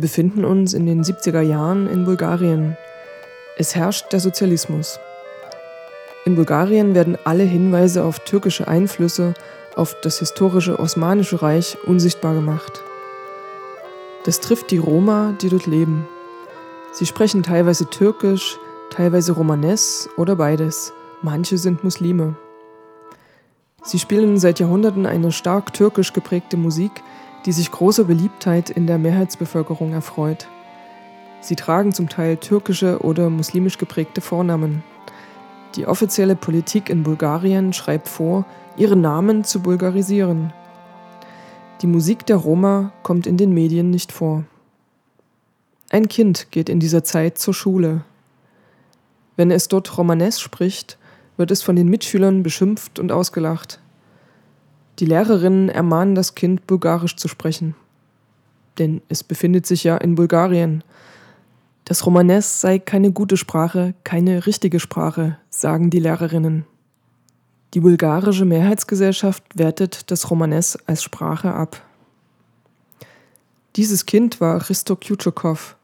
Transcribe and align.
Wir 0.00 0.08
befinden 0.08 0.46
uns 0.46 0.72
in 0.72 0.86
den 0.86 1.04
70er 1.04 1.42
Jahren 1.42 1.86
in 1.86 2.06
Bulgarien. 2.06 2.74
Es 3.58 3.76
herrscht 3.76 4.10
der 4.14 4.20
Sozialismus. 4.20 4.98
In 6.24 6.36
Bulgarien 6.36 6.94
werden 6.94 7.18
alle 7.24 7.42
Hinweise 7.42 8.02
auf 8.02 8.20
türkische 8.20 8.66
Einflüsse 8.66 9.34
auf 9.76 9.94
das 10.00 10.20
historische 10.20 10.78
Osmanische 10.78 11.42
Reich 11.42 11.76
unsichtbar 11.86 12.32
gemacht. 12.32 12.82
Das 14.24 14.40
trifft 14.40 14.70
die 14.70 14.78
Roma, 14.78 15.34
die 15.42 15.50
dort 15.50 15.66
leben. 15.66 16.08
Sie 16.92 17.04
sprechen 17.04 17.42
teilweise 17.42 17.84
Türkisch, 17.90 18.56
teilweise 18.88 19.32
Romanes 19.32 20.08
oder 20.16 20.34
beides. 20.34 20.94
Manche 21.20 21.58
sind 21.58 21.84
Muslime. 21.84 22.36
Sie 23.82 23.98
spielen 23.98 24.38
seit 24.38 24.60
Jahrhunderten 24.60 25.04
eine 25.04 25.30
stark 25.30 25.74
türkisch 25.74 26.14
geprägte 26.14 26.56
Musik, 26.56 27.02
die 27.46 27.52
sich 27.52 27.70
großer 27.70 28.04
Beliebtheit 28.04 28.70
in 28.70 28.86
der 28.86 28.98
Mehrheitsbevölkerung 28.98 29.92
erfreut. 29.92 30.48
Sie 31.40 31.56
tragen 31.56 31.92
zum 31.92 32.08
Teil 32.08 32.36
türkische 32.36 33.00
oder 33.00 33.30
muslimisch 33.30 33.78
geprägte 33.78 34.20
Vornamen. 34.20 34.82
Die 35.76 35.86
offizielle 35.86 36.36
Politik 36.36 36.90
in 36.90 37.02
Bulgarien 37.02 37.72
schreibt 37.72 38.08
vor, 38.08 38.44
ihre 38.76 38.96
Namen 38.96 39.44
zu 39.44 39.60
bulgarisieren. 39.60 40.52
Die 41.80 41.86
Musik 41.86 42.26
der 42.26 42.36
Roma 42.36 42.92
kommt 43.02 43.26
in 43.26 43.36
den 43.36 43.54
Medien 43.54 43.90
nicht 43.90 44.12
vor. 44.12 44.44
Ein 45.88 46.08
Kind 46.08 46.50
geht 46.50 46.68
in 46.68 46.78
dieser 46.78 47.04
Zeit 47.04 47.38
zur 47.38 47.54
Schule. 47.54 48.04
Wenn 49.36 49.50
es 49.50 49.68
dort 49.68 49.96
Romanes 49.96 50.40
spricht, 50.40 50.98
wird 51.36 51.50
es 51.50 51.62
von 51.62 51.74
den 51.74 51.88
Mitschülern 51.88 52.42
beschimpft 52.42 52.98
und 52.98 53.10
ausgelacht. 53.10 53.80
Die 55.00 55.06
Lehrerinnen 55.06 55.70
ermahnen 55.70 56.14
das 56.14 56.34
Kind, 56.34 56.66
Bulgarisch 56.66 57.16
zu 57.16 57.26
sprechen. 57.26 57.74
Denn 58.78 59.00
es 59.08 59.24
befindet 59.24 59.64
sich 59.66 59.82
ja 59.82 59.96
in 59.96 60.14
Bulgarien. 60.14 60.84
Das 61.86 62.04
Romanes 62.04 62.60
sei 62.60 62.78
keine 62.78 63.10
gute 63.10 63.38
Sprache, 63.38 63.94
keine 64.04 64.46
richtige 64.46 64.78
Sprache, 64.78 65.38
sagen 65.48 65.88
die 65.88 66.00
Lehrerinnen. 66.00 66.66
Die 67.72 67.80
bulgarische 67.80 68.44
Mehrheitsgesellschaft 68.44 69.42
wertet 69.54 70.10
das 70.10 70.30
Romanes 70.30 70.78
als 70.86 71.02
Sprache 71.02 71.54
ab. 71.54 71.82
Dieses 73.76 74.04
Kind 74.04 74.38
war 74.40 74.58
Christo 74.58 74.96
Kutschukov. 74.96 75.76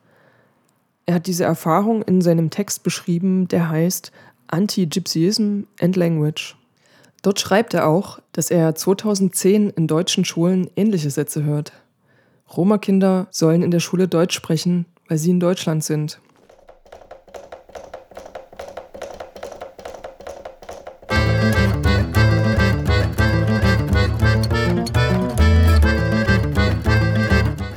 Er 1.06 1.14
hat 1.14 1.26
diese 1.26 1.44
Erfahrung 1.44 2.02
in 2.02 2.20
seinem 2.20 2.50
Text 2.50 2.82
beschrieben, 2.82 3.48
der 3.48 3.70
heißt 3.70 4.12
Anti-Gypsyism 4.48 5.62
and 5.80 5.96
Language. 5.96 6.56
Dort 7.22 7.40
schreibt 7.40 7.74
er 7.74 7.86
auch, 7.86 8.20
dass 8.32 8.50
er 8.50 8.74
2010 8.74 9.70
in 9.70 9.86
deutschen 9.86 10.24
Schulen 10.24 10.70
ähnliche 10.76 11.10
Sätze 11.10 11.44
hört. 11.44 11.72
Roma-Kinder 12.56 13.26
sollen 13.30 13.62
in 13.62 13.70
der 13.70 13.80
Schule 13.80 14.08
Deutsch 14.08 14.34
sprechen, 14.34 14.86
weil 15.08 15.18
sie 15.18 15.30
in 15.30 15.40
Deutschland 15.40 15.84
sind. 15.84 16.20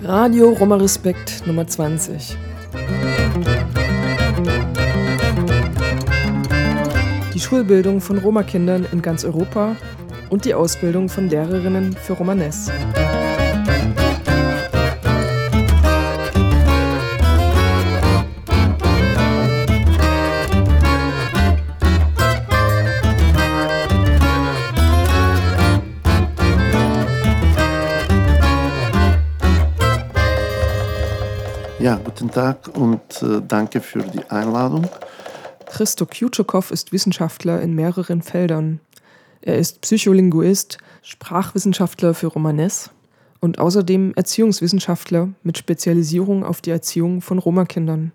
Radio 0.04 0.50
Roma 0.50 0.76
Respekt 0.76 1.44
Nummer 1.46 1.68
20. 1.68 2.36
Die 7.40 7.46
Schulbildung 7.46 8.02
von 8.02 8.18
Roma-Kindern 8.18 8.86
in 8.92 9.02
ganz 9.02 9.24
Europa 9.24 9.78
und 10.30 10.44
die 10.44 10.54
Ausbildung 10.54 11.08
von 11.08 11.30
Lehrerinnen 11.30 11.94
für 11.94 12.12
Romanes. 12.12 12.70
Ja, 31.80 31.96
guten 32.04 32.30
Tag 32.32 32.68
und 32.74 33.00
äh, 33.22 33.42
danke 33.48 33.80
für 33.80 34.00
die 34.00 34.30
Einladung. 34.30 34.90
Christo 35.70 36.06
Kutschukov 36.06 36.72
ist 36.72 36.92
Wissenschaftler 36.92 37.62
in 37.62 37.74
mehreren 37.74 38.22
Feldern. 38.22 38.80
Er 39.42 39.58
ist 39.58 39.82
Psycholinguist, 39.82 40.80
Sprachwissenschaftler 41.04 42.14
für 42.14 42.28
Romanes 42.28 42.90
und 43.40 43.60
außerdem 43.60 44.14
Erziehungswissenschaftler 44.16 45.30
mit 45.44 45.58
Spezialisierung 45.58 46.44
auf 46.44 46.62
die 46.62 46.72
Erziehung 46.72 47.22
von 47.22 47.38
Roma-Kindern. 47.38 48.12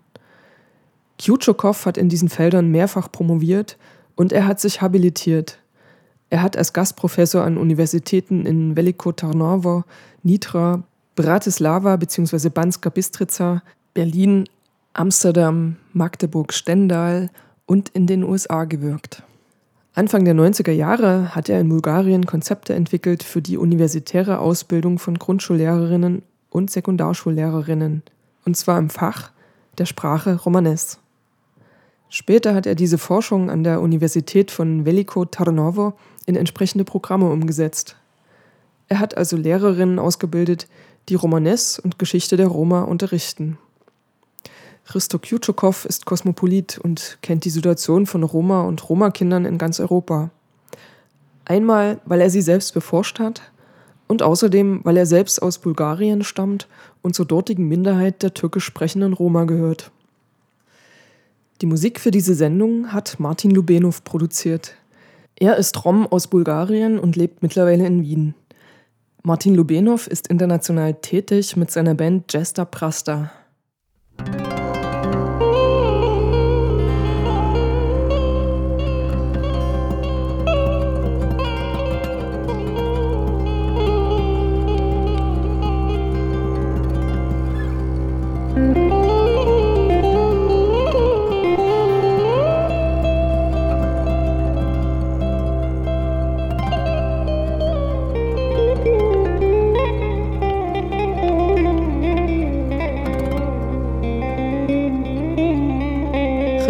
Kutschukov 1.19 1.85
hat 1.85 1.97
in 1.97 2.09
diesen 2.09 2.29
Feldern 2.29 2.69
mehrfach 2.69 3.11
promoviert 3.11 3.77
und 4.15 4.33
er 4.33 4.45
hat 4.47 4.59
sich 4.59 4.81
habilitiert. 4.81 5.57
Er 6.29 6.41
hat 6.41 6.57
als 6.57 6.73
Gastprofessor 6.73 7.43
an 7.43 7.57
Universitäten 7.57 8.45
in 8.45 8.75
Veliko 8.75 9.13
Tarnovo, 9.13 9.85
Nitra, 10.23 10.83
Bratislava 11.15 11.95
bzw. 11.95 12.49
Banska 12.49 12.89
Bistrica, 12.89 13.63
Berlin, 13.93 14.49
Amsterdam, 14.93 15.77
Magdeburg, 15.93 16.53
Stendal 16.53 17.29
und 17.65 17.89
in 17.89 18.07
den 18.07 18.23
USA 18.23 18.65
gewirkt. 18.65 19.23
Anfang 19.93 20.25
der 20.25 20.35
90er 20.35 20.71
Jahre 20.71 21.33
hat 21.35 21.47
er 21.47 21.59
in 21.61 21.69
Bulgarien 21.69 22.25
Konzepte 22.25 22.73
entwickelt 22.73 23.23
für 23.23 23.41
die 23.41 23.57
universitäre 23.57 24.39
Ausbildung 24.39 24.99
von 24.99 25.17
Grundschullehrerinnen 25.17 26.21
und 26.49 26.69
Sekundarschullehrerinnen, 26.69 28.03
und 28.45 28.57
zwar 28.57 28.77
im 28.77 28.89
Fach 28.89 29.31
der 29.77 29.85
Sprache 29.85 30.35
Romanes. 30.35 30.99
Später 32.09 32.53
hat 32.53 32.65
er 32.65 32.75
diese 32.75 32.97
Forschung 32.97 33.49
an 33.49 33.63
der 33.63 33.81
Universität 33.81 34.51
von 34.51 34.85
Veliko 34.85 35.25
Tarnovo 35.25 35.93
in 36.25 36.35
entsprechende 36.35 36.85
Programme 36.85 37.29
umgesetzt. 37.29 37.95
Er 38.87 38.99
hat 38.99 39.17
also 39.17 39.37
Lehrerinnen 39.37 39.99
ausgebildet, 39.99 40.67
die 41.09 41.15
Romanes 41.15 41.79
und 41.79 41.99
Geschichte 41.99 42.37
der 42.37 42.47
Roma 42.47 42.83
unterrichten. 42.83 43.57
Christo 44.85 45.17
Kutschukov 45.17 45.85
ist 45.85 46.05
Kosmopolit 46.05 46.77
und 46.77 47.17
kennt 47.23 47.43
die 47.43 47.49
Situation 47.49 48.05
von 48.05 48.21
Roma 48.21 48.61
und 48.61 48.87
Roma-Kindern 48.87 49.45
in 49.45 49.57
ganz 49.57 49.79
Europa. 49.79 50.29
Einmal, 51.43 51.99
weil 52.05 52.21
er 52.21 52.29
sie 52.29 52.41
selbst 52.41 52.73
beforscht 52.73 53.19
hat 53.19 53.41
Und 54.07 54.21
außerdem, 54.21 54.81
weil 54.83 54.97
er 54.97 55.07
selbst 55.07 55.41
aus 55.41 55.57
Bulgarien 55.57 56.23
stammt 56.23 56.67
und 57.01 57.15
zur 57.15 57.25
dortigen 57.25 57.67
Minderheit 57.67 58.21
der 58.21 58.35
türkisch 58.35 58.65
sprechenden 58.65 59.13
Roma 59.13 59.45
gehört. 59.45 59.89
Die 61.61 61.65
Musik 61.65 61.99
für 61.99 62.11
diese 62.11 62.35
Sendung 62.35 62.93
hat 62.93 63.19
Martin 63.19 63.49
Lubenov 63.49 64.03
produziert. 64.03 64.75
Er 65.35 65.57
ist 65.57 65.83
Rom 65.83 66.05
aus 66.05 66.27
Bulgarien 66.27 66.99
und 66.99 67.15
lebt 67.15 67.41
mittlerweile 67.41 67.87
in 67.87 68.03
Wien. 68.03 68.35
Martin 69.23 69.55
Lubenov 69.55 70.05
ist 70.05 70.27
international 70.27 70.93
tätig 70.93 71.57
mit 71.57 71.71
seiner 71.71 71.95
Band 71.95 72.31
Jester 72.31 72.65
Prasta. 72.65 73.31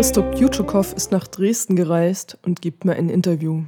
Christoph 0.05 0.35
Kjutschukow 0.35 0.93
ist 0.93 1.11
nach 1.11 1.25
Dresden 1.25 1.75
gereist 1.75 2.37
und 2.43 2.61
gibt 2.61 2.85
mir 2.85 2.93
ein 2.93 3.09
Interview. 3.09 3.63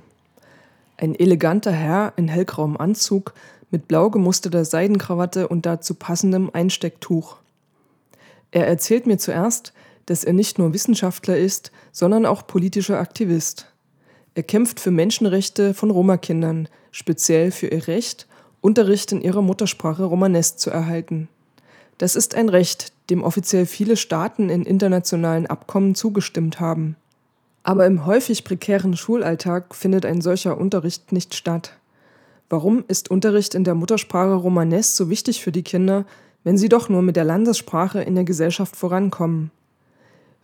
Ein 0.96 1.16
eleganter 1.16 1.72
Herr 1.72 2.14
in 2.16 2.28
hellgrauem 2.28 2.78
Anzug 2.78 3.34
mit 3.72 3.88
blau 3.88 4.12
gemusterter 4.12 4.64
Seidenkrawatte 4.64 5.48
und 5.48 5.66
dazu 5.66 5.96
passendem 5.96 6.52
Einstecktuch. 6.54 7.38
Er 8.52 8.68
erzählt 8.68 9.08
mir 9.08 9.18
zuerst, 9.18 9.74
dass 10.06 10.24
er 10.24 10.34
nicht 10.34 10.60
nur 10.60 10.76
Wissenschaftler 10.76 11.40
ist, 11.40 11.72
sondern 11.92 12.28
auch 12.28 12.46
politischer 12.46 13.00
Aktivist. 13.00 13.74
Er 14.36 14.44
kämpft 14.44 14.80
für 14.80 14.92
Menschenrechte 14.92 15.74
von 15.74 15.90
Roma-Kindern, 15.90 16.70
speziell 16.92 17.50
für 17.50 17.70
ihr 17.70 17.88
Recht, 17.88 18.28
Unterricht 18.62 19.12
in 19.12 19.22
ihrer 19.22 19.42
Muttersprache 19.42 20.04
Romanes 20.04 20.56
zu 20.56 20.70
erhalten. 20.70 21.30
Das 21.98 22.16
ist 22.16 22.36
ein 22.36 22.50
Recht, 22.50 22.92
dem 23.10 23.24
offiziell 23.24 23.66
viele 23.66 23.98
Staaten 23.98 24.50
in 24.50 24.64
internationalen 24.64 25.48
Abkommen 25.48 25.96
zugestimmt 25.96 26.60
haben. 26.60 26.96
Aber 27.64 27.86
im 27.86 28.06
häufig 28.06 28.44
prekären 28.44 28.96
Schulalltag 28.96 29.74
findet 29.74 30.06
ein 30.06 30.22
solcher 30.22 30.58
Unterricht 30.58 31.12
nicht 31.12 31.34
statt. 31.34 31.74
Warum 32.50 32.86
ist 32.88 33.10
Unterricht 33.10 33.56
in 33.56 33.64
der 33.64 33.76
Muttersprache 33.76 34.36
Romanes 34.36 34.96
so 34.96 35.10
wichtig 35.10 35.42
für 35.42 35.52
die 35.52 35.64
Kinder, 35.64 36.06
wenn 36.44 36.58
sie 36.58 36.70
doch 36.70 36.88
nur 36.88 37.02
mit 37.02 37.16
der 37.16 37.26
Landessprache 37.26 38.02
in 38.02 38.16
der 38.16 38.24
Gesellschaft 38.24 38.76
vorankommen? 38.76 39.52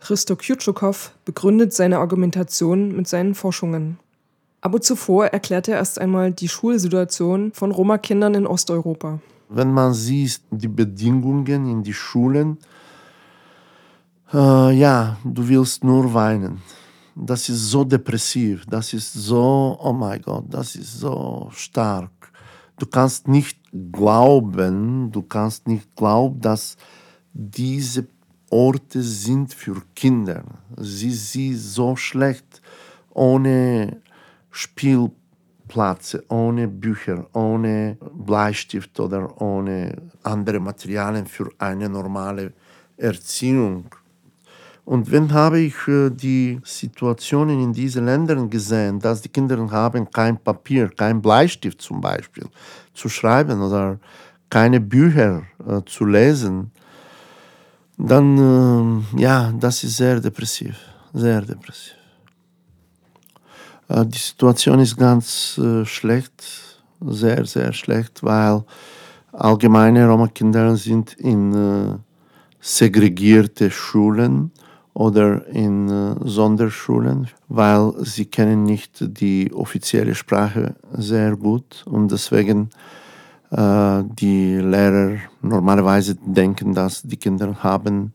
Christo 0.00 0.36
Kjutschukow 0.36 1.12
begründet 1.24 1.72
seine 1.72 1.98
Argumentation 1.98 2.94
mit 2.94 3.08
seinen 3.08 3.34
Forschungen. 3.34 3.98
Aber 4.60 4.80
zuvor 4.80 5.26
erklärt 5.26 5.68
er 5.68 5.76
erst 5.76 6.00
einmal 6.00 6.32
die 6.32 6.48
Schulsituation 6.48 7.52
von 7.52 7.70
Roma-Kindern 7.70 8.34
in 8.34 8.46
Osteuropa 8.46 9.20
wenn 9.48 9.72
man 9.72 9.94
sieht 9.94 10.40
die 10.50 10.68
Bedingungen 10.68 11.66
in 11.66 11.82
die 11.82 11.92
Schulen, 11.92 12.58
äh, 14.32 14.72
ja, 14.72 15.16
du 15.24 15.46
willst 15.48 15.84
nur 15.84 16.12
weinen. 16.12 16.62
Das 17.14 17.48
ist 17.48 17.70
so 17.70 17.84
depressiv, 17.84 18.66
das 18.66 18.92
ist 18.92 19.12
so, 19.12 19.78
oh 19.80 19.92
mein 19.92 20.20
Gott, 20.20 20.46
das 20.48 20.74
ist 20.74 20.98
so 20.98 21.48
stark. 21.52 22.10
Du 22.76 22.86
kannst 22.86 23.28
nicht 23.28 23.58
glauben, 23.92 25.12
du 25.12 25.22
kannst 25.22 25.68
nicht 25.68 25.94
glauben, 25.94 26.40
dass 26.40 26.76
diese 27.32 28.08
Orte 28.50 29.02
sind 29.02 29.54
für 29.54 29.82
Kinder. 29.94 30.44
Sie 30.76 31.12
sind 31.12 31.56
so 31.56 31.94
schlecht, 31.94 32.60
ohne 33.10 34.00
Spielplatz 34.50 35.23
Platz, 35.68 36.16
ohne 36.28 36.68
Bücher, 36.68 37.26
ohne 37.32 37.96
Bleistift 38.12 39.00
oder 39.00 39.40
ohne 39.40 39.96
andere 40.22 40.60
Materialien 40.60 41.26
für 41.26 41.50
eine 41.58 41.88
normale 41.88 42.52
Erziehung. 42.96 43.86
Und 44.84 45.10
wenn 45.10 45.32
habe 45.32 45.60
ich 45.60 45.74
äh, 45.88 46.10
die 46.10 46.60
Situationen 46.62 47.62
in 47.62 47.72
diesen 47.72 48.04
Ländern 48.04 48.50
gesehen, 48.50 49.00
dass 49.00 49.22
die 49.22 49.30
Kinder 49.30 49.56
haben 49.70 50.10
kein 50.10 50.36
Papier, 50.36 50.90
kein 50.90 51.22
Bleistift 51.22 51.80
zum 51.80 52.00
Beispiel 52.02 52.44
zu 52.92 53.08
schreiben 53.08 53.62
oder 53.62 53.98
keine 54.50 54.80
Bücher 54.80 55.44
äh, 55.66 55.80
zu 55.86 56.04
lesen, 56.04 56.70
dann 57.96 59.06
äh, 59.16 59.20
ja, 59.22 59.52
das 59.58 59.84
ist 59.84 59.96
sehr 59.96 60.20
depressiv, 60.20 60.76
sehr 61.14 61.40
depressiv. 61.40 62.03
Äh, 63.88 64.06
die 64.06 64.18
Situation 64.18 64.80
ist 64.80 64.96
ganz 64.96 65.58
äh, 65.58 65.84
schlecht, 65.84 66.44
sehr, 67.00 67.44
sehr 67.44 67.72
schlecht, 67.72 68.22
weil 68.22 68.64
allgemeine 69.32 70.08
Roma-Kinder 70.08 70.76
sind 70.76 71.14
in 71.14 71.52
äh, 71.52 71.96
segregierte 72.60 73.70
Schulen 73.70 74.52
oder 74.94 75.46
in 75.48 75.88
Sonderschulen, 76.24 77.26
weil 77.48 77.92
sie 78.04 78.26
kennen 78.26 78.62
nicht 78.62 79.04
die 79.18 79.52
offizielle 79.52 80.14
Sprache 80.14 80.76
sehr 80.92 81.36
gut 81.36 81.82
und 81.84 82.12
deswegen 82.12 82.70
die 83.50 84.56
Lehrer 84.56 85.16
normalerweise 85.42 86.14
denken, 86.14 86.74
dass 86.74 87.02
die 87.02 87.16
Kinder 87.16 87.56
haben 87.62 88.12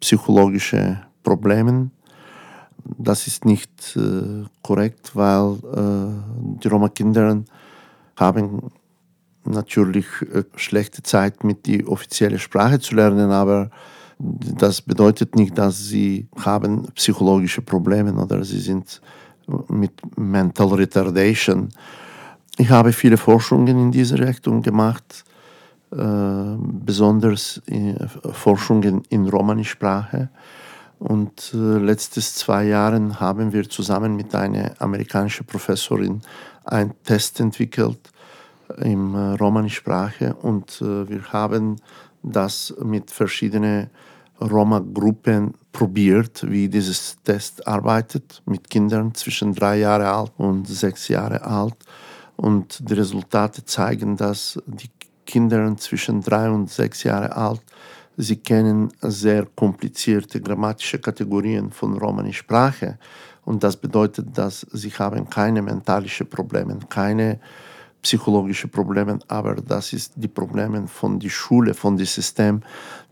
psychologische 0.00 1.02
Probleme 1.22 1.90
das 2.84 3.26
ist 3.26 3.44
nicht 3.44 3.96
äh, 3.96 4.44
korrekt, 4.62 5.14
weil 5.14 5.56
äh, 5.74 6.60
die 6.62 6.68
Roma-Kinder 6.68 7.42
haben 8.16 8.70
natürlich 9.44 10.06
äh, 10.32 10.44
schlechte 10.56 11.02
Zeit 11.02 11.44
mit 11.44 11.66
die 11.66 11.86
offizielle 11.86 12.38
Sprache 12.38 12.80
zu 12.80 12.94
lernen, 12.94 13.30
aber 13.30 13.70
das 14.18 14.80
bedeutet 14.80 15.34
nicht, 15.34 15.58
dass 15.58 15.86
sie 15.86 16.28
haben 16.44 16.86
psychologische 16.94 17.62
Probleme 17.62 18.14
oder 18.14 18.44
sie 18.44 18.60
sind 18.60 19.00
mit 19.68 19.92
Mental 20.16 20.68
Retardation. 20.68 21.70
Ich 22.56 22.70
habe 22.70 22.92
viele 22.92 23.16
Forschungen 23.16 23.78
in 23.78 23.90
diese 23.90 24.18
Richtung 24.18 24.62
gemacht, 24.62 25.24
äh, 25.90 26.56
besonders 26.84 27.60
äh, 27.66 27.94
Forschungen 28.32 29.02
in 29.08 29.28
Romani-Sprache. 29.28 30.28
Und 31.02 31.52
äh, 31.52 31.78
letztes 31.78 32.36
zwei 32.36 32.62
Jahren 32.62 33.18
haben 33.18 33.52
wir 33.52 33.68
zusammen 33.68 34.14
mit 34.14 34.36
einer 34.36 34.80
amerikanischen 34.80 35.44
Professorin 35.44 36.22
einen 36.64 36.94
Test 37.02 37.40
entwickelt 37.40 37.98
in 38.78 39.12
äh, 39.12 39.34
Romani-Sprache 39.34 40.32
und 40.34 40.80
äh, 40.80 41.08
wir 41.08 41.24
haben 41.32 41.80
das 42.22 42.72
mit 42.80 43.10
verschiedenen 43.10 43.90
Roma-Gruppen 44.40 45.54
probiert, 45.72 46.48
wie 46.48 46.68
dieses 46.68 47.16
Test 47.24 47.66
arbeitet, 47.66 48.40
mit 48.46 48.70
Kindern 48.70 49.12
zwischen 49.12 49.54
drei 49.54 49.78
Jahre 49.78 50.08
alt 50.08 50.32
und 50.36 50.68
sechs 50.68 51.08
Jahre 51.08 51.42
alt. 51.42 51.74
Und 52.36 52.88
die 52.88 52.94
Resultate 52.94 53.64
zeigen, 53.64 54.16
dass 54.16 54.62
die 54.66 54.90
Kinder 55.26 55.76
zwischen 55.78 56.20
drei 56.20 56.48
und 56.48 56.70
sechs 56.70 57.02
Jahre 57.02 57.34
alt 57.36 57.62
Sie 58.16 58.36
kennen 58.36 58.92
sehr 59.00 59.46
komplizierte 59.46 60.40
grammatische 60.40 60.98
Kategorien 60.98 61.70
von 61.70 61.96
Romani-Sprache 61.96 62.98
und 63.44 63.62
das 63.62 63.76
bedeutet, 63.76 64.36
dass 64.36 64.66
sie 64.72 64.90
haben 64.90 65.28
keine 65.28 65.62
mentalischen 65.62 66.28
Probleme, 66.28 66.78
keine 66.88 67.40
psychologischen 68.02 68.70
Probleme, 68.70 69.18
aber 69.28 69.54
das 69.54 69.92
ist 69.92 70.12
die 70.16 70.28
Probleme 70.28 70.86
von 70.88 71.18
der 71.18 71.30
Schule, 71.30 71.72
von 71.72 71.96
dem 71.96 72.06
System, 72.06 72.62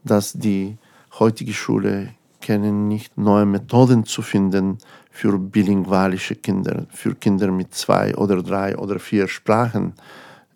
dass 0.05 0.33
die 0.33 0.77
heutige 1.19 1.53
Schule 1.53 2.11
kennen 2.41 2.89
nicht 2.89 3.17
neue 3.17 3.47
Methoden 3.47 4.05
zu 4.05 4.23
finden 4.23 4.79
für 5.11 5.39
bilingualische 5.39 6.37
Kinder, 6.37 6.87
für 6.91 7.15
Kinder 7.15 7.51
mit 7.51 7.75
zwei 7.75 8.15
oder 8.17 8.43
drei 8.43 8.77
oder 8.77 8.99
vier 8.99 9.29
Sprachen 9.29 9.95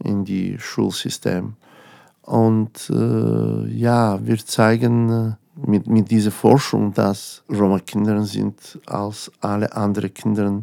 in 0.03 0.25
die 0.25 0.59
Schulsystem. 0.59 1.55
Und 2.27 2.91
äh, 2.91 3.69
ja, 3.69 4.19
wir 4.25 4.39
zeigen 4.39 5.11
äh, 5.11 5.33
mit, 5.67 5.87
mit 5.87 6.11
dieser 6.11 6.31
Forschung, 6.31 6.93
dass 6.95 7.43
Roma-Kinder 7.51 8.25
sind 8.25 8.79
als 8.87 9.31
alle 9.41 9.75
anderen 9.75 10.13
Kinder. 10.13 10.63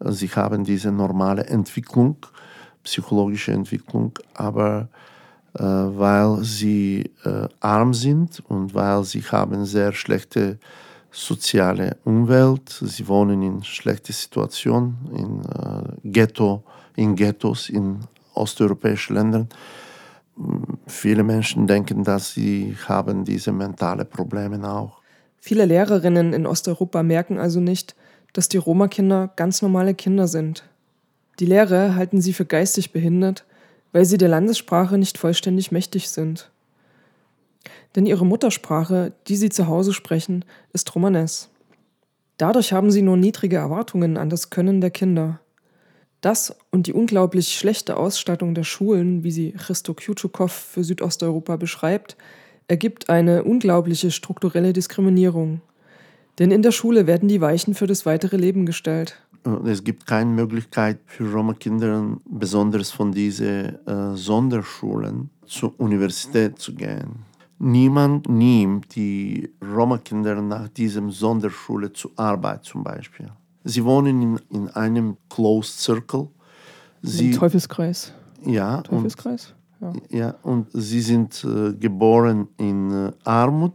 Äh, 0.00 0.12
sie 0.12 0.28
haben 0.28 0.64
diese 0.64 0.92
normale 0.92 1.46
Entwicklung, 1.46 2.16
psychologische 2.84 3.52
Entwicklung, 3.52 4.12
aber 4.34 4.88
äh, 5.54 5.62
weil 5.62 6.44
sie 6.44 7.10
äh, 7.24 7.48
arm 7.60 7.94
sind 7.94 8.42
und 8.48 8.74
weil 8.74 9.02
sie 9.04 9.22
haben 9.22 9.64
sehr 9.64 9.92
schlechte 9.92 10.58
soziale 11.10 11.96
Umwelt, 12.04 12.68
sie 12.68 13.08
wohnen 13.08 13.42
in 13.42 13.64
schlechter 13.64 14.12
Situation, 14.12 14.96
in 15.12 15.40
äh, 15.44 15.96
Ghetto, 16.04 16.62
in 16.94 17.16
Ghettos, 17.16 17.68
in 17.68 18.00
osteuropäischen 18.34 19.16
Ländern. 19.16 19.48
Viele 20.86 21.22
Menschen 21.22 21.66
denken, 21.66 22.04
dass 22.04 22.32
sie 22.32 22.76
haben 22.86 23.24
diese 23.24 23.52
mentale 23.52 24.04
Probleme 24.04 24.68
auch. 24.70 25.00
Viele 25.38 25.64
Lehrerinnen 25.64 26.32
in 26.32 26.46
Osteuropa 26.46 27.02
merken 27.02 27.38
also 27.38 27.60
nicht, 27.60 27.94
dass 28.32 28.48
die 28.48 28.58
Roma-Kinder 28.58 29.30
ganz 29.36 29.62
normale 29.62 29.94
Kinder 29.94 30.28
sind. 30.28 30.64
Die 31.38 31.46
Lehrer 31.46 31.94
halten 31.94 32.20
sie 32.20 32.32
für 32.32 32.44
geistig 32.44 32.92
behindert, 32.92 33.44
weil 33.92 34.04
sie 34.04 34.18
der 34.18 34.28
Landessprache 34.28 34.98
nicht 34.98 35.18
vollständig 35.18 35.72
mächtig 35.72 36.10
sind. 36.10 36.50
Denn 37.96 38.06
ihre 38.06 38.26
Muttersprache, 38.26 39.12
die 39.26 39.36
sie 39.36 39.48
zu 39.48 39.66
Hause 39.66 39.92
sprechen, 39.92 40.44
ist 40.72 40.94
Romanes. 40.94 41.48
Dadurch 42.36 42.72
haben 42.72 42.90
sie 42.90 43.02
nur 43.02 43.16
niedrige 43.16 43.56
Erwartungen 43.56 44.16
an 44.16 44.30
das 44.30 44.50
Können 44.50 44.80
der 44.80 44.90
Kinder. 44.90 45.40
Das 46.20 46.54
und 46.70 46.86
die 46.86 46.92
unglaublich 46.92 47.54
schlechte 47.54 47.96
Ausstattung 47.96 48.54
der 48.54 48.64
Schulen, 48.64 49.24
wie 49.24 49.30
sie 49.30 49.52
Christo 49.52 49.94
Kjutschukow 49.94 50.52
für 50.52 50.84
Südosteuropa 50.84 51.56
beschreibt, 51.56 52.16
ergibt 52.68 53.08
eine 53.08 53.44
unglaubliche 53.44 54.10
strukturelle 54.10 54.72
Diskriminierung. 54.72 55.60
Denn 56.38 56.50
in 56.50 56.62
der 56.62 56.72
Schule 56.72 57.06
werden 57.06 57.28
die 57.28 57.40
Weichen 57.40 57.74
für 57.74 57.86
das 57.86 58.06
weitere 58.06 58.36
Leben 58.36 58.66
gestellt. 58.66 59.20
Es 59.64 59.82
gibt 59.82 60.06
keine 60.06 60.30
Möglichkeit 60.30 60.98
für 61.06 61.32
Roma-Kinder, 61.32 62.18
besonders 62.26 62.90
von 62.90 63.10
diesen 63.10 63.86
äh, 63.86 64.14
Sonderschulen 64.14 65.30
zur 65.46 65.78
Universität 65.80 66.58
zu 66.58 66.74
gehen. 66.74 67.24
Niemand 67.58 68.28
nimmt 68.28 68.94
die 68.94 69.50
Roma-Kinder 69.62 70.40
nach 70.42 70.68
diesem 70.68 71.10
Sonderschule 71.10 71.92
zur 71.92 72.12
Arbeit 72.16 72.64
zum 72.64 72.84
Beispiel. 72.84 73.30
Sie 73.64 73.84
wohnen 73.84 74.22
in, 74.22 74.40
in 74.50 74.68
einem 74.70 75.16
Closed 75.28 75.78
Circle. 75.78 76.28
Sie, 77.02 77.32
Teufelskreis. 77.32 78.12
Ja. 78.44 78.82
Teufelskreis? 78.82 79.54
Und, 79.80 80.02
ja. 80.10 80.18
ja. 80.18 80.34
und 80.42 80.68
sie 80.72 81.00
sind 81.00 81.44
äh, 81.44 81.74
geboren 81.74 82.48
in 82.56 82.90
äh, 82.90 83.12
Armut. 83.24 83.74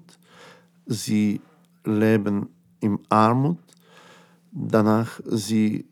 Sie 0.85 1.41
leben 1.83 2.49
in 2.79 2.99
Armut. 3.09 3.59
Danach 4.51 5.19
sie, 5.25 5.85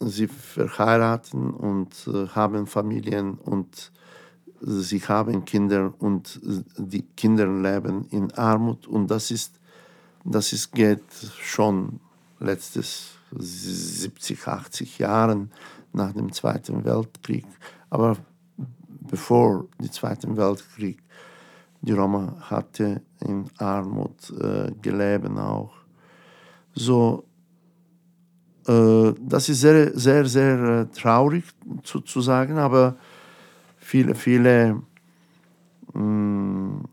sie 0.00 0.28
verheiraten 0.28 1.50
und 1.50 1.94
äh, 2.06 2.28
haben 2.28 2.66
Familien 2.66 3.34
und 3.34 3.92
sie 4.60 5.00
haben 5.00 5.44
Kinder 5.44 5.92
und 5.98 6.40
die 6.76 7.02
Kinder 7.16 7.46
leben 7.46 8.06
in 8.10 8.30
Armut 8.32 8.86
und 8.86 9.10
das 9.10 9.30
ist, 9.30 9.58
das 10.24 10.52
ist 10.52 10.72
geht 10.72 11.02
schon 11.40 12.00
letztes 12.38 13.16
70, 13.36 14.46
80 14.46 14.98
Jahren 14.98 15.50
nach 15.92 16.12
dem 16.12 16.32
Zweiten 16.32 16.84
Weltkrieg. 16.84 17.46
Aber 17.90 18.16
bevor 19.00 19.66
dem 19.80 19.90
Zweiten 19.92 20.36
Weltkrieg, 20.36 21.02
die 21.82 21.92
Roma 21.92 22.36
hatte 22.40 23.02
in 23.20 23.44
Armut 23.58 24.30
äh, 24.40 24.70
gelebt 24.80 25.36
auch. 25.36 25.72
So, 26.74 27.24
äh, 28.66 29.12
das 29.20 29.48
ist 29.48 29.60
sehr, 29.60 29.96
sehr, 29.98 30.24
sehr 30.26 30.58
äh, 30.58 30.86
traurig 30.86 31.44
zu, 31.82 32.00
zu 32.00 32.20
sagen, 32.20 32.58
aber 32.58 32.96
viele, 33.76 34.14
viele 34.14 34.80
mh, 35.92 36.02
mm, 36.02 36.84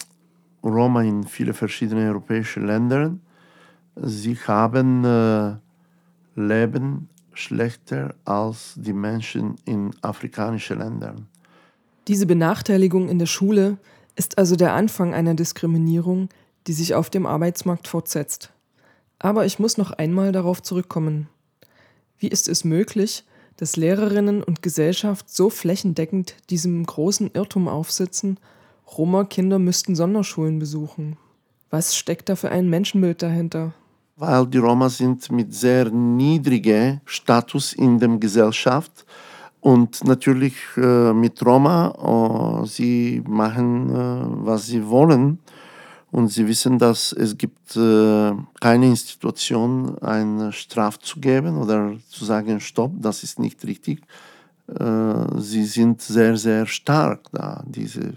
Roma 0.63 1.03
in 1.03 1.24
viele 1.24 1.53
verschiedene 1.53 2.08
europäische 2.10 2.60
Ländern, 2.60 3.22
sie 3.96 4.36
haben 4.36 5.05
äh, 5.05 5.55
Leben 6.39 7.10
schlechter 7.34 8.15
als 8.25 8.74
die 8.75 8.93
Menschen 8.93 9.55
in 9.65 9.91
afrikanischen 10.01 10.79
Ländern. 10.79 11.27
Diese 12.08 12.25
Benachteiligung 12.25 13.08
in 13.08 13.19
der 13.19 13.27
Schule 13.27 13.77
ist 14.15 14.38
also 14.38 14.55
der 14.55 14.74
Anfang 14.74 15.13
einer 15.13 15.36
Diskriminierung, 15.36 16.29
die 16.67 16.74
sich 16.74 16.96
auf 16.96 17.10
dem 17.10 17.25
Arbeitsmarkt 17.25 17.88
fortsetzt. 17.88 18.51
Aber 19.19 19.46
ich 19.46 19.60
muss 19.60 19.77
noch 19.77 19.91
einmal 19.91 20.31
darauf 20.31 20.62
zurückkommen. 20.62 21.27
Wie 22.17 22.27
ist 22.27 22.48
es 22.48 22.63
möglich, 22.63 23.24
dass 23.58 23.75
Lehrerinnen 23.75 24.41
und 24.41 24.62
Gesellschaft 24.62 25.29
so 25.29 25.50
flächendeckend 25.50 26.36
diesem 26.50 26.86
großen 26.86 27.31
Irrtum 27.34 27.67
aufsitzen, 27.67 28.39
Roma-Kinder 28.98 29.60
müssten 29.60 29.96
Sonderschulen 29.96 30.60
besuchen? 30.60 31.17
Was 31.69 31.96
steckt 31.96 32.29
da 32.29 32.36
für 32.36 32.50
ein 32.50 32.69
Menschenbild 32.69 33.22
dahinter? 33.22 33.74
Weil 34.19 34.47
die 34.47 34.57
Roma 34.57 34.89
sind 34.89 35.31
mit 35.31 35.53
sehr 35.53 35.89
niedrigem 35.89 36.99
Status 37.05 37.71
in 37.71 37.97
der 37.97 38.09
Gesellschaft 38.17 39.05
und 39.61 40.03
natürlich 40.03 40.55
äh, 40.75 41.13
mit 41.13 41.41
Roma, 41.45 42.61
äh, 42.61 42.67
sie 42.67 43.23
machen, 43.25 43.89
äh, 43.89 44.45
was 44.45 44.65
sie 44.65 44.85
wollen 44.85 45.39
und 46.11 46.27
sie 46.27 46.45
wissen, 46.45 46.77
dass 46.77 47.13
es 47.13 47.38
gibt 47.38 47.77
äh, 47.77 48.33
keine 48.59 48.88
Institution, 48.88 49.97
eine 49.99 50.51
Strafe 50.51 50.99
zu 50.99 51.21
geben 51.21 51.57
oder 51.57 51.93
zu 52.09 52.25
sagen, 52.25 52.59
stopp, 52.59 52.91
das 52.99 53.23
ist 53.23 53.39
nicht 53.39 53.63
richtig. 53.63 54.01
Äh, 54.77 55.39
sie 55.39 55.65
sind 55.65 56.01
sehr, 56.01 56.38
sehr 56.38 56.65
stark 56.65 57.21
da, 57.31 57.63
diese 57.65 58.13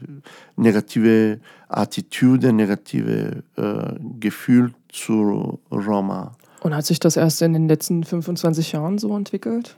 negative 0.56 1.40
Attitüde, 1.68 2.52
negative 2.52 3.42
äh, 3.56 3.94
Gefühl 4.21 4.73
zu 4.90 5.61
Roma. 5.71 6.37
Und 6.61 6.76
hat 6.76 6.87
sich 6.87 7.00
das 7.00 7.16
erst 7.16 7.42
in 7.42 7.54
den 7.54 7.68
letzten 7.68 8.04
25 8.04 8.73
Jahren 8.73 8.99
so 8.99 9.16
entwickelt? 9.16 9.76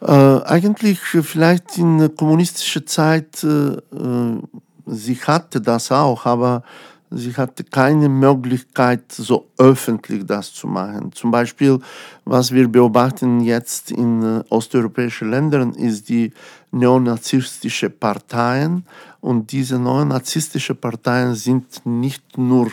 Äh, 0.00 0.12
eigentlich 0.12 1.00
vielleicht 1.00 1.76
in 1.76 2.14
kommunistischer 2.14 2.86
Zeit, 2.86 3.42
äh, 3.42 3.72
äh, 3.72 4.42
sie 4.86 5.16
hatte 5.16 5.60
das 5.60 5.90
auch, 5.90 6.24
aber 6.24 6.62
Sie 7.10 7.34
hatte 7.34 7.64
keine 7.64 8.08
Möglichkeit, 8.08 9.10
so 9.10 9.48
öffentlich 9.56 10.26
das 10.26 10.52
zu 10.52 10.66
machen. 10.66 11.10
Zum 11.12 11.30
Beispiel, 11.30 11.78
was 12.24 12.52
wir 12.52 12.68
beobachten 12.68 13.40
jetzt 13.40 13.90
in 13.90 14.22
äh, 14.22 14.44
osteuropäischen 14.50 15.30
Ländern, 15.30 15.72
ist 15.72 16.08
die 16.08 16.32
neonazistische 16.70 17.88
Parteien. 17.88 18.84
Und 19.20 19.50
diese 19.52 19.78
neonazistische 19.78 20.74
Parteien 20.74 21.34
sind 21.34 21.86
nicht 21.86 22.36
nur 22.36 22.68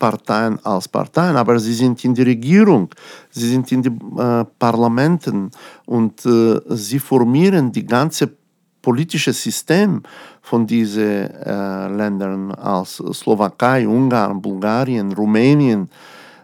Parteien 0.00 0.58
als 0.64 0.88
Parteien, 0.88 1.36
aber 1.36 1.60
sie 1.60 1.74
sind 1.74 2.02
in 2.04 2.14
der 2.14 2.26
Regierung, 2.26 2.88
sie 3.30 3.48
sind 3.50 3.70
in 3.70 3.82
den 3.82 4.00
äh, 4.18 4.44
Parlamenten 4.58 5.50
und 5.84 6.24
äh, 6.24 6.58
sie 6.68 6.98
formieren 6.98 7.70
die 7.70 7.84
ganze 7.84 8.26
politische 8.82 9.32
System 9.32 10.02
von 10.42 10.66
diesen 10.66 11.30
äh, 11.30 11.88
Ländern 11.88 12.52
als 12.52 12.96
Slowakei, 12.96 13.86
Ungarn, 13.86 14.40
Bulgarien, 14.40 15.12
Rumänien. 15.12 15.88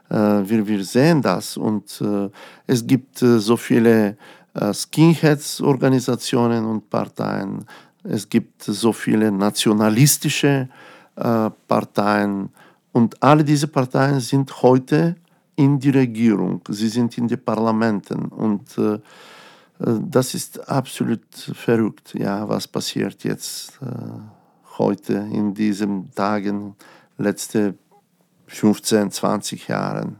Äh, 0.08 0.14
wir, 0.14 0.66
wir 0.66 0.84
sehen 0.84 1.22
das 1.22 1.56
und 1.56 2.00
äh, 2.00 2.28
es 2.66 2.86
gibt 2.86 3.22
äh, 3.22 3.38
so 3.38 3.56
viele 3.56 4.16
äh, 4.54 4.72
Skinheads-Organisationen 4.72 6.64
und 6.64 6.88
Parteien. 6.90 7.64
Es 8.04 8.28
gibt 8.28 8.62
so 8.62 8.92
viele 8.92 9.32
nationalistische 9.32 10.68
äh, 11.16 11.50
Parteien 11.66 12.50
und 12.92 13.20
alle 13.22 13.42
diese 13.42 13.68
Parteien 13.68 14.20
sind 14.20 14.62
heute 14.62 15.16
in 15.56 15.78
die 15.78 15.90
Regierung, 15.90 16.60
sie 16.68 16.88
sind 16.88 17.16
in 17.16 17.26
den 17.26 17.42
Parlamenten 17.42 18.26
und 18.26 18.78
das 19.78 20.34
ist 20.34 20.68
absolut 20.68 21.26
verrückt, 21.34 22.14
ja, 22.14 22.48
was 22.48 22.66
passiert 22.66 23.24
jetzt 23.24 23.78
äh, 23.82 23.86
heute 24.78 25.14
in 25.14 25.54
diesen 25.54 26.12
Tagen, 26.14 26.76
letzte 27.18 27.74
15, 28.46 29.10
20 29.10 29.68
Jahren. 29.68 30.16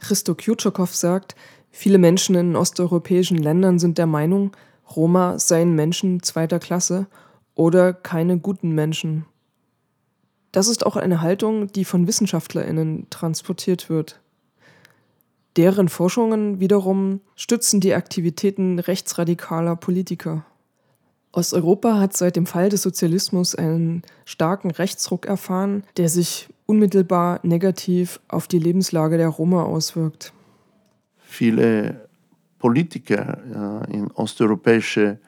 Christo 0.00 0.34
Kjutschokow 0.34 0.94
sagt, 0.94 1.34
viele 1.70 1.98
Menschen 1.98 2.34
in 2.34 2.56
osteuropäischen 2.56 3.38
Ländern 3.38 3.78
sind 3.78 3.98
der 3.98 4.06
Meinung, 4.06 4.52
Roma 4.94 5.38
seien 5.38 5.74
Menschen 5.74 6.22
zweiter 6.22 6.58
Klasse 6.58 7.06
oder 7.54 7.92
keine 7.92 8.38
guten 8.38 8.70
Menschen. 8.70 9.26
Das 10.52 10.68
ist 10.68 10.86
auch 10.86 10.96
eine 10.96 11.20
Haltung, 11.20 11.72
die 11.72 11.84
von 11.84 12.06
Wissenschaftlerinnen 12.06 13.08
transportiert 13.10 13.90
wird. 13.90 14.20
Deren 15.56 15.88
Forschungen 15.88 16.60
wiederum 16.60 17.20
stützen 17.34 17.80
die 17.80 17.94
Aktivitäten 17.94 18.78
rechtsradikaler 18.78 19.76
Politiker. 19.76 20.44
Osteuropa 21.32 21.98
hat 21.98 22.16
seit 22.16 22.36
dem 22.36 22.46
Fall 22.46 22.68
des 22.68 22.82
Sozialismus 22.82 23.54
einen 23.54 24.02
starken 24.24 24.70
Rechtsruck 24.70 25.26
erfahren, 25.26 25.84
der 25.96 26.08
sich 26.08 26.48
unmittelbar 26.66 27.40
negativ 27.42 28.20
auf 28.28 28.48
die 28.48 28.58
Lebenslage 28.58 29.16
der 29.16 29.28
Roma 29.28 29.62
auswirkt. 29.62 30.32
Viele 31.18 32.08
Politiker 32.58 33.84
äh, 33.86 33.94
in 33.94 34.10
osteuropäischen 34.12 35.18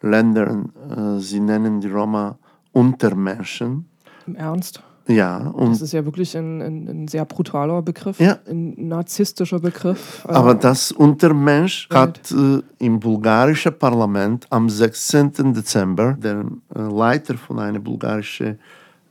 Ländern, 0.00 0.72
äh, 0.90 1.20
sie 1.20 1.40
nennen 1.40 1.80
die 1.80 1.88
Roma 1.88 2.38
Untermenschen. 2.72 3.88
Im 4.26 4.34
Ernst? 4.34 4.82
Ja, 5.06 5.36
und 5.48 5.72
Das 5.72 5.82
ist 5.82 5.92
ja 5.92 6.04
wirklich 6.04 6.34
ein, 6.36 6.62
ein, 6.62 6.88
ein 6.88 7.08
sehr 7.08 7.24
brutaler 7.26 7.82
Begriff, 7.82 8.18
Ja. 8.20 8.38
ein 8.48 8.74
narzisstischer 8.88 9.58
Begriff. 9.60 10.24
Äh, 10.26 10.32
Aber 10.32 10.54
das 10.54 10.92
Untermensch 10.92 11.88
hat 11.92 12.30
äh, 12.32 12.62
im 12.78 13.00
bulgarischen 13.00 13.78
Parlament 13.78 14.46
am 14.50 14.70
16. 14.70 15.52
Dezember 15.52 16.14
der 16.14 16.46
äh, 16.74 16.80
Leiter 16.80 17.36
von 17.36 17.58
einer 17.58 17.80
bulgarischen 17.80 18.58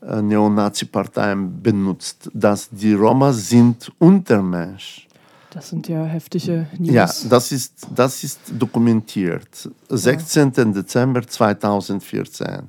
äh, 0.02 0.22
Neonazi-Partei 0.22 1.36
benutzt, 1.36 2.30
dass 2.34 2.70
die 2.72 2.94
Roma 2.94 3.32
sind 3.32 3.92
Untermensch. 4.00 5.08
das 5.52 5.70
sind 5.70 5.88
ja 5.88 6.04
heftige 6.06 6.66
News. 6.80 6.92
Ja, 7.24 7.30
das 7.30 7.52
ist, 7.52 7.86
das 7.96 8.24
ist 8.24 8.40
dokumentiert. 8.58 9.70
16. 9.90 10.52
Dezember 10.74 11.22
2014 11.22 12.64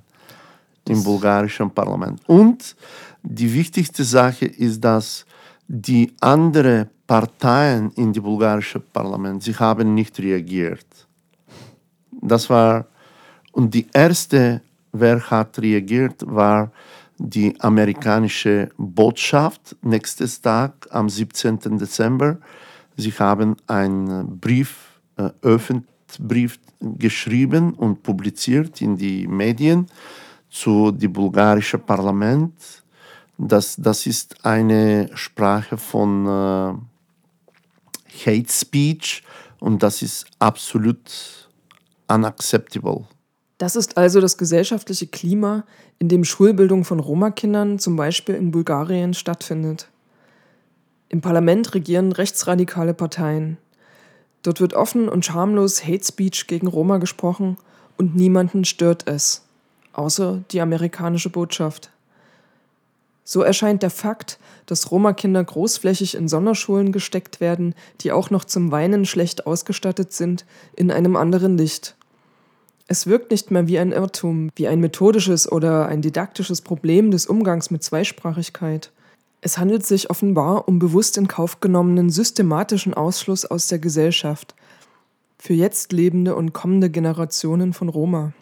im 0.87 1.03
bulgarischen 1.03 1.71
Parlament. 1.71 2.21
Und 2.27 2.77
die 3.25 3.53
wichtigste 3.53 4.05
Sache 4.05 4.45
ist, 4.45 4.85
dass 4.85 5.25
die 5.67 6.13
anderen 6.21 6.91
Parteien 7.07 7.91
in 7.93 8.13
die 8.13 8.21
bulgarische 8.21 8.81
Parlament, 8.81 9.43
sie 9.43 9.55
haben 9.55 9.95
nicht 9.95 10.19
reagiert. 10.19 10.87
Das 12.13 12.49
war, 12.51 12.87
und 13.53 13.73
die 13.73 13.87
erste, 13.93 14.61
wer 14.93 15.19
hat 15.31 15.59
reagiert, 15.59 16.23
war 16.27 16.71
die 17.19 17.59
amerikanische 17.61 18.71
Botschaft. 18.77 19.75
Nächstes 19.83 20.41
Tag, 20.41 20.87
am 20.91 21.09
17. 21.09 21.79
Dezember, 21.79 22.39
sie 22.97 23.13
haben 23.13 23.57
einen 23.67 24.39
Brief, 24.39 25.01
äh, 25.17 25.31
Öffentbrief 25.43 26.59
geschrieben 26.81 27.73
und 27.73 28.03
publiziert 28.03 28.83
in 28.83 28.97
die 28.97 29.27
Medien 29.27 29.87
zu 30.51 30.91
dem 30.91 31.13
bulgarischen 31.13 31.81
Parlament. 31.81 32.84
Das, 33.39 33.77
das 33.77 34.07
ist 34.07 34.45
eine 34.45 35.11
Sprache 35.15 35.77
von 35.77 36.27
äh, 36.27 36.75
Hate 38.27 38.53
Speech 38.53 39.23
und 39.61 39.83
das 39.83 40.03
ist 40.03 40.27
absolut 40.39 41.49
unacceptable. 42.09 43.07
Das 43.59 43.77
ist 43.77 43.97
also 43.97 44.21
das 44.21 44.37
gesellschaftliche 44.37 45.07
Klima, 45.07 45.65
in 45.99 46.09
dem 46.09 46.25
Schulbildung 46.25 46.85
von 46.85 47.01
Roma-Kindern 47.01 47.79
zum 47.79 47.97
Beispiel 47.97 48.35
in 48.35 48.51
Bulgarien 48.51 49.15
stattfindet. 49.15 49.89
Im 51.09 51.21
Parlament 51.21 51.75
regieren 51.75 52.13
rechtsradikale 52.13 52.95
Parteien. 52.95 53.59
Dort 54.43 54.61
wird 54.61 54.75
offen 54.75 55.09
und 55.09 55.25
schamlos 55.25 55.85
Hate 55.85 56.05
Speech 56.05 56.47
gegen 56.47 56.67
Roma 56.67 56.99
gesprochen 56.99 57.57
und 57.97 58.17
niemanden 58.17 58.65
stört 58.65 59.09
es, 59.09 59.47
außer 59.93 60.43
die 60.51 60.61
amerikanische 60.61 61.31
Botschaft. 61.31 61.91
So 63.25 63.41
erscheint 63.41 63.83
der 63.83 63.91
Fakt, 63.91 64.39
dass 64.67 64.91
Roma-Kinder 64.91 65.43
großflächig 65.43 66.15
in 66.15 66.29
Sonderschulen 66.29 66.93
gesteckt 66.93 67.41
werden, 67.41 67.75
die 68.03 68.13
auch 68.13 68.31
noch 68.31 68.45
zum 68.45 68.71
Weinen 68.71 69.07
schlecht 69.07 69.47
ausgestattet 69.47 70.13
sind, 70.13 70.45
in 70.77 70.91
einem 70.91 71.17
anderen 71.17 71.57
Licht. 71.57 71.97
Es 72.87 73.07
wirkt 73.07 73.31
nicht 73.31 73.51
mehr 73.51 73.67
wie 73.67 73.79
ein 73.79 73.93
Irrtum, 73.93 74.51
wie 74.57 74.69
ein 74.69 74.79
methodisches 74.79 75.51
oder 75.51 75.87
ein 75.87 76.03
didaktisches 76.03 76.61
Problem 76.61 77.11
des 77.11 77.27
Umgangs 77.27 77.71
mit 77.71 77.83
Zweisprachigkeit. 77.83 78.93
Es 79.41 79.57
handelt 79.57 79.87
sich 79.87 80.11
offenbar 80.11 80.69
um 80.69 80.79
bewusst 80.79 81.17
in 81.17 81.27
Kauf 81.27 81.61
genommenen 81.61 82.11
systematischen 82.11 82.93
Ausschluss 82.93 83.47
aus 83.47 83.69
der 83.69 83.79
Gesellschaft 83.79 84.55
für 85.39 85.55
jetzt 85.55 85.93
lebende 85.93 86.35
und 86.35 86.55
kommende 86.55 86.89
Generationen 86.89 87.75
von 87.75 87.91
Roma. 87.91 88.33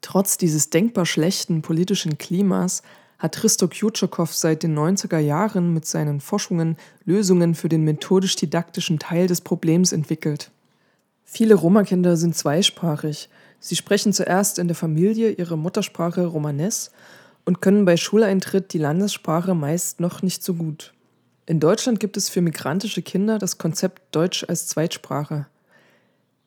Trotz 0.00 0.38
dieses 0.38 0.70
denkbar 0.70 1.06
schlechten 1.06 1.62
politischen 1.62 2.18
Klimas 2.18 2.82
hat 3.20 3.36
Christo 3.36 3.68
Kjutschokow 3.68 4.32
seit 4.34 4.64
den 4.64 4.76
90er 4.76 5.18
Jahren 5.18 5.72
mit 5.72 5.86
seinen 5.86 6.20
Forschungen 6.20 6.76
Lösungen 7.04 7.54
für 7.54 7.68
den 7.68 7.84
methodisch-didaktischen 7.84 8.98
Teil 8.98 9.26
des 9.26 9.42
Problems 9.42 9.92
entwickelt. 9.92 10.50
Viele 11.24 11.54
Roma-Kinder 11.54 12.16
sind 12.16 12.34
zweisprachig. 12.34 13.28
Sie 13.60 13.76
sprechen 13.76 14.14
zuerst 14.14 14.58
in 14.58 14.68
der 14.68 14.74
Familie 14.74 15.30
ihre 15.30 15.58
Muttersprache 15.58 16.24
Romanes 16.24 16.90
und 17.44 17.60
können 17.60 17.84
bei 17.84 17.98
Schuleintritt 17.98 18.72
die 18.72 18.78
Landessprache 18.78 19.54
meist 19.54 20.00
noch 20.00 20.22
nicht 20.22 20.42
so 20.42 20.54
gut. 20.54 20.94
In 21.44 21.60
Deutschland 21.60 22.00
gibt 22.00 22.16
es 22.16 22.30
für 22.30 22.40
migrantische 22.40 23.02
Kinder 23.02 23.38
das 23.38 23.58
Konzept 23.58 24.02
Deutsch 24.14 24.44
als 24.48 24.66
Zweitsprache. 24.66 25.46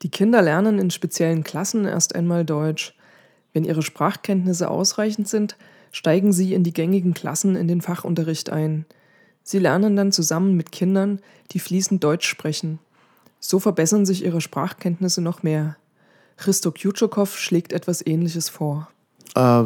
Die 0.02 0.10
Kinder 0.10 0.42
lernen 0.42 0.80
in 0.80 0.90
speziellen 0.90 1.44
Klassen 1.44 1.86
erst 1.86 2.16
einmal 2.16 2.46
Deutsch. 2.46 2.96
Wenn 3.54 3.64
ihre 3.64 3.84
Sprachkenntnisse 3.84 4.70
ausreichend 4.70 5.28
sind, 5.28 5.56
steigen 5.94 6.34
sie 6.34 6.54
in 6.54 6.64
die 6.64 6.74
gängigen 6.74 7.14
Klassen 7.14 7.56
in 7.56 7.70
den 7.70 7.80
Fachunterricht 7.80 8.50
ein. 8.50 8.86
Sie 9.44 9.60
lernen 9.60 9.96
dann 9.96 10.12
zusammen 10.12 10.58
mit 10.58 10.74
Kindern, 10.74 11.22
die 11.52 11.60
fließend 11.60 12.04
Deutsch 12.04 12.28
sprechen. 12.28 12.80
So 13.40 13.60
verbessern 13.60 14.06
sich 14.06 14.26
ihre 14.26 14.42
Sprachkenntnisse 14.42 15.22
noch 15.22 15.44
mehr. 15.44 15.78
Christo 16.36 16.72
Kjutschokow 16.72 17.38
schlägt 17.38 17.72
etwas 17.72 18.06
Ähnliches 18.06 18.50
vor. 18.50 18.90
Äh, 19.36 19.64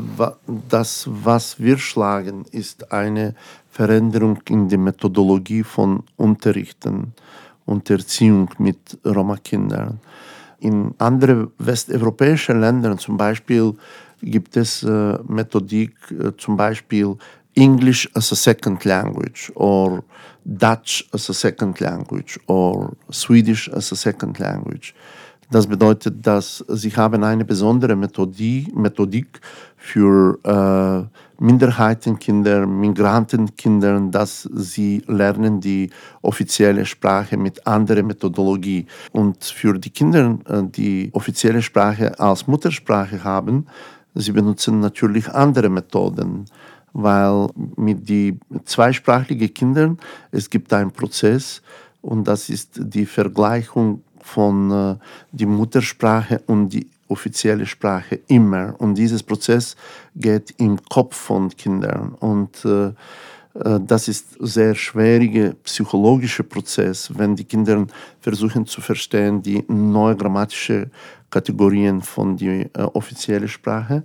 das, 0.70 1.08
was 1.10 1.60
wir 1.60 1.78
schlagen, 1.78 2.46
ist 2.52 2.92
eine 2.92 3.34
Veränderung 3.72 4.42
in 4.50 4.68
der 4.68 4.80
Methodologie 4.80 5.64
von 5.64 6.04
Unterrichten 6.18 7.14
und 7.66 7.90
Erziehung 7.90 8.50
mit 8.58 8.98
Roma-Kindern. 9.06 10.00
In 10.60 10.96
anderen 10.98 11.52
westeuropäischen 11.60 12.60
Ländern 12.60 12.98
zum 12.98 13.16
Beispiel 13.16 13.76
gibt 14.22 14.58
es 14.58 14.84
äh, 14.84 15.18
Methodik, 15.28 15.96
äh, 16.12 16.32
zum 16.38 16.58
Beispiel 16.58 17.16
English 17.56 18.10
as 18.14 18.32
a 18.32 18.36
second 18.36 18.86
language 18.86 19.52
or 19.56 20.04
Dutch 20.46 21.08
as 21.12 21.30
a 21.30 21.34
second 21.34 21.80
language 21.80 22.40
or 22.48 22.96
Swedish 23.12 23.70
as 23.70 23.92
a 23.92 23.96
second 23.96 24.40
language. 24.40 24.94
Das 25.50 25.66
bedeutet, 25.66 26.28
dass 26.28 26.64
sie 26.68 26.92
haben 26.92 27.24
eine 27.24 27.46
besondere 27.46 27.96
Methodie, 27.96 28.68
Methodik 28.76 29.40
für 29.78 30.38
äh, 30.44 31.44
Minderheitenkinder, 31.44 32.68
Migrantenkinder, 32.68 34.02
dass 34.12 34.44
sie 34.54 35.02
lernen 35.08 35.62
die 35.62 35.90
offizielle 36.22 36.86
Sprache 36.86 37.38
mit 37.38 37.66
anderer 37.66 38.04
Methodologie. 38.04 38.88
Und 39.14 39.42
für 39.46 39.80
die 39.80 39.90
Kinder, 39.90 40.38
äh, 40.50 40.64
die 40.64 41.10
offizielle 41.14 41.62
Sprache 41.62 42.20
als 42.20 42.46
Muttersprache 42.48 43.24
haben, 43.24 43.68
sie 44.20 44.32
benutzen 44.32 44.80
natürlich 44.80 45.30
andere 45.30 45.70
Methoden 45.70 46.46
weil 46.94 47.50
mit 47.76 48.10
die 48.10 48.40
zweisprachigen 48.66 49.54
Kindern 49.54 50.00
es 50.32 50.50
gibt 50.50 50.74
einen 50.74 50.92
Prozess 50.92 51.62
und 52.02 52.28
das 52.28 52.50
ist 52.50 52.72
die 52.76 53.06
Vergleichung 53.06 54.02
von 54.22 54.72
äh, 54.72 54.96
die 55.32 55.46
Muttersprache 55.46 56.42
und 56.48 56.70
die 56.70 56.88
offizielle 57.08 57.66
Sprache 57.66 58.20
immer. 58.28 58.76
Und 58.80 58.96
dieses 58.96 59.24
Prozess 59.24 59.76
geht 60.16 60.54
im 60.58 60.78
Kopf 60.90 61.16
von 61.16 61.50
Kindern. 61.50 62.14
Und 62.20 62.66
äh, 62.66 62.92
das 63.82 64.08
ist 64.08 64.38
sehr 64.40 64.76
schwieriger 64.76 65.54
psychologischer 65.64 66.44
Prozess, 66.44 67.12
wenn 67.16 67.36
die 67.36 67.44
Kinder 67.44 67.88
versuchen 68.20 68.66
zu 68.66 68.82
verstehen 68.82 69.42
die 69.42 69.64
neue 69.68 70.16
grammatische 70.16 70.92
Kategorien 71.30 72.02
von 72.02 72.38
der 72.38 72.66
äh, 72.66 72.84
offiziellen 72.94 73.48
Sprache. 73.48 74.04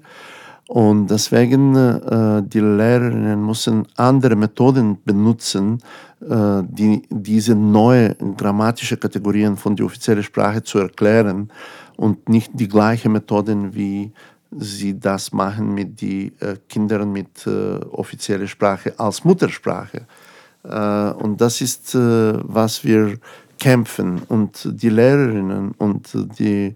Und 0.69 1.09
deswegen, 1.09 1.75
äh, 1.77 2.43
die 2.43 2.61
Lehrerinnen 2.61 3.45
müssen 3.45 3.87
andere 3.97 4.37
Methoden 4.37 4.99
benutzen, 5.05 5.81
äh, 6.21 6.63
die, 6.65 7.03
diese 7.11 7.55
neue 7.55 8.15
grammatische 8.37 8.97
Kategorien 8.97 9.57
von 9.57 9.77
der 9.77 9.87
offiziellen 9.87 10.23
Sprache 10.23 10.63
zu 10.63 10.79
erklären 10.79 11.51
und 11.97 12.29
nicht 12.29 12.53
die 12.55 12.69
gleichen 12.69 13.13
Methoden, 13.13 13.75
wie 13.75 14.13
sie 14.59 14.99
das 14.99 15.33
machen 15.33 15.75
mit 15.75 16.01
den 16.01 16.33
äh, 16.41 16.57
Kindern 16.69 17.13
mit 17.13 17.47
äh, 17.47 17.77
offizieller 17.91 18.47
Sprache 18.47 18.99
als 18.99 19.25
Muttersprache. 19.25 20.07
Äh, 20.65 21.11
und 21.13 21.41
das 21.41 21.61
ist, 21.61 21.95
was 21.95 22.85
wir 22.85 23.19
kämpfen. 23.59 24.23
Und 24.29 24.69
die 24.71 24.91
Lehrerinnen 24.91 25.73
und 25.79 26.11
die 26.39 26.75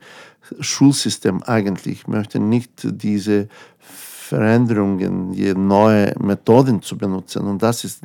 Schulsystem 0.60 1.42
eigentlich 1.42 2.06
möchten 2.06 2.48
nicht 2.48 2.70
diese 2.84 3.48
Veränderungen, 3.78 5.32
die 5.32 5.52
neue 5.54 6.14
Methoden 6.18 6.82
zu 6.82 6.96
benutzen. 6.96 7.46
Und 7.46 7.62
das 7.62 7.84
ist 7.84 8.02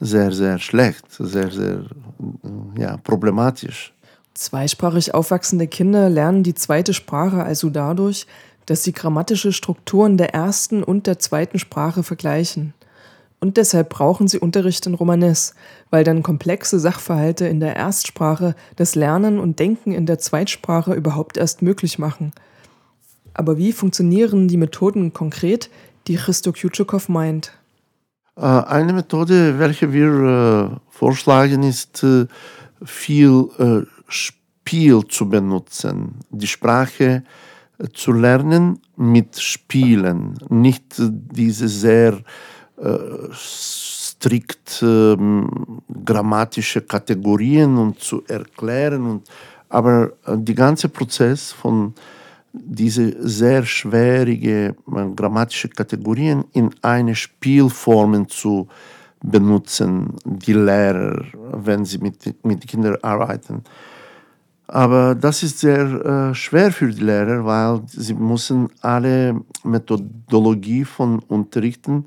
sehr, 0.00 0.32
sehr 0.32 0.58
schlecht, 0.58 1.04
sehr, 1.10 1.50
sehr 1.50 1.84
ja, 2.76 2.96
problematisch. 2.98 3.92
Zweisprachig 4.34 5.14
aufwachsende 5.14 5.68
Kinder 5.68 6.10
lernen 6.10 6.42
die 6.42 6.54
zweite 6.54 6.92
Sprache 6.92 7.44
also 7.44 7.70
dadurch, 7.70 8.26
dass 8.66 8.82
sie 8.82 8.92
grammatische 8.92 9.52
Strukturen 9.52 10.16
der 10.16 10.34
ersten 10.34 10.82
und 10.82 11.06
der 11.06 11.18
zweiten 11.18 11.58
Sprache 11.58 12.02
vergleichen. 12.02 12.74
Und 13.40 13.58
deshalb 13.58 13.90
brauchen 13.90 14.26
sie 14.26 14.38
Unterricht 14.38 14.86
in 14.86 14.94
Romanes, 14.94 15.54
weil 15.90 16.02
dann 16.02 16.22
komplexe 16.22 16.78
Sachverhalte 16.78 17.46
in 17.46 17.60
der 17.60 17.76
Erstsprache 17.76 18.54
das 18.76 18.94
Lernen 18.94 19.38
und 19.38 19.58
Denken 19.58 19.92
in 19.92 20.06
der 20.06 20.18
Zweitsprache 20.18 20.94
überhaupt 20.94 21.36
erst 21.36 21.60
möglich 21.60 21.98
machen. 21.98 22.32
Aber 23.34 23.58
wie 23.58 23.72
funktionieren 23.72 24.48
die 24.48 24.56
Methoden 24.56 25.12
konkret, 25.12 25.68
die 26.06 26.16
Christo 26.16 26.52
Kjutschokow 26.52 27.08
meint? 27.10 27.52
Äh, 28.36 28.40
Eine 28.42 28.94
Methode, 28.94 29.58
welche 29.58 29.92
wir 29.92 30.70
äh, 30.72 30.76
vorschlagen, 30.88 31.64
ist 31.64 32.02
äh, 32.02 32.26
viel 32.82 33.86
Spiel 34.08 35.06
zu 35.08 35.28
benutzen, 35.28 36.20
die 36.30 36.46
Sprache 36.46 37.04
äh, 37.04 37.22
zu 37.92 38.12
lernen 38.12 38.80
mit 38.96 39.38
Spielen, 39.40 40.38
nicht 40.48 40.98
äh, 40.98 41.08
diese 41.10 41.68
sehr 41.68 42.18
äh, 42.76 42.98
strikt 43.32 44.82
ähm, 44.82 45.80
grammatische 46.04 46.80
Kategorien 46.80 47.76
und 47.76 48.00
zu 48.00 48.22
erklären. 48.26 49.06
Und, 49.06 49.28
aber 49.68 50.12
äh, 50.26 50.36
der 50.38 50.54
ganze 50.54 50.88
Prozess 50.88 51.52
von 51.52 51.94
diese 52.52 53.14
sehr 53.26 53.64
schwierige 53.64 54.76
äh, 54.86 55.06
grammatische 55.14 55.68
Kategorien 55.68 56.44
in 56.52 56.70
eine 56.82 57.14
Spielformen 57.14 58.28
zu 58.28 58.68
benutzen, 59.22 60.14
die 60.24 60.52
Lehrer, 60.52 61.24
wenn 61.52 61.84
sie 61.84 61.98
mit, 61.98 62.44
mit 62.44 62.66
Kindern 62.66 62.96
arbeiten. 63.02 63.62
Aber 64.66 65.14
das 65.14 65.42
ist 65.42 65.58
sehr 65.58 66.30
äh, 66.30 66.34
schwer 66.34 66.72
für 66.72 66.90
die 66.90 67.02
Lehrer, 67.02 67.44
weil 67.44 67.82
sie 67.86 68.14
müssen 68.14 68.68
alle 68.80 69.40
Methodologie 69.62 70.84
von 70.84 71.18
Unterrichten 71.18 72.06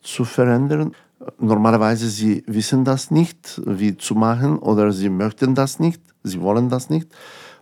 zu 0.00 0.24
verändern. 0.24 0.92
Normalerweise 1.38 2.08
sie 2.08 2.42
wissen 2.46 2.84
das 2.84 3.10
nicht, 3.10 3.60
wie 3.66 3.96
zu 3.96 4.14
machen, 4.14 4.58
oder 4.58 4.92
sie 4.92 5.10
möchten 5.10 5.54
das 5.54 5.78
nicht, 5.78 6.00
sie 6.22 6.40
wollen 6.40 6.70
das 6.70 6.88
nicht. 6.88 7.08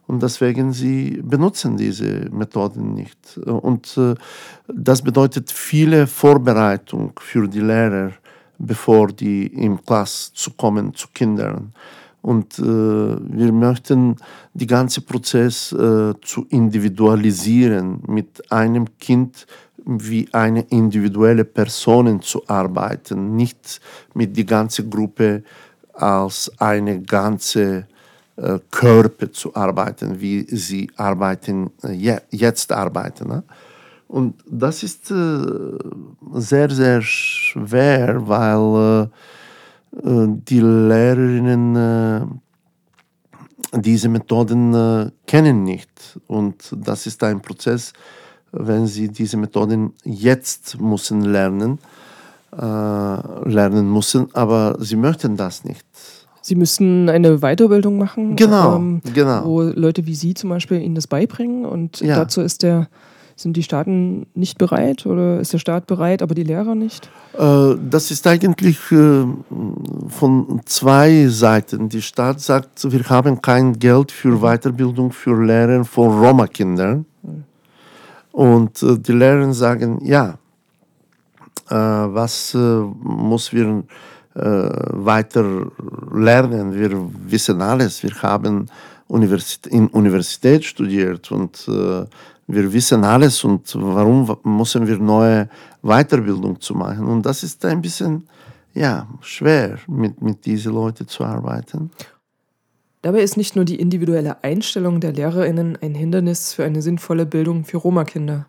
Und 0.07 0.23
deswegen 0.23 0.73
sie 0.73 1.21
benutzen 1.23 1.77
diese 1.77 2.31
Methoden 2.31 2.95
nicht. 2.95 3.37
Und 3.39 3.95
äh, 3.99 4.15
das 4.69 5.03
bedeutet 5.03 5.51
viele 5.51 6.07
Vorbereitung 6.07 7.13
für 7.21 7.49
die 7.49 7.61
Lehrer, 7.61 8.13
bevor 8.59 9.09
die 9.09 9.49
im 9.49 9.85
Klass 9.85 10.33
zu 10.33 10.53
kommen 10.53 10.95
zu 10.95 11.09
Kindern. 11.13 11.73
Und 12.21 12.59
äh, 12.59 12.63
wir 12.63 13.53
möchten 13.53 14.17
die 14.53 14.67
ganze 14.67 15.01
Prozess 15.01 15.73
äh, 15.73 16.15
zu 16.21 16.47
individualisieren, 16.51 18.03
mit 18.07 18.51
einem 18.51 18.87
Kind 18.99 19.47
wie 19.85 20.29
eine 20.33 20.63
individuelle 20.69 21.45
Person 21.45 22.21
zu 22.21 22.43
arbeiten, 22.47 23.37
nicht 23.37 23.81
mit 24.15 24.37
der 24.37 24.45
ganzen 24.45 24.91
Gruppe 24.91 25.43
als 25.95 26.53
eine 26.59 27.01
ganze 27.01 27.87
äh, 28.37 28.59
Körper 28.71 29.33
zu 29.33 29.55
arbeiten, 29.55 30.21
wie 30.21 30.45
sie 30.55 30.91
arbeiten, 30.97 31.71
äh, 31.83 31.93
je, 31.93 32.19
jetzt 32.31 32.71
arbeiten. 32.71 33.29
Ne? 33.29 33.43
Und 34.07 34.43
das 34.47 34.83
ist 34.83 35.11
äh, 35.11 35.45
sehr, 36.35 36.71
sehr 36.71 37.03
schwer, 37.03 38.29
weil 38.29 39.05
äh, 39.05 39.09
die 40.03 40.61
Lehrerinnen 40.61 41.77
äh, 41.77 42.27
diese 43.81 44.09
Methoden 44.09 44.75
äh, 44.75 45.11
kennen 45.27 45.65
nicht. 45.65 46.19
Und 46.27 46.73
das 46.77 47.07
ist 47.07 47.23
ein 47.25 47.41
Prozess, 47.41 47.93
wenn 48.53 48.87
sie 48.87 49.09
diese 49.09 49.37
Methoden 49.37 49.93
jetzt 50.05 50.81
müssen 50.81 51.23
lernen, 51.23 51.79
äh, 52.53 52.59
lernen 53.49 53.93
müssen, 53.93 54.29
aber 54.35 54.77
sie 54.81 54.97
möchten 54.97 55.37
das 55.37 55.65
nicht. 55.65 55.85
Sie 56.41 56.55
müssen 56.55 57.11
eine 57.11 57.39
Weiterbildung 57.41 57.99
machen, 57.99 58.37
Genau, 58.37 58.77
ähm, 58.77 59.03
genau. 59.13 59.45
wo 59.45 59.61
Leute 59.63 60.07
wie 60.07 60.15
Sie 60.15 60.33
zum 60.33 60.49
Beispiel 60.49 60.81
Ihnen 60.81 60.95
das 60.95 61.07
beibringen 61.07 61.67
und 61.67 62.01
Ja. 62.01 62.17
dazu 62.17 62.41
ist 62.41 62.63
der, 62.63 62.89
sind 63.41 63.57
die 63.57 63.63
Staaten 63.63 64.27
nicht 64.35 64.59
bereit 64.59 65.07
oder 65.07 65.39
ist 65.41 65.53
der 65.53 65.59
Staat 65.59 65.87
bereit, 65.87 66.23
aber 66.23 66.35
die 66.35 66.43
Lehrer 66.43 66.75
nicht? 66.75 67.09
Äh, 67.39 67.77
Das 67.89 68.11
ist 68.11 68.27
eigentlich 68.27 68.79
äh, 68.91 69.25
von 70.09 70.61
zwei 70.65 71.29
Seiten. 71.29 71.89
Die 71.89 72.03
Staat 72.03 72.41
sagt, 72.41 72.91
wir 72.91 73.05
haben 73.09 73.41
kein 73.41 73.79
Geld 73.79 74.11
für 74.11 74.41
Weiterbildung 74.41 75.13
für 75.13 75.41
Lehrer 75.41 75.85
von 75.85 76.19
Roma-Kindern. 76.19 77.07
Und 78.33 78.83
äh, 78.83 78.99
die 78.99 79.13
Lehrer 79.13 79.53
sagen, 79.53 80.01
ja, 80.05 80.39
was 81.71 82.55
muss 82.55 83.53
wir 83.53 83.85
weiter 84.35 85.71
lernen? 86.15 86.73
Wir 86.73 86.93
wissen 87.27 87.61
alles. 87.61 88.03
Wir 88.03 88.15
haben 88.23 88.71
Universität, 89.09 89.73
in 89.73 89.89
Universität 89.89 90.65
studiert 90.65 91.31
und 91.31 91.69
äh, 91.69 92.07
wir 92.49 92.73
wissen 92.73 93.05
alles. 93.05 93.45
Und 93.45 93.73
warum 93.77 94.37
müssen 94.43 94.87
wir 94.87 94.99
neue 94.99 95.49
Weiterbildung 95.83 96.61
zu 96.61 96.75
machen? 96.75 97.07
Und 97.07 97.25
das 97.25 97.43
ist 97.43 97.65
ein 97.65 97.81
bisschen 97.81 98.27
ja, 98.75 99.07
schwer, 99.21 99.79
mit, 99.87 100.21
mit 100.21 100.45
diesen 100.47 100.73
Leuten 100.73 101.07
zu 101.07 101.25
arbeiten. 101.25 101.91
Dabei 103.03 103.21
ist 103.21 103.37
nicht 103.37 103.55
nur 103.55 103.65
die 103.65 103.79
individuelle 103.79 104.43
Einstellung 104.43 105.01
der 105.01 105.13
LehrerInnen 105.13 105.79
ein 105.81 105.95
Hindernis 105.95 106.53
für 106.53 106.65
eine 106.65 106.83
sinnvolle 106.83 107.27
Bildung 107.27 107.65
für 107.65 107.77
Roma-Kinder. 107.77 108.47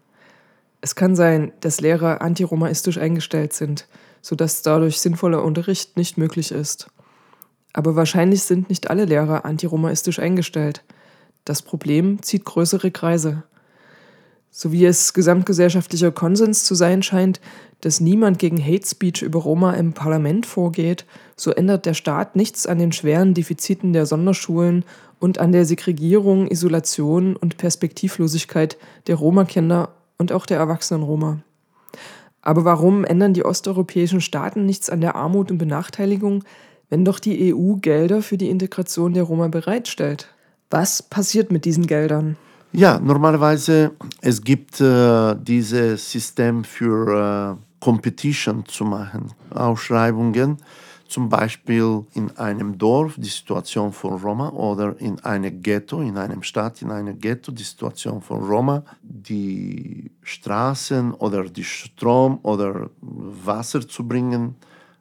Es 0.81 0.95
kann 0.95 1.15
sein, 1.15 1.51
dass 1.59 1.81
Lehrer 1.81 2.21
antiromaistisch 2.21 2.97
eingestellt 2.97 3.53
sind, 3.53 3.87
sodass 4.21 4.61
dadurch 4.61 4.99
sinnvoller 5.01 5.43
Unterricht 5.43 5.97
nicht 5.97 6.17
möglich 6.17 6.51
ist. 6.51 6.87
Aber 7.73 7.95
wahrscheinlich 7.95 8.43
sind 8.43 8.69
nicht 8.69 8.89
alle 8.89 9.05
Lehrer 9.05 9.45
antiromaistisch 9.45 10.19
eingestellt. 10.19 10.83
Das 11.45 11.61
Problem 11.61 12.21
zieht 12.21 12.45
größere 12.45 12.91
Kreise. 12.91 13.43
So 14.51 14.71
wie 14.71 14.85
es 14.85 15.13
gesamtgesellschaftlicher 15.13 16.11
Konsens 16.11 16.63
zu 16.63 16.75
sein 16.75 17.03
scheint, 17.03 17.39
dass 17.81 18.01
niemand 18.01 18.39
gegen 18.39 18.63
Hate 18.63 18.85
Speech 18.85 19.21
über 19.21 19.39
Roma 19.39 19.73
im 19.73 19.93
Parlament 19.93 20.45
vorgeht, 20.45 21.05
so 21.35 21.51
ändert 21.51 21.85
der 21.85 21.93
Staat 21.93 22.35
nichts 22.35 22.65
an 22.65 22.79
den 22.79 22.91
schweren 22.91 23.33
Defiziten 23.33 23.93
der 23.93 24.05
Sonderschulen 24.05 24.83
und 25.19 25.37
an 25.37 25.51
der 25.51 25.65
Segregierung, 25.65 26.47
Isolation 26.47 27.35
und 27.35 27.57
Perspektivlosigkeit 27.57 28.77
der 29.07 29.15
Roma-Kinder 29.15 29.89
und 30.17 30.31
auch 30.31 30.45
der 30.45 30.57
erwachsenen 30.57 31.03
Roma. 31.03 31.39
Aber 32.41 32.65
warum 32.65 33.03
ändern 33.05 33.33
die 33.33 33.45
osteuropäischen 33.45 34.21
Staaten 34.21 34.65
nichts 34.65 34.89
an 34.89 35.01
der 35.01 35.15
Armut 35.15 35.51
und 35.51 35.57
Benachteiligung, 35.57 36.43
wenn 36.89 37.05
doch 37.05 37.19
die 37.19 37.53
EU 37.53 37.75
Gelder 37.75 38.21
für 38.21 38.37
die 38.37 38.49
Integration 38.49 39.13
der 39.13 39.23
Roma 39.23 39.47
bereitstellt? 39.47 40.27
Was 40.69 41.03
passiert 41.03 41.51
mit 41.51 41.65
diesen 41.65 41.85
Geldern? 41.85 42.37
Ja, 42.71 42.99
normalerweise 42.99 43.93
es 44.21 44.43
gibt 44.43 44.79
äh, 44.79 45.35
dieses 45.35 46.11
System 46.11 46.63
für 46.63 47.57
äh, 47.57 47.83
Competition 47.83 48.63
zu 48.65 48.85
machen, 48.85 49.31
Ausschreibungen, 49.49 50.57
zum 51.07 51.29
Beispiel 51.29 52.05
in 52.13 52.29
einem 52.37 52.77
Dorf 52.77 53.15
die 53.17 53.27
Situation 53.27 53.91
von 53.91 54.21
Roma 54.21 54.49
oder 54.49 54.95
in 54.99 55.19
einem 55.21 55.63
Ghetto, 55.63 56.01
in 56.01 56.15
einem 56.15 56.43
Stadt, 56.43 56.83
in 56.83 56.91
einem 56.91 57.17
Ghetto 57.17 57.51
die 57.51 57.63
Situation 57.63 58.21
von 58.21 58.43
Roma, 58.43 58.83
die 59.01 60.11
Straßen 60.21 61.15
oder 61.15 61.45
die 61.45 61.63
Strom 61.63 62.37
oder 62.43 62.91
Wasser 63.01 63.87
zu 63.87 64.07
bringen. 64.07 64.53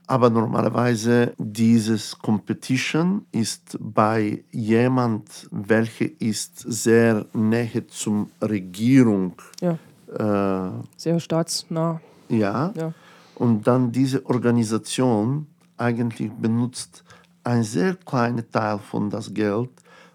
Aber 0.08 0.30
normalerweise 0.30 1.34
dieses 1.36 2.18
Competition 2.18 3.26
ist 3.30 3.76
bei 3.78 4.42
jemand, 4.50 5.46
welche 5.50 6.06
ist 6.06 6.58
sehr 6.58 7.26
näher 7.34 7.86
zum 7.88 8.30
Regierung. 8.42 9.34
Ja, 9.60 9.78
Äh, 10.08 10.70
sehr 10.96 11.20
staatsnah. 11.20 12.00
ja. 12.30 12.72
Ja. 12.74 12.92
Und 13.34 13.66
dann 13.66 13.92
diese 13.92 14.24
Organisation 14.24 15.46
eigentlich 15.76 16.30
benutzt 16.32 17.04
ein 17.44 17.62
sehr 17.62 17.94
kleiner 17.94 18.48
Teil 18.50 18.78
von 18.78 19.10
das 19.10 19.32
Geld 19.32 19.68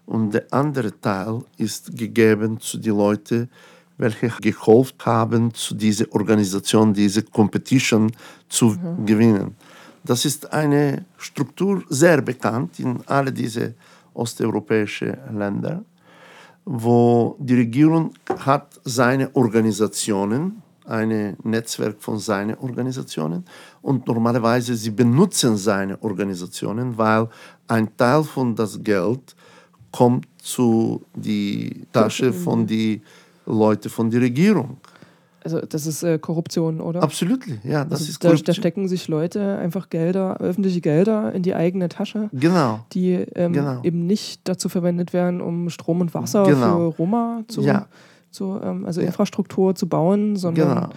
und 0.06 0.34
der 0.34 0.46
andere 0.50 0.90
Teil 1.00 1.42
ist 1.56 1.96
gegeben 1.96 2.58
zu 2.60 2.78
den 2.78 2.96
Leuten, 2.96 3.48
welche 3.96 4.28
geholfen 4.40 4.98
haben, 5.04 5.54
zu 5.54 5.74
dieser 5.74 6.06
Organisation, 6.12 6.92
diese 6.92 7.22
Competition 7.22 8.10
zu 8.48 8.76
gewinnen. 9.06 9.54
Das 10.04 10.26
ist 10.26 10.52
eine 10.52 11.06
Struktur 11.16 11.82
sehr 11.88 12.20
bekannt 12.20 12.78
in 12.78 13.00
alle 13.06 13.32
diese 13.32 13.74
osteuropäischen 14.12 15.16
Länder, 15.36 15.82
wo 16.66 17.36
die 17.38 17.54
Regierung 17.54 18.12
hat 18.38 18.78
seine 18.84 19.34
Organisationen, 19.34 20.62
ein 20.86 21.38
Netzwerk 21.42 21.96
von 22.02 22.18
seinen 22.18 22.56
Organisationen 22.58 23.46
und 23.80 24.06
normalerweise 24.06 24.76
sie 24.76 24.90
benutzen 24.90 25.56
seine 25.56 26.00
Organisationen, 26.02 26.98
weil 26.98 27.26
ein 27.66 27.96
Teil 27.96 28.22
von 28.22 28.54
das 28.54 28.78
Geld 28.82 29.34
kommt 29.90 30.26
zu 30.36 31.02
die 31.14 31.86
Tasche 31.90 32.34
von 32.34 32.66
die 32.66 33.00
Leute 33.46 33.88
von 33.88 34.10
der 34.10 34.20
Regierung. 34.20 34.76
Also 35.44 35.60
das 35.60 35.86
ist 35.86 36.02
äh, 36.02 36.18
Korruption, 36.18 36.80
oder? 36.80 37.02
Absolut, 37.02 37.40
ja, 37.64 37.84
das 37.84 38.00
Also 38.00 38.10
ist 38.12 38.24
da, 38.24 38.28
da 38.28 38.32
Korruption. 38.34 38.54
stecken 38.54 38.88
sich 38.88 39.08
Leute 39.08 39.58
einfach 39.58 39.90
Gelder, 39.90 40.38
öffentliche 40.40 40.80
Gelder 40.80 41.32
in 41.34 41.42
die 41.42 41.54
eigene 41.54 41.88
Tasche, 41.90 42.30
Genau, 42.32 42.84
die 42.92 43.12
ähm, 43.12 43.52
Genau. 43.52 43.80
eben 43.82 44.06
nicht 44.06 44.40
dazu 44.48 44.68
verwendet 44.70 45.12
werden, 45.12 45.42
um 45.42 45.68
Strom 45.68 46.00
und 46.00 46.14
Wasser 46.14 46.44
Genau. 46.44 46.90
für 46.90 46.96
Roma 46.96 47.42
zu, 47.48 47.60
Ja. 47.60 47.86
zu 48.30 48.52
also 48.52 49.00
Ja. 49.02 49.06
Infrastruktur 49.08 49.74
zu 49.74 49.86
bauen, 49.86 50.36
sondern 50.36 50.68
genau. 50.76 50.88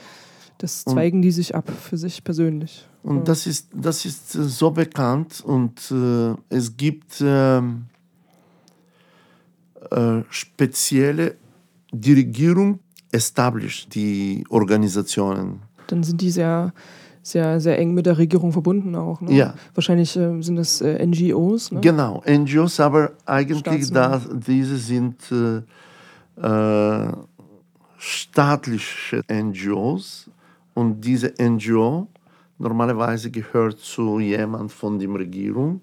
das 0.60 0.86
zweigen 0.86 1.22
die 1.22 1.32
sich 1.32 1.54
ab 1.54 1.70
für 1.70 1.98
sich 1.98 2.24
persönlich. 2.24 2.88
Und 3.04 3.28
das 3.28 3.48
ist, 3.48 3.68
das 3.74 4.06
ist 4.06 4.34
äh, 4.36 4.44
so 4.44 4.72
bekannt 4.72 5.44
und 5.46 5.92
äh, 5.92 6.36
es 6.50 6.76
gibt 6.78 7.22
ähm, 7.22 7.86
äh, 9.92 10.22
spezielle, 10.30 11.36
die 11.92 12.14
Regierung 12.14 12.80
established 13.12 13.94
die 13.94 14.44
Organisationen. 14.50 15.62
Dann 15.88 16.04
sind 16.04 16.22
die 16.22 16.30
sehr, 16.30 16.74
sehr, 17.22 17.60
sehr 17.60 17.80
eng 17.80 17.94
mit 17.94 18.06
der 18.06 18.18
Regierung 18.18 18.52
verbunden 18.52 18.96
auch. 18.96 19.22
Ne? 19.22 19.34
Ja. 19.34 19.54
Wahrscheinlich 19.74 20.16
äh, 20.18 20.42
sind 20.42 20.56
das 20.56 20.82
äh, 20.82 21.06
NGOs. 21.06 21.72
Ne? 21.72 21.82
Genau, 21.82 22.24
NGOs, 22.28 22.80
aber 22.80 23.12
eigentlich 23.26 23.92
da, 23.92 24.22
diese 24.34 24.78
sind 24.78 25.16
äh, 25.32 25.62
äh, 26.42 27.12
staatliche 27.98 29.22
NGOs 29.32 30.30
und 30.74 31.02
diese 31.02 31.34
NGO 31.40 32.08
normalerweise 32.60 33.32
gehört 33.32 33.80
zu 33.80 34.20
jemand 34.20 34.72
von 34.72 35.00
der 35.00 35.14
Regierung 35.14 35.82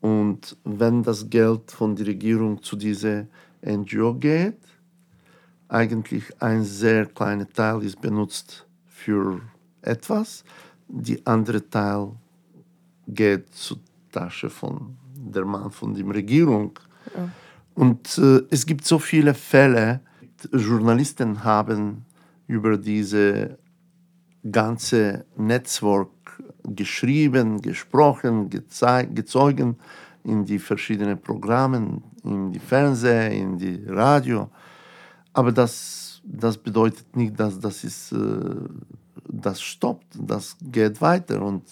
und 0.00 0.56
wenn 0.64 1.02
das 1.02 1.28
Geld 1.28 1.70
von 1.70 1.96
der 1.96 2.06
Regierung 2.06 2.62
zu 2.62 2.76
dieser 2.76 3.26
NGO 3.64 4.14
geht, 4.14 4.58
eigentlich 5.68 6.24
ein 6.40 6.64
sehr 6.64 7.06
kleiner 7.06 7.48
Teil 7.48 7.82
ist 7.82 8.00
benutzt 8.00 8.66
für 8.86 9.40
etwas, 9.82 10.44
die 10.88 11.24
andere 11.26 11.68
Teil 11.68 12.12
geht 13.08 13.52
zur 13.54 13.78
Tasche 14.12 14.50
von 14.50 14.96
der 15.16 15.44
Mann 15.44 15.70
von 15.70 15.94
der 15.94 16.06
Regierung. 16.06 16.78
Und 17.74 18.18
äh, 18.18 18.42
es 18.50 18.64
gibt 18.66 18.84
so 18.84 18.98
viele 18.98 19.34
Fälle, 19.34 20.00
Journalisten 20.52 21.44
haben 21.44 22.04
über 22.46 22.76
diese 22.76 23.58
ganze 24.50 25.24
Netzwerk 25.36 26.08
geschrieben, 26.64 27.60
gesprochen, 27.60 28.50
gezeugt 28.50 29.76
in 30.24 30.44
die 30.44 30.58
verschiedenen 30.58 31.20
Programmen, 31.20 32.02
in 32.24 32.52
die 32.52 32.58
Fernsehen, 32.58 33.32
in 33.32 33.58
die 33.58 33.84
Radio. 33.86 34.50
Aber 35.36 35.52
das, 35.52 36.22
das 36.24 36.56
bedeutet 36.56 37.14
nicht, 37.14 37.38
dass 37.38 37.60
das 37.60 37.84
ist, 37.84 38.12
äh, 38.12 38.16
das 39.28 39.60
stoppt, 39.60 40.06
das 40.18 40.56
geht 40.62 40.98
weiter. 41.02 41.42
Und 41.42 41.62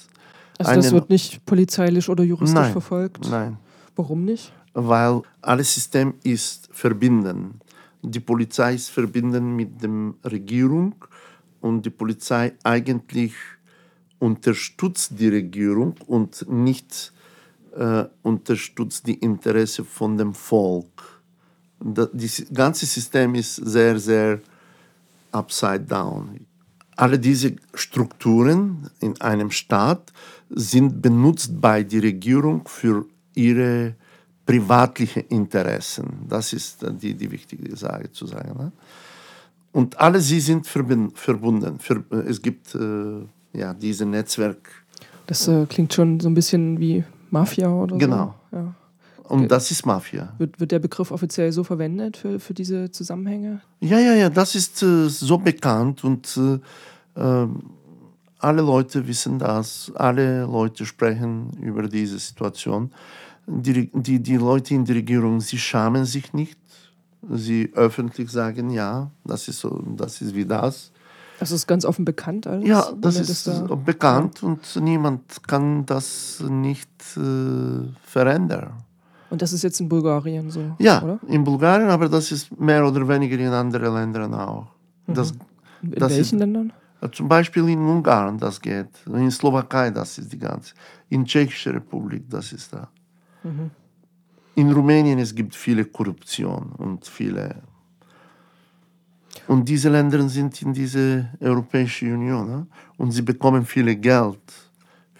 Also 0.59 0.75
das 0.75 0.93
wird 0.93 1.09
nicht 1.09 1.45
polizeilich 1.47 2.07
oder 2.11 2.25
juristisch 2.25 2.61
Nein, 2.61 2.73
verfolgt. 2.73 3.27
Nein, 3.31 3.57
Warum 3.97 4.25
nicht? 4.27 4.53
weil 4.75 5.23
alles 5.41 5.73
System 5.73 6.15
ist 6.25 6.69
verbinden. 6.73 7.61
Die 8.03 8.21
Polizei 8.21 8.75
ist 8.75 8.91
verbinden 8.91 9.57
mit 9.57 9.83
der 9.83 10.15
Regierung 10.31 10.97
und 11.61 11.87
die 11.87 11.91
Polizei 11.91 12.53
eigentlich 12.65 13.33
unterstützt 14.19 15.13
die 15.19 15.29
Regierung 15.29 15.95
und 16.07 16.45
nicht 16.51 17.13
äh, 17.77 18.05
unterstützt 18.23 19.07
die 19.07 19.15
Interesse 19.15 19.85
von 19.85 20.19
dem 20.19 20.35
Volk. 20.35 21.14
Da, 21.85 22.09
das 22.13 22.45
ganze 22.53 22.87
System 22.87 23.35
ist 23.35 23.57
sehr, 23.57 23.99
sehr 23.99 24.41
upside 25.33 25.81
down. 25.81 26.41
Alle 26.97 27.19
diese 27.19 27.57
Strukturen 27.75 28.89
in 29.01 29.21
einem 29.21 29.51
Staat 29.51 30.13
sind 30.49 31.03
benutzt 31.03 31.61
bei 31.61 31.83
der 31.83 32.03
Regierung 32.03 32.67
für 32.67 33.05
ihre 33.35 33.95
privatlichen 34.47 35.25
Interessen. 35.29 36.07
Das 36.29 36.53
ist 36.53 36.83
äh, 36.83 36.93
die, 36.93 37.15
die 37.15 37.31
wichtige 37.31 37.77
Sache 37.77 38.11
zu 38.13 38.27
sagen. 38.27 38.57
Ne? 38.57 38.73
Und 39.73 39.99
alle 39.99 40.21
sie 40.21 40.41
sind 40.41 40.67
verbunden. 40.67 41.79
Ver 41.81 42.03
äh, 42.11 42.17
es 42.29 42.41
gibt 42.41 42.75
äh, 42.75 43.27
ja 43.53 43.75
diese 43.75 44.07
Netzwerk 44.07 44.71
Das 45.27 45.49
äh, 45.49 45.67
klingt 45.67 45.93
schon 45.93 46.21
so 46.21 46.29
ein 46.29 46.35
bisschen 46.35 46.79
wie 46.79 47.05
Mafia 47.31 47.69
oder 47.69 47.97
Genau. 47.99 48.35
so. 48.51 48.57
Ja. 48.59 48.75
Und 49.25 49.51
das 49.51 49.71
ist 49.71 49.85
Mafia. 49.87 50.33
Wird, 50.39 50.61
wird 50.61 50.71
der 50.73 50.79
Begriff 50.79 51.11
offiziell 51.11 51.51
so 51.53 51.65
verwendet 51.65 52.17
für, 52.17 52.39
für 52.41 52.55
diese 52.55 52.91
Zusammenhänge? 52.91 53.61
Ja, 53.81 53.99
ja, 53.99 54.15
ja, 54.15 54.31
das 54.31 54.55
ist 54.55 54.83
äh, 54.83 55.09
so 55.09 55.39
bekannt 55.39 56.05
und 56.05 56.37
äh, 56.37 56.59
ähm, 57.21 57.63
alle 58.39 58.63
Leute 58.63 59.07
wissen 59.09 59.39
das, 59.39 59.91
alle 59.95 60.43
Leute 60.45 60.85
sprechen 60.85 61.51
über 61.63 61.89
diese 61.89 62.19
Situation. 62.19 62.91
Die, 63.47 63.91
die, 63.93 64.21
die 64.21 64.37
Leute 64.37 64.75
in 64.75 64.85
der 64.85 64.97
Regierung, 64.97 65.41
sie 65.41 65.59
schamen 65.59 66.05
sich 66.05 66.33
nicht. 66.33 66.59
Sie 67.31 67.71
öffentlich 67.75 68.31
sagen, 68.31 68.69
ja, 68.71 69.11
das 69.25 69.49
ist 69.49 69.61
so, 69.61 69.83
das 69.97 70.21
ist 70.21 70.35
wie 70.35 70.45
das. 70.45 70.93
Das 71.41 71.51
ist 71.51 71.67
ganz 71.67 71.85
offen 71.87 72.05
bekannt 72.05 72.47
alles? 72.47 72.69
Ja, 72.69 72.93
das 73.01 73.17
ist 73.19 73.47
dass 73.47 73.67
da- 73.67 73.75
bekannt 73.75 74.43
und 74.43 74.61
niemand 74.83 75.43
kann 75.47 75.85
das 75.87 76.43
nicht 76.49 76.89
äh, 77.17 77.89
verändern. 78.05 78.75
Und 79.35 79.43
das 79.43 79.53
ist 79.53 79.63
jetzt 79.65 79.81
in 79.81 79.89
Bulgarien 79.89 80.49
so, 80.49 80.61
Ja, 80.79 81.03
oder? 81.03 81.19
in 81.27 81.43
Bulgarien, 81.43 81.89
aber 81.91 82.09
das 82.09 82.31
ist 82.31 82.45
mehr 82.59 82.87
oder 82.87 83.03
weniger 83.09 83.37
in 83.37 83.53
anderen 83.53 83.93
Ländern 83.93 84.33
auch. 84.33 84.69
Das, 85.09 85.33
In 85.83 85.91
das 85.91 86.13
ist- 86.13 86.19
welchen 86.19 86.39
Ländern? 86.39 86.73
Zum 87.13 87.27
Beispiel 87.29 87.69
in 87.69 87.81
Ungarn, 87.81 88.39
das 88.39 88.61
geht. 88.61 88.87
In 89.07 89.29
Slowakei, 89.31 89.91
das 89.91 90.17
ist 90.19 90.33
die 90.33 90.39
ganze. 90.39 90.73
In 91.09 91.25
Tschechischer 91.25 91.75
Republik, 91.75 92.23
das 92.31 92.53
ist 92.53 92.73
da. 92.73 92.89
In 94.55 94.71
Rumänien 94.73 95.19
es 95.19 95.35
gibt 95.35 95.55
viele 95.57 95.85
Korruption 95.85 96.63
und 96.79 97.05
viele. 97.05 97.57
Und 99.49 99.69
diese 99.69 99.89
Länder 99.91 100.27
sind 100.29 100.63
in 100.63 100.73
diese 100.73 101.29
Europäische 101.41 102.07
Union 102.07 102.47
ne? 102.49 102.67
und 102.99 103.11
sie 103.11 103.23
bekommen 103.23 103.65
viele 103.67 103.97
Geld 103.97 104.41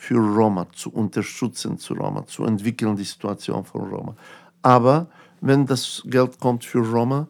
für 0.05 0.19
Roma 0.19 0.67
zu 0.73 0.91
unterstützen, 0.91 1.79
zu 1.79 1.95
Roma 1.95 2.27
zu 2.27 2.45
entwickeln 2.45 2.95
die 2.95 3.05
Situation 3.05 3.65
von 3.65 3.83
Roma. 3.83 4.15
Aber 4.61 5.07
wenn 5.41 5.65
das 5.65 6.03
Geld 6.05 6.39
kommt 6.39 6.65
für 6.65 6.81
Roma, 6.81 7.27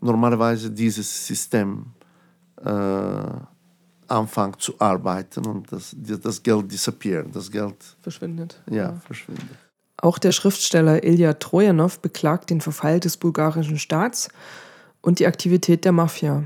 normalerweise 0.00 0.70
dieses 0.70 1.26
System 1.26 1.86
äh, 2.62 3.22
anfängt 4.08 4.60
zu 4.60 4.74
arbeiten 4.78 5.46
und 5.46 5.72
das, 5.72 5.96
das 5.96 6.42
Geld 6.42 6.70
disappeared, 6.70 7.34
das 7.34 7.50
Geld 7.50 7.96
Verschwindet. 8.02 8.62
ja, 8.70 8.92
verschwindet. 9.06 9.48
Auch 9.96 10.18
der 10.18 10.32
Schriftsteller 10.32 11.02
Ilya 11.04 11.34
Trojanow 11.34 12.00
beklagt 12.00 12.50
den 12.50 12.60
Verfall 12.60 13.00
des 13.00 13.16
bulgarischen 13.16 13.78
Staats 13.78 14.28
und 15.00 15.18
die 15.18 15.26
Aktivität 15.26 15.84
der 15.84 15.92
Mafia. 15.92 16.44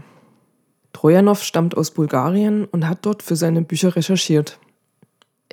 Trojanow 0.93 1.43
stammt 1.43 1.77
aus 1.77 1.91
Bulgarien 1.91 2.65
und 2.65 2.89
hat 2.89 2.99
dort 3.03 3.23
für 3.23 3.37
seine 3.37 3.63
Bücher 3.63 3.97
recherchiert. 3.97 4.59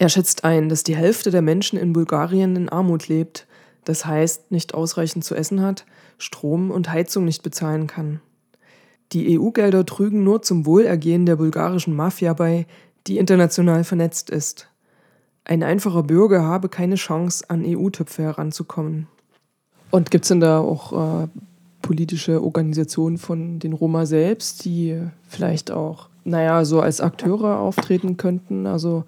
Er 0.01 0.09
schätzt 0.09 0.45
ein, 0.45 0.67
dass 0.67 0.81
die 0.81 0.95
Hälfte 0.95 1.29
der 1.29 1.43
Menschen 1.43 1.77
in 1.77 1.93
Bulgarien 1.93 2.55
in 2.55 2.69
Armut 2.69 3.07
lebt, 3.07 3.45
das 3.85 4.03
heißt 4.03 4.49
nicht 4.49 4.73
ausreichend 4.73 5.23
zu 5.23 5.35
essen 5.35 5.61
hat, 5.61 5.85
Strom 6.17 6.71
und 6.71 6.91
Heizung 6.91 7.23
nicht 7.23 7.43
bezahlen 7.43 7.85
kann. 7.85 8.19
Die 9.11 9.39
EU-Gelder 9.39 9.85
trügen 9.85 10.23
nur 10.23 10.41
zum 10.41 10.65
Wohlergehen 10.65 11.27
der 11.27 11.35
bulgarischen 11.35 11.95
Mafia 11.95 12.33
bei, 12.33 12.65
die 13.05 13.19
international 13.19 13.83
vernetzt 13.83 14.31
ist. 14.31 14.69
Ein 15.43 15.61
einfacher 15.61 16.01
Bürger 16.01 16.45
habe 16.45 16.67
keine 16.67 16.95
Chance, 16.95 17.47
an 17.47 17.63
EU-Töpfe 17.63 18.23
heranzukommen. 18.23 19.05
Und 19.91 20.09
gibt 20.09 20.25
es 20.25 20.29
denn 20.29 20.39
da 20.39 20.61
auch 20.61 21.25
äh, 21.25 21.27
politische 21.83 22.41
Organisationen 22.41 23.19
von 23.19 23.59
den 23.59 23.73
Roma 23.73 24.07
selbst, 24.07 24.65
die 24.65 24.99
vielleicht 25.27 25.69
auch, 25.69 26.09
naja, 26.23 26.65
so 26.65 26.81
als 26.81 27.01
Akteure 27.01 27.59
auftreten 27.59 28.17
könnten? 28.17 28.65
Also 28.65 29.03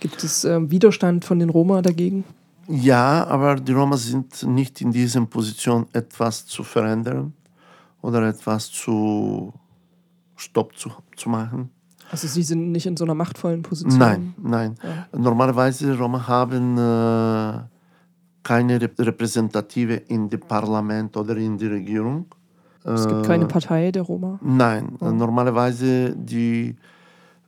gibt 0.00 0.22
es 0.22 0.44
äh, 0.44 0.70
Widerstand 0.70 1.24
von 1.24 1.38
den 1.38 1.50
Roma 1.50 1.82
dagegen? 1.82 2.24
Ja, 2.68 3.26
aber 3.26 3.56
die 3.56 3.72
Roma 3.72 3.96
sind 3.96 4.42
nicht 4.44 4.80
in 4.80 4.90
dieser 4.90 5.20
Position, 5.26 5.86
etwas 5.92 6.46
zu 6.46 6.62
verändern 6.64 7.34
oder 8.00 8.26
etwas 8.28 8.70
zu 8.70 9.52
Stopp 10.36 10.76
zu, 10.76 10.90
zu 11.16 11.28
machen. 11.28 11.70
Also 12.10 12.26
sie 12.28 12.42
sind 12.42 12.70
nicht 12.72 12.86
in 12.86 12.96
so 12.96 13.04
einer 13.04 13.14
machtvollen 13.14 13.62
Position. 13.62 13.98
Nein, 13.98 14.34
nein. 14.42 14.76
Ja. 14.82 15.18
Normalerweise 15.18 15.96
Roma 15.98 16.26
haben 16.26 16.76
äh, 16.78 17.60
keine 18.42 18.80
Rep 18.80 18.98
Repräsentative 18.98 19.94
in 20.08 20.28
dem 20.28 20.40
Parlament 20.40 21.16
oder 21.16 21.36
in 21.36 21.56
der 21.58 21.70
Regierung. 21.70 22.26
Es 22.84 23.06
gibt 23.06 23.24
Äh, 23.24 23.26
keine 23.28 23.46
Partei 23.46 23.90
der 23.90 24.02
Roma. 24.02 24.38
Nein, 24.42 24.96
normalerweise 25.00 26.14
die 26.16 26.76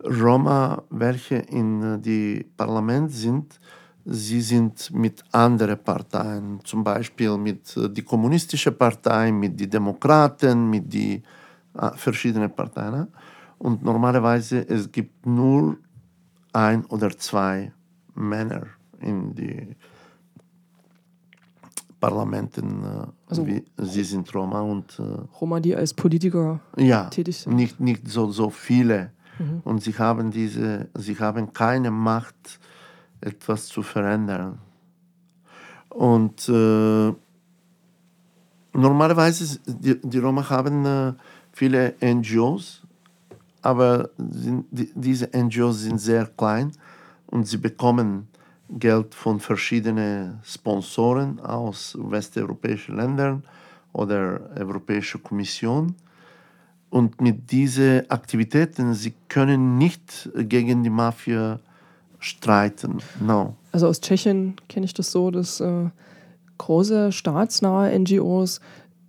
Roma, 0.07 0.83
welche 0.91 1.37
in 1.37 1.83
äh, 1.83 1.99
die 1.99 2.45
Parlament 2.57 3.11
sind, 3.13 3.59
sie 4.05 4.41
sind 4.41 4.91
mit 4.93 5.25
anderen 5.33 5.79
Parteien, 5.83 6.61
zum 6.65 6.85
Beispiel 6.85 7.37
mit 7.37 7.77
äh, 7.77 7.89
die 7.91 8.03
kommunistische 8.03 8.73
Partei, 8.73 9.33
mit 9.33 9.59
die 9.59 9.69
Demokraten, 9.69 10.71
mit 10.71 10.93
die 10.93 11.23
äh, 11.75 11.91
verschiedenen 11.97 12.51
Parteien. 12.55 12.93
ne? 12.93 13.09
Und 13.59 13.83
normalerweise 13.83 14.69
es 14.69 14.91
gibt 14.93 15.27
nur 15.27 15.77
ein 16.53 16.85
oder 16.87 17.11
zwei 17.17 17.73
Männer 18.15 18.67
in 19.01 19.35
die 19.35 19.75
Parlamenten. 22.01 22.83
Äh, 22.85 23.07
Also- 23.29 23.47
wie, 23.47 23.65
sie 23.79 24.05
sind 24.05 24.33
Roma 24.35 24.61
und 24.61 24.99
äh, 24.99 25.03
Roma, 25.41 25.59
die 25.61 25.75
als 25.75 25.93
Politiker 25.95 26.61
ja, 26.77 27.05
tätig 27.11 27.39
sind. 27.39 27.55
nicht, 27.57 27.81
nicht 27.81 28.09
so, 28.09 28.31
so 28.31 28.51
viele. 28.51 29.11
Und 29.65 29.83
sie 29.83 29.93
haben, 29.99 30.31
diese, 30.31 30.89
sie 30.95 31.19
haben 31.19 31.53
keine 31.53 31.91
Macht, 31.91 32.59
etwas 33.21 33.67
zu 33.67 33.83
verändern. 33.83 34.59
Und 35.89 36.49
äh, 36.49 37.13
normalerweise, 38.73 39.59
die, 39.67 39.99
die 40.03 40.19
Roma 40.19 40.49
haben 40.49 40.85
äh, 40.85 41.13
viele 41.53 41.95
NGOs, 42.03 42.83
aber 43.63 44.11
sind, 44.17 44.67
die, 44.71 44.93
diese 44.95 45.29
NGOs 45.35 45.81
sind 45.81 45.99
sehr 45.99 46.27
klein 46.27 46.73
und 47.27 47.47
sie 47.47 47.57
bekommen 47.57 48.29
Geld 48.69 49.15
von 49.15 49.41
verschiedenen 49.41 50.41
Sponsoren 50.43 51.41
aus 51.41 51.97
westeuropäischen 51.99 52.97
Ländern 52.97 53.43
oder 53.93 54.51
Europäischer 54.57 55.19
Kommission. 55.19 55.95
Und 56.97 57.21
mit 57.21 57.51
diesen 57.51 58.11
Aktivitäten, 58.11 58.95
sie 58.95 59.13
können 59.29 59.77
nicht 59.77 60.31
gegen 60.35 60.83
die 60.83 60.89
Mafia 60.89 61.61
streiten. 62.21 63.03
No. 63.21 63.55
Also 63.71 63.89
aus 63.89 64.01
Tschechien 64.01 64.55
kenne 64.71 64.87
ich 64.87 64.95
das 64.95 65.13
so, 65.13 65.31
dass 65.31 65.61
äh, 65.61 65.91
große 66.57 67.13
staatsnahe 67.13 67.99
NGOs 67.99 68.61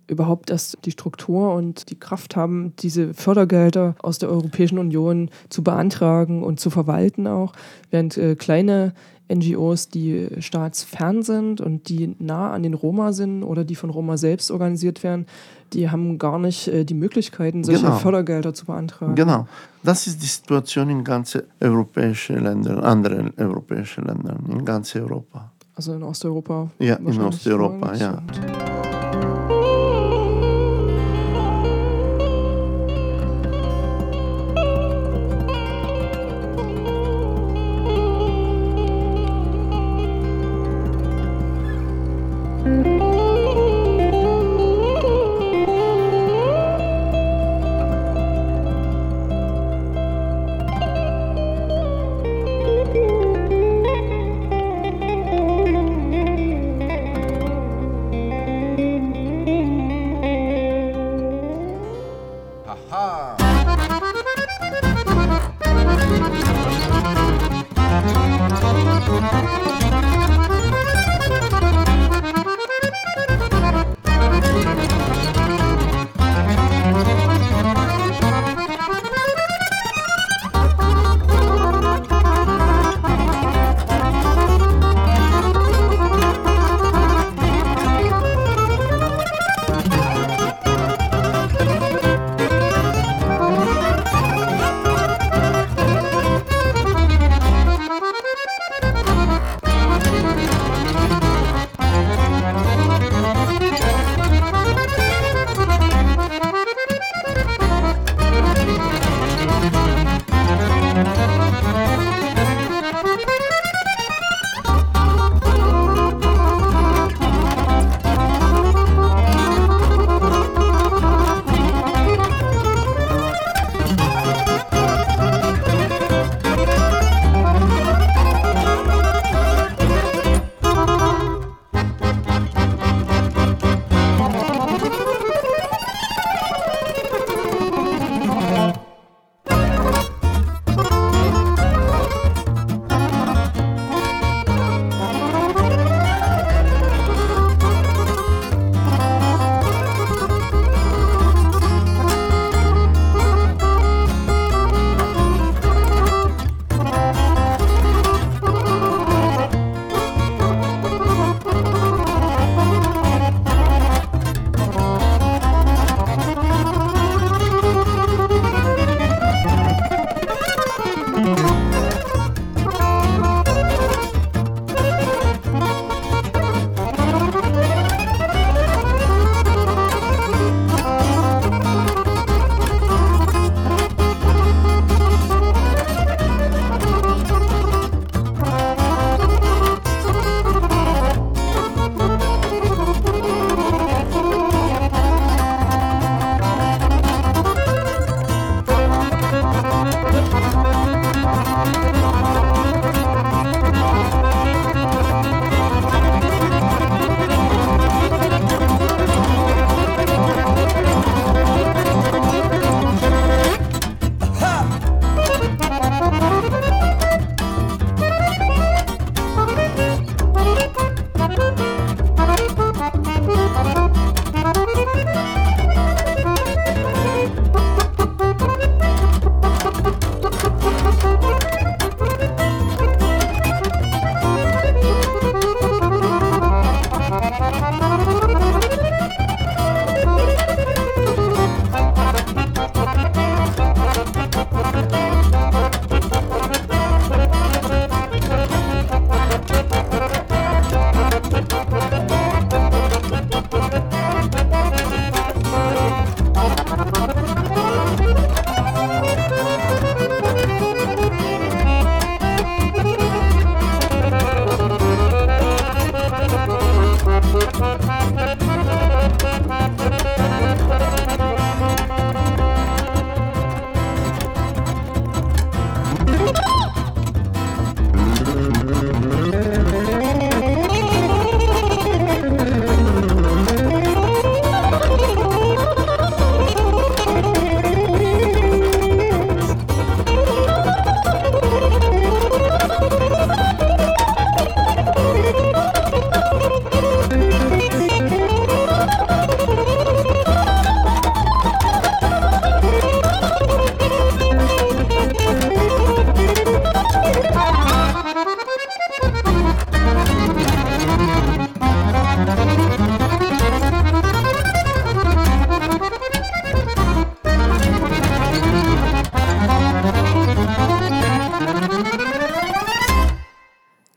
überhaupt 0.06 0.50
erst 0.50 0.76
die 0.84 0.90
Struktur 0.90 1.54
und 1.54 1.88
die 1.88 1.98
Kraft 1.98 2.36
haben, 2.36 2.74
diese 2.78 3.14
Fördergelder 3.14 3.94
aus 4.02 4.18
der 4.18 4.28
Europäischen 4.28 4.78
Union 4.78 5.30
zu 5.48 5.64
beantragen 5.64 6.44
und 6.44 6.60
zu 6.60 6.68
verwalten 6.68 7.26
auch, 7.26 7.54
während 7.90 8.18
äh, 8.18 8.36
kleine 8.36 8.92
NGOs, 9.32 9.88
die 9.88 10.28
staatsfern 10.40 11.22
sind 11.22 11.60
und 11.60 11.88
die 11.88 12.14
nah 12.18 12.50
an 12.52 12.62
den 12.62 12.74
Roma 12.74 13.12
sind 13.12 13.42
oder 13.42 13.64
die 13.64 13.74
von 13.74 13.90
Roma 13.90 14.16
selbst 14.16 14.50
organisiert 14.50 15.02
werden, 15.02 15.26
die 15.72 15.90
haben 15.90 16.18
gar 16.18 16.38
nicht 16.38 16.68
äh, 16.68 16.84
die 16.84 16.94
Möglichkeiten, 16.94 17.62
solche 17.64 17.82
Genau. 17.82 17.96
Fördergelder 17.96 18.54
zu 18.54 18.64
beantragen. 18.66 19.14
Genau. 19.14 19.46
Das 19.82 20.06
ist 20.06 20.22
die 20.22 20.26
Situation 20.26 20.88
in 20.90 21.04
ganzen 21.04 21.42
europäischen 21.60 22.42
Ländern, 22.42 22.80
anderen 22.80 23.32
europäischen 23.36 24.04
Ländern, 24.04 24.44
in 24.50 24.64
ganz 24.64 24.94
Europa. 24.96 25.52
Also 25.74 25.94
in 25.94 26.02
Osteuropa. 26.02 26.70
Ja, 26.78 26.96
in 26.96 27.20
Osteuropa, 27.20 27.94
ja. 27.94 28.22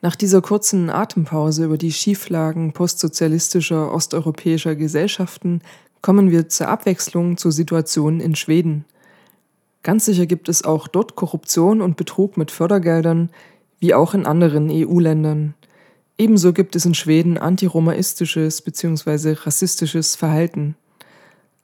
Nach 0.01 0.15
dieser 0.15 0.41
kurzen 0.41 0.89
Atempause 0.89 1.65
über 1.65 1.77
die 1.77 1.91
Schieflagen 1.91 2.73
postsozialistischer 2.73 3.93
osteuropäischer 3.93 4.75
Gesellschaften 4.75 5.61
kommen 6.01 6.31
wir 6.31 6.49
zur 6.49 6.69
Abwechslung 6.69 7.37
zur 7.37 7.51
Situation 7.51 8.19
in 8.19 8.35
Schweden. 8.35 8.85
Ganz 9.83 10.05
sicher 10.05 10.25
gibt 10.25 10.49
es 10.49 10.63
auch 10.63 10.87
dort 10.87 11.15
Korruption 11.15 11.81
und 11.81 11.97
Betrug 11.97 12.35
mit 12.35 12.49
Fördergeldern, 12.49 13.29
wie 13.79 13.93
auch 13.93 14.15
in 14.15 14.25
anderen 14.25 14.69
EU-Ländern. 14.71 15.53
Ebenso 16.17 16.51
gibt 16.53 16.75
es 16.75 16.85
in 16.85 16.95
Schweden 16.95 17.37
antiromaistisches 17.37 18.61
bzw. 18.61 19.33
rassistisches 19.33 20.15
Verhalten. 20.15 20.75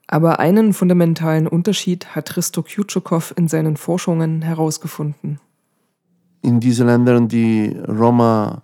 Aber 0.06 0.40
einen 0.40 0.74
fundamentalen 0.74 1.48
Unterschied 1.48 2.16
hat 2.16 2.38
Risto 2.38 2.64
Kjutschokow 2.64 3.34
in 3.36 3.48
seinen 3.48 3.78
Forschungen 3.78 4.42
herausgefunden. 4.42 5.40
In 6.42 6.60
diesen 6.60 6.88
Ländern, 6.88 7.28
die 7.28 7.76
Roma 7.88 8.64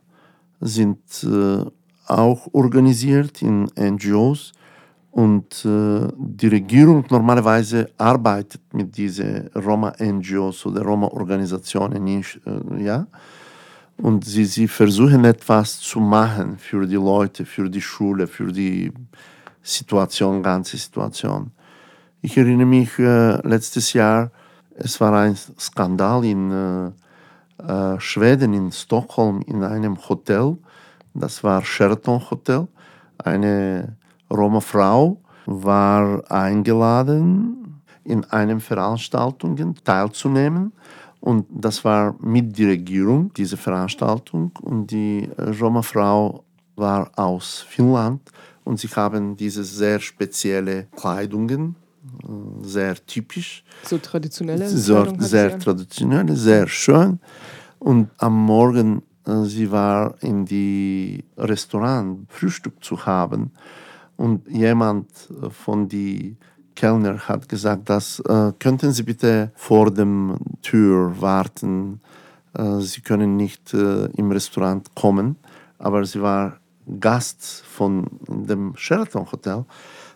sind 0.61 0.99
äh, 1.23 1.65
auch 2.07 2.47
organisiert 2.53 3.41
in 3.41 3.69
NGOs 3.77 4.53
und 5.11 5.63
äh, 5.65 6.07
die 6.17 6.47
Regierung 6.47 7.05
normalerweise 7.09 7.91
arbeitet 7.97 8.61
mit 8.73 8.97
diesen 8.97 9.47
Roma-NGOs 9.55 10.65
oder 10.65 10.81
Roma-Organisationen, 10.81 12.07
äh, 12.07 12.83
ja. 12.83 13.05
Und 13.97 14.25
sie, 14.25 14.45
sie 14.45 14.67
versuchen 14.67 15.23
etwas 15.23 15.79
zu 15.79 15.99
machen 15.99 16.57
für 16.57 16.87
die 16.87 16.95
Leute, 16.95 17.45
für 17.45 17.69
die 17.69 17.81
Schule, 17.81 18.25
für 18.25 18.51
die 18.51 18.91
Situation, 19.61 20.41
ganze 20.41 20.77
Situation. 20.77 21.51
Ich 22.21 22.35
erinnere 22.35 22.65
mich 22.65 22.97
äh, 22.97 23.47
letztes 23.47 23.93
Jahr, 23.93 24.31
es 24.75 24.99
war 24.99 25.13
ein 25.13 25.35
Skandal 25.59 26.25
in 26.25 26.93
äh, 27.59 27.95
äh, 27.95 27.99
Schweden, 27.99 28.53
in 28.53 28.71
Stockholm, 28.71 29.41
in 29.47 29.63
einem 29.63 29.97
Hotel. 30.09 30.57
Das 31.13 31.43
war 31.43 31.63
Sheraton 31.63 32.21
Hotel. 32.29 32.67
Eine 33.17 33.95
Roma-Frau 34.31 35.17
war 35.45 36.31
eingeladen, 36.31 37.81
in 38.03 38.23
einer 38.25 38.59
Veranstaltung 38.59 39.75
teilzunehmen. 39.83 40.73
Und 41.19 41.45
das 41.49 41.85
war 41.85 42.15
mit 42.19 42.57
der 42.57 42.69
Regierung, 42.69 43.31
diese 43.33 43.55
Veranstaltung. 43.55 44.51
Und 44.61 44.87
die 44.87 45.29
Roma-Frau 45.37 46.43
war 46.75 47.11
aus 47.15 47.65
Finnland 47.69 48.21
und 48.63 48.79
sie 48.79 48.87
haben 48.87 49.35
diese 49.35 49.63
sehr 49.63 49.99
spezielle 49.99 50.87
Kleidungen, 50.95 51.75
äh, 51.75 51.82
sehr 52.61 52.95
typisch. 53.05 53.63
So 53.83 53.97
traditionelle 53.97 54.67
so, 54.67 55.05
Sehr 55.19 55.59
traditionelle, 55.59 56.35
sehr 56.35 56.67
schön. 56.67 57.19
Und 57.79 58.09
am 58.17 58.45
Morgen, 58.45 59.01
äh, 59.25 59.43
sie 59.43 59.71
war 59.71 60.15
in 60.21 60.45
die 60.45 61.23
Restaurant 61.37 62.25
Frühstück 62.29 62.83
zu 62.83 63.05
haben 63.05 63.51
und 64.17 64.47
jemand 64.47 65.09
äh, 65.29 65.49
von 65.49 65.87
die 65.87 66.37
Kellner 66.75 67.19
hat 67.19 67.47
gesagt, 67.49 67.89
dass 67.89 68.19
äh, 68.19 68.51
könnten 68.59 68.91
Sie 68.91 69.03
bitte 69.03 69.51
vor 69.55 69.91
dem 69.91 70.37
Tür 70.61 71.13
warten. 71.21 72.01
Äh, 72.53 72.79
Sie 72.79 73.01
können 73.01 73.37
nicht 73.37 73.73
äh, 73.73 74.05
im 74.17 74.31
Restaurant 74.31 74.93
kommen, 74.95 75.35
aber 75.77 76.05
sie 76.05 76.21
war 76.21 76.57
Gast 76.99 77.43
von 77.43 78.07
dem 78.27 78.73
Sheraton 78.75 79.31
Hotel. 79.31 79.65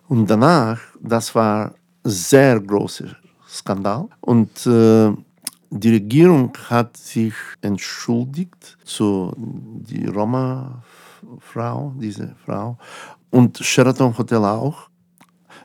Und 0.09 0.29
danach, 0.29 0.79
das 1.01 1.35
war 1.35 1.73
sehr 2.03 2.59
großer 2.59 3.15
Skandal. 3.47 4.07
Und 4.21 4.65
äh, 4.65 5.11
die 5.69 5.89
Regierung 5.89 6.53
hat 6.69 6.95
sich 6.95 7.33
entschuldigt 7.61 8.77
zu 8.85 9.33
die 9.35 10.05
Roma-Frau, 10.05 11.93
diese 11.99 12.35
Frau, 12.45 12.77
und 13.31 13.57
Sheraton 13.57 14.17
Hotel 14.17 14.45
auch. 14.45 14.89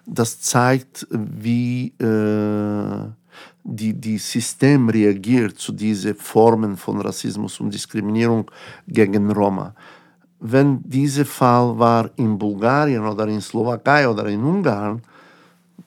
Das 0.05 0.41
zeigt, 0.41 1.07
wie 1.11 1.95
äh, 2.01 3.11
die, 3.63 3.95
die 3.95 4.19
System 4.19 4.89
reagiert 4.89 5.57
zu 5.57 5.71
diesen 5.73 6.17
Formen 6.17 6.77
von 6.77 7.01
Rassismus 7.01 7.61
und 7.61 7.73
Diskriminierung 7.73 8.51
gegen 8.89 9.31
Roma 9.31 9.73
wenn 10.45 10.83
dieser 10.83 11.25
Fall 11.25 11.79
war 11.79 12.11
in 12.17 12.37
Bulgarien 12.37 13.05
oder 13.07 13.29
in 13.29 13.41
Slowakei 13.41 14.09
oder 14.09 14.27
in 14.27 14.43
Ungarn, 14.43 15.01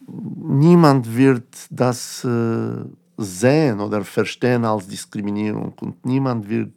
niemand 0.07 1.13
wird 1.15 1.47
das 1.69 2.23
äh, 2.23 2.85
sehen 3.17 3.79
oder 3.81 4.03
verstehen 4.05 4.63
als 4.63 4.87
Diskriminierung 4.87 5.73
und 5.81 6.05
niemand 6.05 6.47
wird 6.47 6.71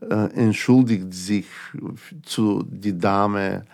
äh, 0.00 0.32
entschuldigt 0.34 1.12
sich 1.12 1.46
zu 2.22 2.62
die 2.66 2.96
Dame 2.96 3.64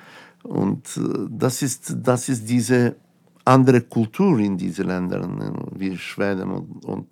und 0.43 0.85
äh, 0.97 1.29
das 1.31 1.63
ist 1.63 1.95
das 2.03 2.29
ist 2.29 2.49
diese 2.49 2.97
andere 3.45 3.83
Kultur 3.83 4.41
in 4.41 4.57
diesen 4.57 4.89
Ländern 4.89 5.41
wie 5.77 5.97
Schweden 5.97 6.51
und, 6.51 6.85
und 6.85 7.09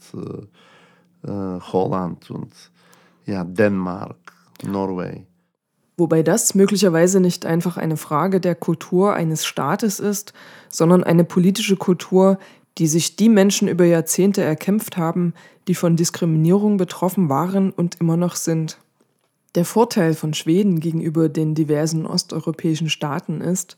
äh, 1.25 1.61
Holland 1.73 2.29
und 2.31 2.53
ja 3.25 3.45
Dänemark, 3.45 4.33
Norwegen. 4.65 5.34
Wobei 5.97 6.23
das 6.23 6.55
möglicherweise 6.55 7.21
nicht 7.21 7.47
einfach 7.47 7.77
eine 7.77 7.97
Frage 7.97 8.41
der 8.41 8.55
Kultur 8.55 9.15
eines 9.15 9.47
Staates 9.47 10.01
ist, 10.01 10.33
sondern 10.69 11.05
eine 11.05 11.25
politische 11.25 11.77
Kultur, 11.77 12.39
die 12.79 12.89
sich 12.89 13.15
die 13.15 13.29
Menschen 13.29 13.69
über 13.69 13.85
Jahrzehnte 13.85 14.43
erkämpft 14.43 14.97
haben, 14.97 15.35
die 15.69 15.77
von 15.77 15.97
Diskriminierung 15.97 16.77
betroffen 16.77 17.29
waren 17.29 17.71
und 17.71 18.01
immer 18.01 18.17
noch 18.17 18.35
sind. 18.35 18.79
Der 19.55 19.65
Vorteil 19.65 20.15
von 20.15 20.35
Schweden 20.35 20.81
gegenüber 20.81 21.29
den 21.29 21.55
diversen 21.55 22.07
osteuropäischen 22.07 22.91
Staaten 22.91 23.41
ist, 23.41 23.77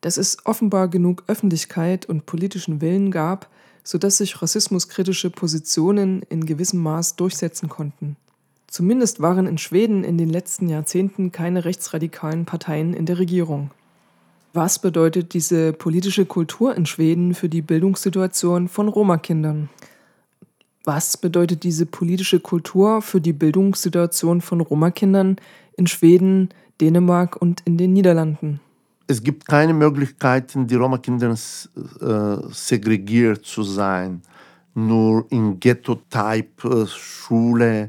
dass 0.00 0.16
es 0.16 0.38
offenbar 0.46 0.88
genug 0.88 1.24
Öffentlichkeit 1.26 2.06
und 2.06 2.24
politischen 2.24 2.80
Willen 2.80 3.10
gab, 3.10 3.50
sodass 3.84 4.16
sich 4.16 4.40
rassismuskritische 4.40 5.28
Positionen 5.28 6.22
in 6.30 6.46
gewissem 6.46 6.80
Maß 6.82 7.16
durchsetzen 7.16 7.68
konnten. 7.68 8.16
Zumindest 8.70 9.20
waren 9.20 9.46
in 9.48 9.58
Schweden 9.58 10.04
in 10.04 10.16
den 10.16 10.30
letzten 10.30 10.68
Jahrzehnten 10.68 11.32
keine 11.32 11.64
rechtsradikalen 11.64 12.44
Parteien 12.44 12.94
in 12.94 13.04
der 13.04 13.18
Regierung. 13.18 13.72
Was 14.52 14.78
bedeutet 14.78 15.34
diese 15.34 15.72
politische 15.72 16.24
Kultur 16.24 16.76
in 16.76 16.86
Schweden 16.86 17.34
für 17.34 17.48
die 17.48 17.62
Bildungssituation 17.62 18.68
von 18.68 18.86
Roma-Kindern? 18.86 19.70
Was 20.84 21.16
bedeutet 21.16 21.64
diese 21.64 21.84
politische 21.84 22.38
Kultur 22.38 23.02
für 23.02 23.20
die 23.20 23.32
Bildungssituation 23.32 24.40
von 24.40 24.60
Roma-Kindern 24.60 25.34
in 25.76 25.88
Schweden, 25.88 26.50
Dänemark 26.80 27.42
und 27.42 27.62
in 27.64 27.76
den 27.76 27.92
Niederlanden? 27.92 28.60
Es 29.08 29.20
gibt 29.20 29.48
keine 29.48 29.74
Möglichkeiten, 29.74 30.68
die 30.68 30.76
Roma-Kinder 30.76 31.32
äh, 31.32 31.36
segregiert 32.52 33.44
zu 33.44 33.64
sein. 33.64 34.22
Nur 34.74 35.26
in 35.30 35.58
Ghetto-Type-Schule 35.58 37.82
äh, 37.82 37.88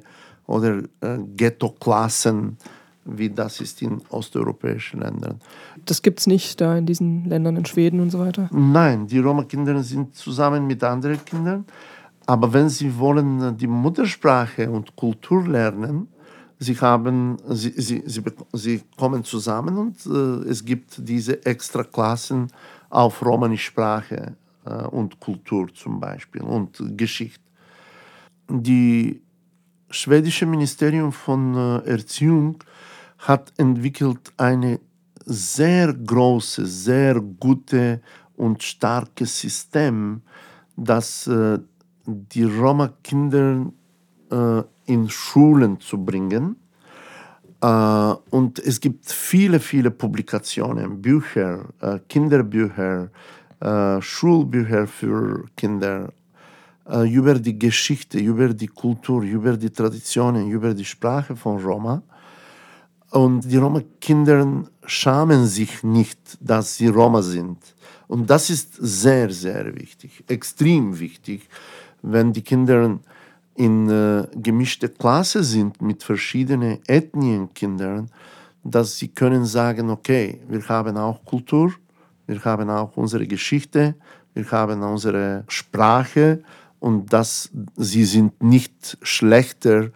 oder 0.52 0.84
äh, 1.02 1.18
Ghetto-Klassen, 1.36 2.58
wie 3.06 3.30
das 3.30 3.62
ist 3.62 3.82
in 3.82 4.02
osteuropäischen 4.10 5.00
Ländern. 5.00 5.40
Das 5.86 6.02
gibt 6.02 6.20
es 6.20 6.28
nicht 6.28 6.62
da 6.62 6.78
in 6.78 6.86
diesen 6.86 7.26
Ländern, 7.26 7.56
in 7.58 7.66
Schweden 7.66 8.00
und 8.00 8.12
so 8.12 8.20
weiter? 8.20 8.50
Nein, 8.52 9.08
die 9.08 9.20
Roma-Kinder 9.20 9.82
sind 9.82 10.16
zusammen 10.16 10.68
mit 10.68 10.84
anderen 10.84 11.24
Kindern. 11.26 11.66
Aber 12.28 12.54
wenn 12.54 12.70
sie 12.70 12.98
wollen 13.00 13.42
äh, 13.42 13.54
die 13.54 13.68
Muttersprache 13.68 14.70
und 14.70 14.96
Kultur 14.96 15.48
lernen, 15.48 16.08
sie, 16.60 16.76
haben, 16.76 17.38
sie, 17.50 17.72
sie, 17.72 18.04
sie, 18.06 18.22
sie 18.54 18.82
kommen 18.98 19.24
zusammen 19.24 19.78
und 19.78 20.06
äh, 20.06 20.50
es 20.50 20.64
gibt 20.64 20.96
diese 20.98 21.44
extra 21.46 21.84
Klassen 21.84 22.48
auf 22.90 23.26
Romanischsprache 23.26 24.36
äh, 24.66 24.84
und 24.88 25.20
Kultur 25.20 25.74
zum 25.74 26.00
Beispiel 26.00 26.44
und 26.44 26.84
Geschichte. 26.96 27.42
Die 28.48 29.22
schwedische 29.92 30.46
Ministerium 30.46 31.12
von 31.12 31.56
äh, 31.56 31.90
Erziehung 31.90 32.64
hat 33.20 33.54
entwickelt 33.58 34.34
eine 34.38 34.80
sehr 35.26 35.94
große, 35.94 36.66
sehr 36.66 37.22
gute 37.22 38.02
und 38.36 38.64
starke 38.64 39.26
System, 39.26 40.22
das 40.76 41.28
äh, 41.28 41.60
die 42.06 42.44
Roma-Kinder 42.44 43.68
äh, 44.32 44.64
in 44.86 45.10
Schulen 45.10 45.80
zu 45.80 46.04
bringen. 46.04 46.56
Und 47.62 48.58
es 48.58 48.82
gibt 48.82 49.06
viele, 49.06 49.60
viele 49.60 49.92
Publikationen, 49.92 51.00
Bücher, 51.00 51.66
Kinderbücher, 52.10 53.12
Schulbücher 54.00 54.88
für 54.88 55.46
Kinder 55.56 56.12
äh, 56.90 57.10
über 57.10 57.36
die 57.36 57.58
Geschichte, 57.58 58.18
über 58.20 58.54
die 58.54 58.68
Kultur, 58.68 59.24
über 59.24 59.58
die 59.58 59.70
Traditionen, 59.70 60.50
über 60.50 60.74
die 60.74 60.86
Sprache 60.86 61.36
von 61.36 61.62
Roma. 61.62 62.02
Und 63.12 63.42
die 63.42 63.58
Roma-Kinder 63.58 64.64
schamen 64.86 65.46
sich 65.46 65.84
nicht, 65.84 66.38
dass 66.40 66.78
sie 66.78 66.88
Roma 66.88 67.22
sind. 67.22 67.58
Und 68.08 68.30
das 68.30 68.50
ist 68.50 68.74
sehr, 68.80 69.30
sehr 69.32 69.76
wichtig, 69.76 70.24
extrem 70.28 70.98
wichtig, 71.00 71.48
wenn 72.02 72.34
die 72.34 72.42
Kinder 72.42 73.00
in 73.56 73.90
äh, 73.90 74.28
gemischte 74.36 74.90
Klasse 74.90 75.44
sind 75.44 75.82
mit 75.82 76.04
verschiedenen 76.04 76.80
Ethnienkindern, 76.88 78.10
dass 78.64 78.98
sie 78.98 79.10
können 79.10 79.46
sagen, 79.46 79.90
okay, 79.90 80.42
wir 80.48 80.68
haben 80.68 80.98
auch 80.98 81.24
Kultur, 81.26 81.74
wir 82.28 82.44
haben 82.44 82.70
auch 82.70 82.96
unsere 82.96 83.28
Geschichte, 83.28 83.96
wir 84.34 84.50
haben 84.52 84.82
unsere 84.84 85.44
Sprache 85.48 86.44
und 86.82 87.14
dass 87.14 87.50
sie 87.78 88.04
sind 88.04 88.44
nicht 88.44 88.98
schlechter 89.04 89.92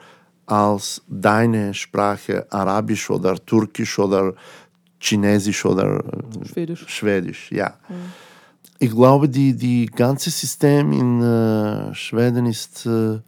als 0.46 1.02
deine 1.08 1.74
Sprache 1.74 2.46
Arabisch 2.52 3.10
oder 3.10 3.36
Türkisch 3.44 3.98
oder 4.00 4.34
Chinesisch 5.00 5.66
oder 5.66 5.98
äh, 5.98 6.46
Schwedisch. 6.46 6.86
Schwedisch, 6.88 7.52
ja. 7.52 7.74
Ich 8.78 8.92
glaube, 8.92 9.28
die, 9.28 9.56
die 9.56 9.88
ganze 9.88 10.30
System 10.30 10.94
in 10.94 11.22
äh, 11.22 11.94
Schweden 11.96 12.46
ist, 12.46 12.86
äh, 12.86 13.20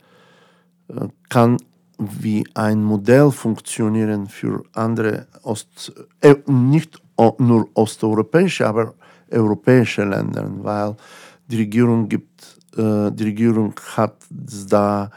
kann 1.27 1.57
wie 1.97 2.45
ein 2.53 2.83
Modell 2.83 3.31
funktionieren 3.31 4.27
für 4.27 4.63
andere 4.73 5.25
Ost, 5.41 5.93
äh, 6.21 6.35
nicht 6.45 7.01
nur 7.39 7.67
osteuropäische, 7.73 8.67
aber 8.67 8.93
europäische 9.31 10.03
Länder, 10.03 10.47
weil 10.61 10.95
die 11.47 11.57
Regierung 11.57 12.07
gibt, 12.07 12.56
äh, 12.75 13.11
die 13.11 13.23
Regierung 13.23 13.73
hat 13.95 14.15
da 14.29 15.11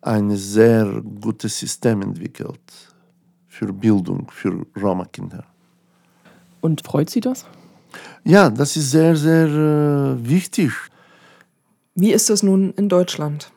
ein 0.00 0.36
sehr 0.36 1.02
gutes 1.20 1.58
System 1.58 2.02
entwickelt 2.02 2.60
für 3.48 3.72
Bildung 3.72 4.30
für 4.30 4.66
Roma-Kinder. 4.80 5.44
Und 6.60 6.82
freut 6.82 7.10
Sie 7.10 7.20
das? 7.20 7.44
Ja, 8.24 8.50
das 8.50 8.76
ist 8.76 8.90
sehr, 8.90 9.16
sehr 9.16 9.46
äh, 9.46 10.28
wichtig. 10.28 10.72
Wie 11.94 12.12
ist 12.12 12.30
das 12.30 12.42
nun 12.42 12.72
in 12.72 12.88
Deutschland? 12.88 13.52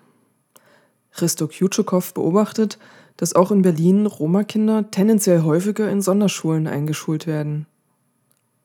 Christo 1.12 1.48
Kjutschukow 1.48 2.14
beobachtet, 2.14 2.78
dass 3.18 3.36
auch 3.36 3.50
in 3.52 3.64
Berlin 3.64 4.06
Roma-Kinder 4.06 4.92
tendenziell 4.92 5.42
häufiger 5.42 5.90
in 5.90 6.02
Sonderschulen 6.02 6.68
eingeschult 6.68 7.26
werden. 7.26 7.66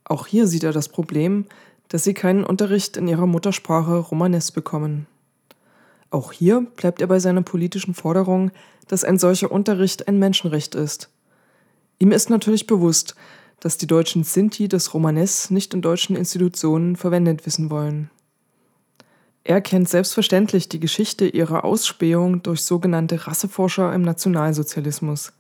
Auch 0.05 0.27
hier 0.27 0.47
sieht 0.47 0.65
er 0.65 0.73
das 0.73 0.89
Problem, 0.89 1.47
dass 1.93 2.05
sie 2.05 2.15
keinen 2.15 2.43
Unterricht 2.43 2.97
in 2.97 3.07
ihrer 3.07 3.27
Muttersprache 3.27 3.99
Romanes 3.99 4.51
bekommen. 4.51 5.07
Auch 6.09 6.33
hier 6.33 6.63
bleibt 6.75 7.03
er 7.03 7.07
bei 7.07 7.19
seiner 7.19 7.43
politischen 7.43 7.93
Forderung, 7.93 8.51
dass 8.89 9.05
ein 9.05 9.19
solcher 9.19 9.53
Unterricht 9.53 10.09
ein 10.09 10.19
Menschenrecht 10.19 10.75
ist. 10.75 11.11
Ihm 11.99 12.11
ist 12.11 12.31
natürlich 12.31 12.67
bewusst, 12.67 13.15
dass 13.61 13.77
die 13.77 13.87
deutschen 13.87 14.25
Sinti 14.25 14.69
das 14.69 14.95
Romanes 14.95 15.51
nicht 15.51 15.75
in 15.75 15.83
deutschen 15.83 16.17
Institutionen 16.17 16.97
verwendet 16.97 17.45
wissen 17.45 17.69
wollen. 17.69 18.09
Er 19.45 19.61
kennt 19.61 19.91
selbstverständlich 19.91 20.71
die 20.71 20.81
Geschichte 20.81 21.27
ihrer 21.29 21.63
Ausspähung 21.63 22.43
durch 22.43 22.63
sogenannte 22.63 23.27
Rasseforscher 23.27 23.93
im 23.93 24.01
Nationalsozialismus. 24.01 25.35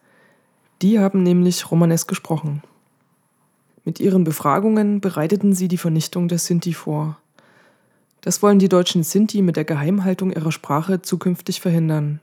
Die 0.82 0.98
haben 0.98 1.22
nämlich 1.22 1.70
Romanes 1.70 2.06
gesprochen. 2.06 2.62
Mit 3.84 4.00
ihren 4.00 4.24
Befragungen 4.24 5.00
bereiteten 5.00 5.54
sie 5.54 5.68
die 5.68 5.78
Vernichtung 5.78 6.28
der 6.28 6.38
Sinti 6.38 6.72
vor. 6.72 7.18
Das 8.20 8.42
wollen 8.42 8.60
die 8.60 8.68
deutschen 8.68 9.02
Sinti 9.02 9.42
mit 9.42 9.56
der 9.56 9.64
Geheimhaltung 9.64 10.32
ihrer 10.32 10.52
Sprache 10.52 11.02
zukünftig 11.02 11.60
verhindern. 11.60 12.20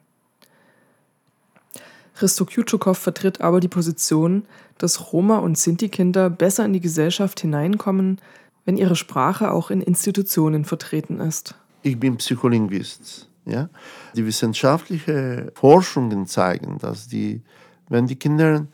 Christo 2.16 2.46
Kjutschukow 2.46 2.98
vertritt 2.98 3.42
aber 3.42 3.60
die 3.60 3.68
Position, 3.68 4.44
dass 4.78 5.14
Roma- 5.14 5.40
und 5.40 5.58
Sinti-Kinder 5.58 6.30
besser 6.30 6.66
in 6.66 6.74
die 6.74 6.80
Gesellschaft 6.80 7.40
hineinkommen, 7.42 8.20
wenn 8.66 8.78
ihre 8.78 8.96
Sprache 8.96 9.52
auch 9.52 9.72
in 9.72 9.82
Institutionen 9.82 10.66
vertreten 10.66 11.20
ist. 11.20 11.56
Ich 11.82 12.00
bin 12.00 12.18
Psycholinguist. 12.18 13.30
Ja? 13.46 13.70
Die 14.16 14.26
wissenschaftlichen 14.26 15.52
Forschungen 15.54 16.28
zeigen, 16.28 16.78
dass 16.80 17.08
die, 17.08 17.42
wenn 17.90 18.08
die 18.08 18.18
Kinder 18.18 18.68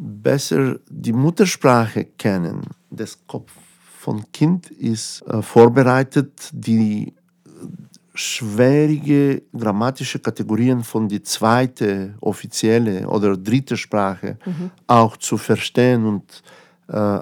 besser 0.00 0.80
die 0.88 1.12
Muttersprache 1.12 2.06
kennen, 2.16 2.62
das 2.90 3.18
Kopf 3.26 3.52
von 3.98 4.24
Kind 4.32 4.70
ist 4.70 5.22
äh, 5.26 5.42
vorbereitet, 5.42 6.48
die 6.52 7.12
schwierige 8.14 9.42
grammatische 9.56 10.18
Kategorien 10.18 10.82
von 10.82 11.08
die 11.08 11.22
zweite 11.22 12.14
offizielle 12.20 13.06
oder 13.06 13.36
dritte 13.36 13.76
Sprache 13.76 14.36
auch 14.86 15.16
zu 15.16 15.36
verstehen 15.38 16.04
und 16.06 16.42
äh, 16.88 17.20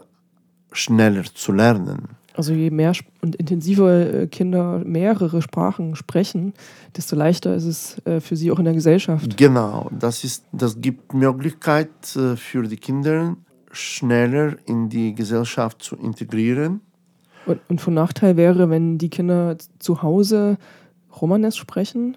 schneller 0.73 1.25
zu 1.35 1.53
lernen. 1.53 2.18
Also 2.39 2.53
je 2.53 2.71
mehr 2.71 2.93
und 3.21 3.35
intensiver 3.35 4.15
äh, 4.15 4.27
Kinder 4.29 4.81
mehrere 4.85 5.43
Sprachen 5.43 5.97
sprechen, 5.97 6.53
desto 6.97 7.17
leichter 7.17 7.57
ist 7.57 7.65
es 7.65 8.07
äh, 8.07 8.21
für 8.21 8.37
sie 8.37 8.53
auch 8.53 8.61
in 8.61 8.65
der 8.65 8.75
Gesellschaft. 8.75 9.37
Genau, 9.37 9.91
das, 9.91 10.23
ist, 10.23 10.45
das 10.53 10.81
gibt 10.81 11.13
Möglichkeit 11.15 11.91
äh, 12.15 12.37
für 12.37 12.63
die 12.63 12.77
Kinder, 12.77 13.37
schneller 13.73 14.55
in 14.67 14.89
die 14.89 15.17
Gesellschaft 15.17 15.83
zu 15.83 15.97
integrieren. 15.97 16.81
Und, 17.45 17.59
und 17.67 17.81
von 17.81 17.95
Nachteil 17.95 18.37
wäre, 18.37 18.71
wenn 18.71 18.99
die 18.99 19.11
Kinder 19.11 19.57
zu 19.81 20.03
Hause 20.03 20.59
Romanes 21.21 21.57
sprechen 21.57 22.17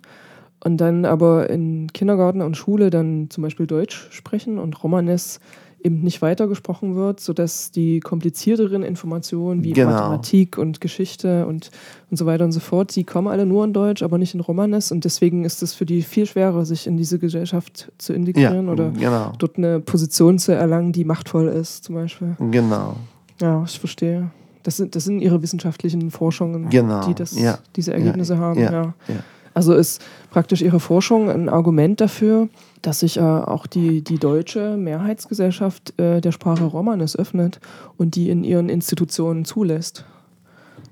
und 0.63 0.77
dann 0.77 1.03
aber 1.05 1.49
in 1.49 1.91
Kindergarten 1.93 2.43
und 2.43 2.57
Schule 2.57 2.91
dann 2.91 3.31
zum 3.31 3.41
Beispiel 3.41 3.65
Deutsch 3.65 4.07
sprechen 4.11 4.59
und 4.59 4.83
Romanes 4.83 5.39
eben 5.83 6.01
nicht 6.01 6.21
weitergesprochen 6.21 6.95
wird, 6.95 7.19
sodass 7.19 7.71
die 7.71 7.99
komplizierteren 7.99 8.83
Informationen 8.83 9.63
wie 9.63 9.73
Genau. 9.73 9.89
Mathematik 9.91 10.57
und 10.57 10.81
Geschichte 10.81 11.45
und, 11.47 11.71
und 12.09 12.17
so 12.17 12.25
weiter 12.25 12.45
und 12.45 12.51
so 12.51 12.59
fort, 12.59 12.95
die 12.95 13.03
kommen 13.03 13.27
alle 13.27 13.45
nur 13.45 13.65
in 13.65 13.73
Deutsch, 13.73 14.03
aber 14.03 14.17
nicht 14.17 14.33
in 14.33 14.39
Romanes 14.39 14.91
und 14.91 15.03
deswegen 15.05 15.43
ist 15.45 15.63
es 15.63 15.73
für 15.73 15.85
die 15.85 16.01
viel 16.01 16.25
schwerer, 16.25 16.65
sich 16.65 16.87
in 16.87 16.97
diese 16.97 17.17
Gesellschaft 17.19 17.91
zu 17.97 18.13
integrieren 18.13 18.69
oder 18.69 18.91
genau, 18.91 19.33
dort 19.39 19.57
eine 19.57 19.79
Position 19.79 20.37
zu 20.39 20.51
erlangen, 20.53 20.91
die 20.91 21.03
machtvoll 21.05 21.47
ist, 21.47 21.83
zum 21.85 21.95
Beispiel. 21.95 22.35
genau, 22.51 22.95
Ja, 23.39 23.63
ich 23.65 23.79
verstehe. 23.79 24.29
Das 24.63 24.77
sind, 24.77 24.95
das 24.95 25.05
sind 25.05 25.21
ihre 25.21 25.41
wissenschaftlichen 25.41 26.11
Forschungen, 26.11 26.69
Genau, 26.69 27.07
die 27.07 27.15
das, 27.15 27.39
ja. 27.39 27.57
diese 27.75 27.93
Ergebnisse 27.93 28.33
Ja, 28.33 28.39
haben. 28.39 28.59
ja, 28.59 28.71
Ja. 28.71 28.93
ja. 29.07 29.15
Also 29.53 29.73
ist 29.73 30.01
praktisch 30.29 30.61
ihre 30.61 30.79
Forschung 30.79 31.29
ein 31.29 31.49
Argument 31.49 31.99
dafür, 31.99 32.47
dass 32.81 33.01
sich 33.01 33.17
äh, 33.17 33.21
auch 33.21 33.67
die, 33.67 34.01
die 34.01 34.17
deutsche 34.17 34.77
Mehrheitsgesellschaft 34.77 35.99
äh, 35.99 36.21
der 36.21 36.31
Sprache 36.31 36.63
Romanes 36.63 37.17
öffnet 37.17 37.59
und 37.97 38.15
die 38.15 38.29
in 38.29 38.43
ihren 38.43 38.69
Institutionen 38.69 39.45
zulässt. 39.45 40.05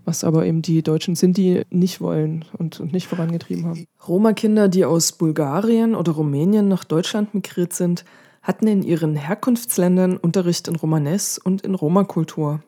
Was 0.05 0.23
aber 0.23 0.45
eben 0.45 0.61
die 0.61 0.81
Deutschen 0.81 1.15
sind, 1.15 1.37
die 1.37 1.61
nicht 1.69 2.01
wollen 2.01 2.45
und, 2.57 2.79
und 2.79 2.93
nicht 2.93 3.07
vorangetrieben 3.07 3.65
haben. 3.65 3.85
Roma-Kinder, 4.07 4.67
die 4.67 4.85
aus 4.85 5.11
Bulgarien 5.11 5.95
oder 5.95 6.13
Rumänien 6.13 6.67
nach 6.67 6.83
Deutschland 6.83 7.33
migriert 7.33 7.73
sind, 7.73 8.05
hatten 8.41 8.67
in 8.67 8.81
ihren 8.81 9.15
Herkunftsländern 9.15 10.17
Unterricht 10.17 10.67
in 10.67 10.75
Romanes 10.75 11.37
und 11.37 11.61
in 11.61 11.75
Roma-Kultur. 11.75 12.61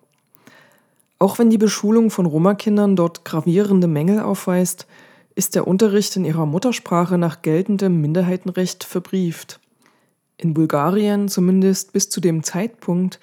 Auch 1.17 1.39
wenn 1.39 1.49
die 1.49 1.57
Beschulung 1.57 2.09
von 2.09 2.25
Roma-Kindern 2.25 2.95
dort 2.95 3.25
gravierende 3.25 3.87
Mängel 3.87 4.19
aufweist, 4.19 4.87
ist 5.41 5.55
der 5.55 5.67
Unterricht 5.67 6.15
in 6.17 6.23
ihrer 6.23 6.45
Muttersprache 6.45 7.17
nach 7.17 7.41
geltendem 7.41 7.99
Minderheitenrecht 7.99 8.83
verbrieft. 8.83 9.59
In 10.37 10.53
Bulgarien 10.53 11.29
zumindest 11.29 11.93
bis 11.93 12.11
zu 12.11 12.21
dem 12.21 12.43
Zeitpunkt, 12.43 13.19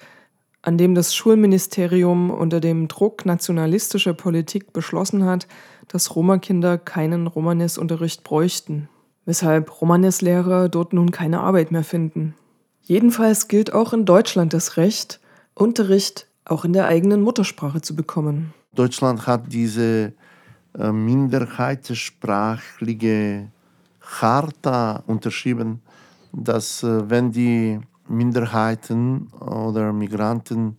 an 0.61 0.77
dem 0.77 0.95
das 0.95 1.15
Schulministerium 1.15 2.29
unter 2.29 2.59
dem 2.59 2.89
Druck 2.89 3.25
nationalistischer 3.25 4.13
Politik 4.13 4.73
beschlossen 4.73 5.23
hat, 5.23 5.47
dass 5.87 6.13
Roma-Kinder 6.13 6.77
keinen 6.77 7.25
Romanes-Unterricht 7.25 8.25
bräuchten, 8.25 8.89
weshalb 9.23 9.79
Romanes-Lehrer 9.79 10.67
dort 10.67 10.91
nun 10.91 11.11
keine 11.11 11.39
Arbeit 11.39 11.71
mehr 11.71 11.85
finden. 11.85 12.35
Jedenfalls 12.81 13.47
gilt 13.47 13.71
auch 13.71 13.93
in 13.93 14.03
Deutschland 14.03 14.51
das 14.51 14.75
Recht, 14.75 15.21
Unterricht 15.55 16.27
auch 16.43 16.65
in 16.65 16.73
der 16.73 16.87
eigenen 16.87 17.21
Muttersprache 17.21 17.79
zu 17.79 17.95
bekommen. 17.95 18.53
Deutschland 18.75 19.25
hat 19.25 19.53
diese 19.53 20.11
minderheitssprachliche 20.77 23.49
Charta 23.99 25.03
unterschrieben, 25.07 25.81
dass 26.31 26.83
äh, 26.83 27.09
wenn 27.09 27.31
die 27.31 27.79
Minderheiten 28.07 29.27
oder 29.39 29.93
Migranten 29.93 30.77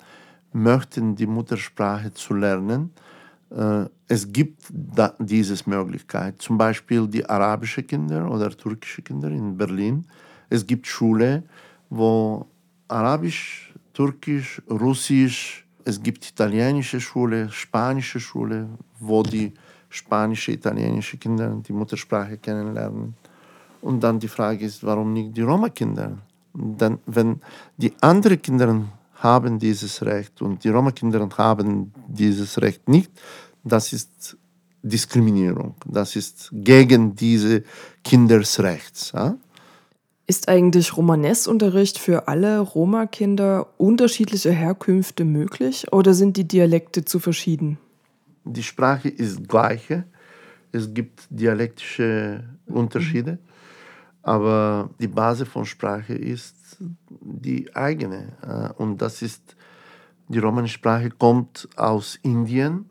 möchten, 0.53 1.15
die 1.15 1.27
Muttersprache 1.27 2.13
zu 2.13 2.35
lernen, 2.35 2.91
äh, 3.51 3.85
es 4.09 4.33
gibt 4.33 4.65
da 4.71 5.15
diese 5.19 5.57
Möglichkeit. 5.67 6.43
Zum 6.43 6.59
Beispiel 6.59 7.07
die 7.07 7.25
arabischen 7.25 7.87
Kinder 7.87 8.29
oder 8.31 8.51
türkische 8.51 9.03
Kinder 9.03 9.29
in 9.29 9.57
Berlin. 9.57 10.07
Es 10.49 10.67
gibt 10.67 10.87
Schule, 10.87 11.45
wo 11.89 12.47
Arabisch, 12.89 13.73
Türkisch, 13.93 14.61
Russisch, 14.69 15.65
es 15.85 16.03
gibt 16.03 16.29
italienische 16.29 17.01
Schule, 17.01 17.49
spanische 17.51 18.19
Schule, 18.19 18.69
wo 18.99 19.23
die 19.23 19.53
spanische, 19.91 20.53
italienische 20.53 21.19
Kinder 21.19 21.61
die 21.67 21.73
Muttersprache 21.73 22.39
kennenlernen. 22.39 23.15
Und 23.83 24.01
dann 24.03 24.19
die 24.19 24.29
Frage 24.29 24.65
ist, 24.65 24.85
warum 24.85 25.13
nicht 25.13 25.37
die 25.37 25.43
Roma-Kinder? 25.43 26.19
Dann, 26.55 26.99
wenn 27.07 27.41
die 27.77 27.93
anderen 28.01 28.41
Kinder 28.41 28.85
haben 29.17 29.59
dieses 29.59 30.03
Recht 30.03 30.41
und 30.43 30.65
die 30.65 30.69
Roma-Kinder 30.69 31.29
haben 31.37 31.93
dieses 32.09 32.61
Recht 32.61 32.89
nicht, 32.89 33.11
das 33.65 33.93
ist 33.93 34.37
Diskriminierung. 34.83 35.75
Das 35.85 36.17
ist 36.17 36.49
gegen 36.53 37.15
diese 37.15 37.65
Kindesrechts. 38.03 39.13
Ja? 39.13 39.37
Ist 40.27 40.49
eigentlich 40.49 40.97
Romanessunterricht 40.97 41.99
für 41.99 42.29
alle 42.29 42.61
Roma-Kinder 42.61 43.67
unterschiedlicher 43.79 44.53
Herkünfte 44.53 45.25
möglich 45.25 45.93
oder 45.93 46.15
sind 46.15 46.37
die 46.37 46.49
Dialekte 46.49 47.05
zu 47.05 47.19
verschieden? 47.19 47.79
Die 48.45 48.63
Sprache 48.63 49.09
ist 49.09 49.49
gleiche. 49.49 50.05
Es 50.73 50.93
gibt 50.93 51.27
dialektische 51.31 52.45
Unterschiede, 52.67 53.39
aber 54.23 54.91
die 55.01 55.09
Basis 55.09 55.49
von 55.49 55.65
Sprache 55.65 56.15
ist 56.15 56.79
die 57.21 57.75
eigene. 57.75 58.33
Äh, 58.43 58.83
Und 58.83 58.99
das 59.03 59.23
ist, 59.23 59.57
die 60.29 60.39
romanische 60.39 60.75
Sprache 60.75 61.11
kommt 61.11 61.69
aus 61.77 62.19
Indien 62.23 62.89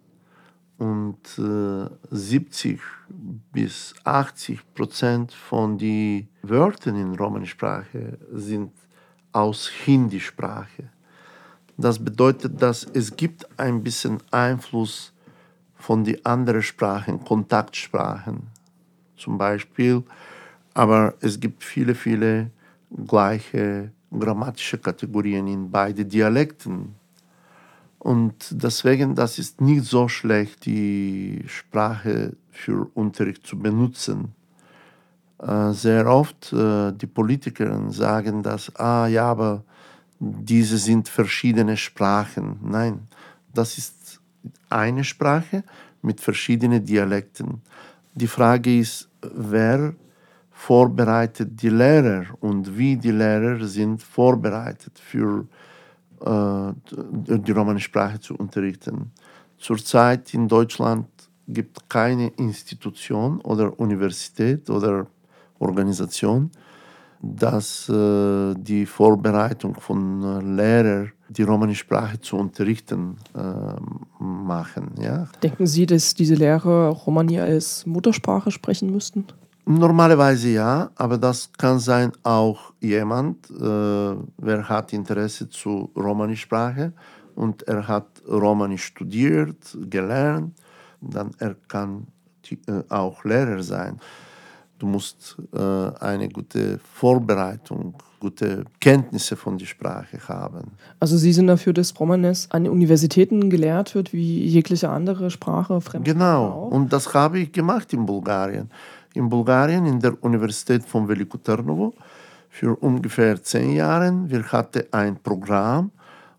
und 0.78 1.20
äh, 1.38 1.90
70 2.12 2.80
bis 3.52 3.94
80 4.04 4.74
Prozent 4.74 5.34
von 5.34 5.78
den 5.78 6.30
Wörtern 6.42 6.96
in 6.96 7.16
romanischer 7.16 7.52
Sprache 7.52 8.18
sind 8.32 8.72
aus 9.32 9.70
Hindi-Sprache. 9.86 10.90
Das 11.78 11.98
bedeutet, 12.04 12.62
dass 12.62 12.84
es 12.84 13.16
gibt 13.16 13.48
ein 13.58 13.84
bisschen 13.84 14.18
Einfluss 14.32 15.14
von 15.80 16.04
den 16.04 16.24
anderen 16.26 16.62
Sprachen, 16.62 17.24
Kontaktsprachen 17.24 18.44
zum 19.18 19.38
Beispiel, 19.38 20.04
aber 20.74 21.16
es 21.22 21.40
gibt 21.40 21.64
viele, 21.64 21.96
viele 21.96 22.52
gleiche 23.08 23.92
grammatische 24.12 24.78
Kategorien 24.78 25.48
in 25.48 25.72
beide 25.72 26.06
Dialekten. 26.06 26.96
Und 28.00 28.34
deswegen, 28.52 29.16
das 29.16 29.40
ist 29.40 29.62
nicht 29.62 29.84
so 29.84 30.08
schlecht, 30.08 30.66
die 30.66 31.44
Sprache 31.48 32.34
für 32.52 32.90
Unterricht 32.94 33.46
zu 33.46 33.58
benutzen. 33.60 34.34
Äh, 35.40 35.72
sehr 35.74 36.08
oft 36.08 36.54
äh, 36.54 36.92
die 36.94 37.08
Politiker 37.08 37.92
sagen, 37.92 38.42
dass, 38.42 38.74
ah 38.76 39.08
ja, 39.08 39.26
aber 39.26 39.64
diese 40.20 40.78
sind 40.78 41.08
verschiedene 41.08 41.78
Sprachen. 41.78 42.60
Nein, 42.64 43.08
das 43.54 43.78
ist 43.78 44.19
eine 44.70 45.04
Sprache 45.04 45.64
mit 46.02 46.22
verschiedenen 46.22 46.84
Dialekten. 46.84 47.62
Die 48.14 48.28
Frage 48.28 48.80
ist, 48.80 49.10
wer 49.22 49.94
vorbereitet 50.52 51.62
die 51.62 51.70
Lehrer 51.70 52.26
und 52.42 52.78
wie 52.78 52.98
die 52.98 53.12
Lehrer 53.12 53.66
sind 53.66 54.04
vorbereitet 54.04 55.00
für 55.00 55.48
äh, 56.22 56.74
die 56.92 57.52
romanische 57.52 57.86
Sprache 57.86 58.20
zu 58.20 58.36
unterrichten. 58.36 59.12
Zurzeit 59.58 60.34
in 60.34 60.48
Deutschland 60.48 61.08
gibt 61.48 61.78
es 61.78 61.90
keine 61.90 62.28
Institution 62.38 63.42
oder 63.42 63.80
Universität 63.80 64.70
oder 64.70 65.08
Organisation, 65.60 66.52
dass 67.22 67.90
äh, 67.90 68.54
die 68.56 68.86
Vorbereitung 68.86 69.76
von 69.76 70.24
äh, 70.24 70.42
Lehrern 70.42 71.12
die 71.30 71.44
romanische 71.44 71.82
Sprache 71.82 72.20
zu 72.20 72.38
unterrichten 72.38 73.18
äh, 73.36 74.24
machen. 74.24 74.92
Ja? 75.00 75.28
Denken 75.44 75.68
Sie, 75.68 75.86
dass 75.86 76.14
diese 76.14 76.36
Lehrer 76.36 76.90
Romani 76.90 77.40
als 77.40 77.86
Muttersprache 77.86 78.52
sprechen 78.52 78.92
müssten? 78.92 79.26
Normalerweise 79.66 80.50
ja, 80.50 80.90
aber 80.96 81.18
das 81.20 81.52
kann 81.56 81.78
sein 81.78 82.12
auch 82.24 82.74
jemand, 82.80 83.52
äh, 83.52 84.16
wer 84.38 84.68
hat 84.68 84.94
Interesse 84.94 85.48
zu 85.48 85.92
Romanischsprache 85.96 86.92
und 87.36 87.62
er 87.68 87.88
hat 87.88 88.08
Romanisch 88.28 88.86
studiert, 88.86 89.78
gelernt, 89.88 90.56
dann 91.02 91.32
er 91.38 91.56
kann 91.68 92.08
die, 92.46 92.56
äh, 92.68 92.84
auch 92.90 93.24
Lehrer 93.24 93.62
sein. 93.62 94.00
Du 94.80 94.88
musst 94.88 95.38
äh, 95.54 95.60
eine 96.00 96.30
gute 96.30 96.80
Vorbereitung, 96.94 97.96
gute 98.20 98.64
Kenntnisse 98.80 99.36
von 99.36 99.58
der 99.58 99.66
Sprache 99.66 100.18
haben. 100.28 100.72
Also 101.02 101.18
Sie 101.18 101.34
sind 101.34 101.48
dafür, 101.48 101.74
dass 101.74 101.98
Romanes 102.00 102.50
an 102.52 102.68
Universitäten 102.68 103.50
gelehrt 103.50 103.94
wird, 103.94 104.14
wie 104.14 104.46
jegliche 104.46 104.90
andere 104.90 105.30
Sprache, 105.30 105.80
Fremdsprache 105.82 106.14
Genau, 106.18 106.46
auch? 106.48 106.72
und 106.72 106.92
das 106.94 107.14
habe 107.14 107.40
ich 107.40 107.52
gemacht 107.52 107.92
in 107.94 108.06
Bulgarien. 108.06 108.70
In 109.14 109.28
Bulgarien, 109.30 109.86
in 109.86 110.00
der 110.00 110.22
Universität 110.24 110.84
von 110.86 111.08
Veliko 111.08 111.38
Trnovo, 111.38 111.94
für 112.50 112.76
ungefähr 112.76 113.42
zehn 113.44 113.72
Jahre. 113.76 114.14
Wir 114.28 114.44
hatten 114.52 114.84
ein 114.92 115.18
Programm 115.22 115.92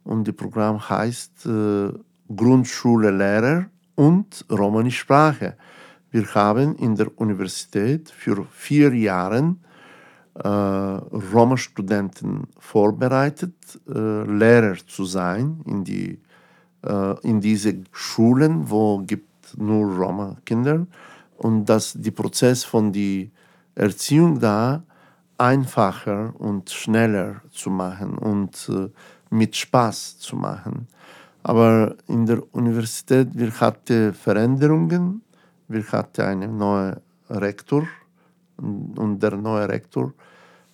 und 0.04 0.26
das 0.26 0.34
Programm 0.34 0.76
heißt 0.88 1.46
äh, 1.46 1.90
Grundschule 2.34 3.10
Lehrer 3.10 3.66
und 3.96 4.44
Romanische 4.50 5.00
Sprache. 5.00 5.54
Wir 6.10 6.26
haben 6.34 6.74
in 6.76 6.96
der 6.96 7.18
Universität 7.20 8.10
für 8.10 8.44
vier 8.50 8.92
Jahre 8.94 9.54
äh, 10.34 10.48
Roma-Studenten 10.48 12.48
vorbereitet, 12.58 13.54
äh, 13.88 14.24
Lehrer 14.24 14.76
zu 14.86 15.04
sein 15.04 15.60
in, 15.66 15.84
die, 15.84 16.18
äh, 16.82 17.20
in 17.20 17.40
diese 17.40 17.74
Schulen, 17.92 18.68
wo 18.68 18.98
gibt 18.98 19.56
nur 19.56 19.86
Roma-Kinder 19.86 20.86
und 21.36 21.66
dass 21.66 21.92
der 21.92 22.10
Prozess 22.10 22.64
von 22.64 22.92
der 22.92 23.26
Erziehung 23.76 24.40
da 24.40 24.82
einfacher 25.38 26.34
und 26.38 26.70
schneller 26.70 27.40
zu 27.50 27.70
machen 27.70 28.18
und 28.18 28.68
äh, 28.68 28.88
mit 29.30 29.56
Spaß 29.56 30.18
zu 30.18 30.36
machen. 30.36 30.88
Aber 31.42 31.94
in 32.08 32.26
der 32.26 32.42
Universität, 32.54 33.28
wir 33.32 33.52
hatten 33.60 34.12
Veränderungen, 34.12 35.22
wir 35.70 35.86
hatten 35.92 36.22
einen 36.22 36.58
neuen 36.58 36.96
Rektor 37.28 37.86
und 38.58 39.18
der 39.22 39.36
neue 39.36 39.68
Rektor 39.68 40.12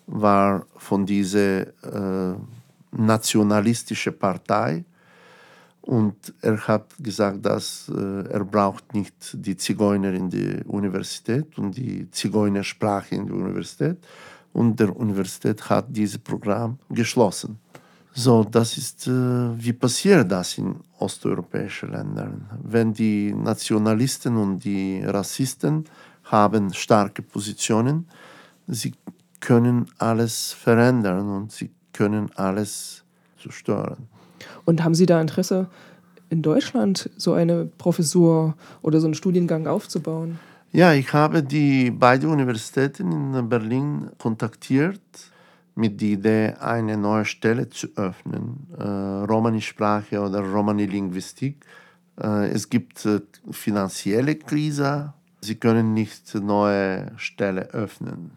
war 0.07 0.67
von 0.77 1.05
dieser 1.05 1.67
äh, 2.33 2.37
nationalistischen 2.93 4.19
Partei 4.19 4.85
und 5.83 6.35
er 6.41 6.59
hat 6.67 6.95
gesagt, 6.99 7.45
dass 7.45 7.91
äh, 7.95 8.29
er 8.29 8.45
braucht 8.45 8.95
nicht 8.95 9.15
die 9.35 9.57
Zigeuner 9.57 10.13
in 10.15 10.31
der 10.31 10.67
Universität 10.67 11.59
und 11.59 11.77
die 11.77 12.11
Zigeunersprache 12.11 13.15
in 13.17 13.27
der 13.27 13.37
Universität 13.37 13.99
und 14.55 14.81
der 14.81 14.97
Universität 14.97 15.69
hat 15.69 15.87
dieses 15.89 16.19
Programm 16.19 16.79
geschlossen. 16.89 17.59
So, 18.19 18.45
das 18.45 18.79
ist, 18.79 19.07
äh, 19.09 19.11
wie 19.11 19.75
passiert 19.75 20.33
das 20.33 20.57
in 20.57 20.77
osteuropäischen 20.99 21.93
Ländern? 21.93 22.49
Wenn 22.63 22.95
die 22.95 23.35
Nationalisten 23.35 24.39
und 24.39 24.65
die 24.65 25.03
Rassisten 25.05 25.85
haben 26.25 26.73
starke 26.73 27.21
Positionen, 27.21 28.09
sie 28.67 28.95
können 29.41 29.85
alles 29.99 30.55
verändern 30.55 31.29
und 31.29 31.53
sie 31.53 31.71
können 31.93 32.31
alles 32.37 33.05
zerstören. 33.39 34.09
Und 34.65 34.83
haben 34.83 34.95
Sie 34.95 35.05
da 35.05 35.21
Interesse, 35.21 35.69
in 36.31 36.41
Deutschland 36.41 37.11
so 37.19 37.35
eine 37.35 37.67
Professur 37.67 38.55
oder 38.81 38.99
so 38.99 39.09
einen 39.09 39.15
Studiengang 39.15 39.67
aufzubauen? 39.67 40.39
Ja, 40.73 40.95
ich 40.95 41.13
habe 41.13 41.43
die 41.43 41.91
beiden 41.91 42.31
Universitäten 42.31 43.35
in 43.35 43.49
Berlin 43.51 44.09
kontaktiert 44.17 45.03
mit 45.77 46.01
der 46.01 46.09
Idee, 46.09 46.55
eine 46.59 46.97
neue 46.97 47.27
Stelle 47.27 47.69
zu 47.69 47.89
öffnen, 47.97 48.67
äh, 48.79 48.83
Romani-Sprache 48.83 50.21
oder 50.21 50.41
Romani-Linguistik. 50.41 51.65
Äh, 52.19 52.49
es 52.49 52.69
gibt 52.71 53.05
äh, 53.05 53.21
finanzielle 53.51 54.37
Krise, 54.37 55.13
sie 55.43 55.57
können 55.57 55.93
nicht 55.93 56.35
neue 56.35 57.13
Stelle 57.17 57.71
öffnen. 57.71 58.33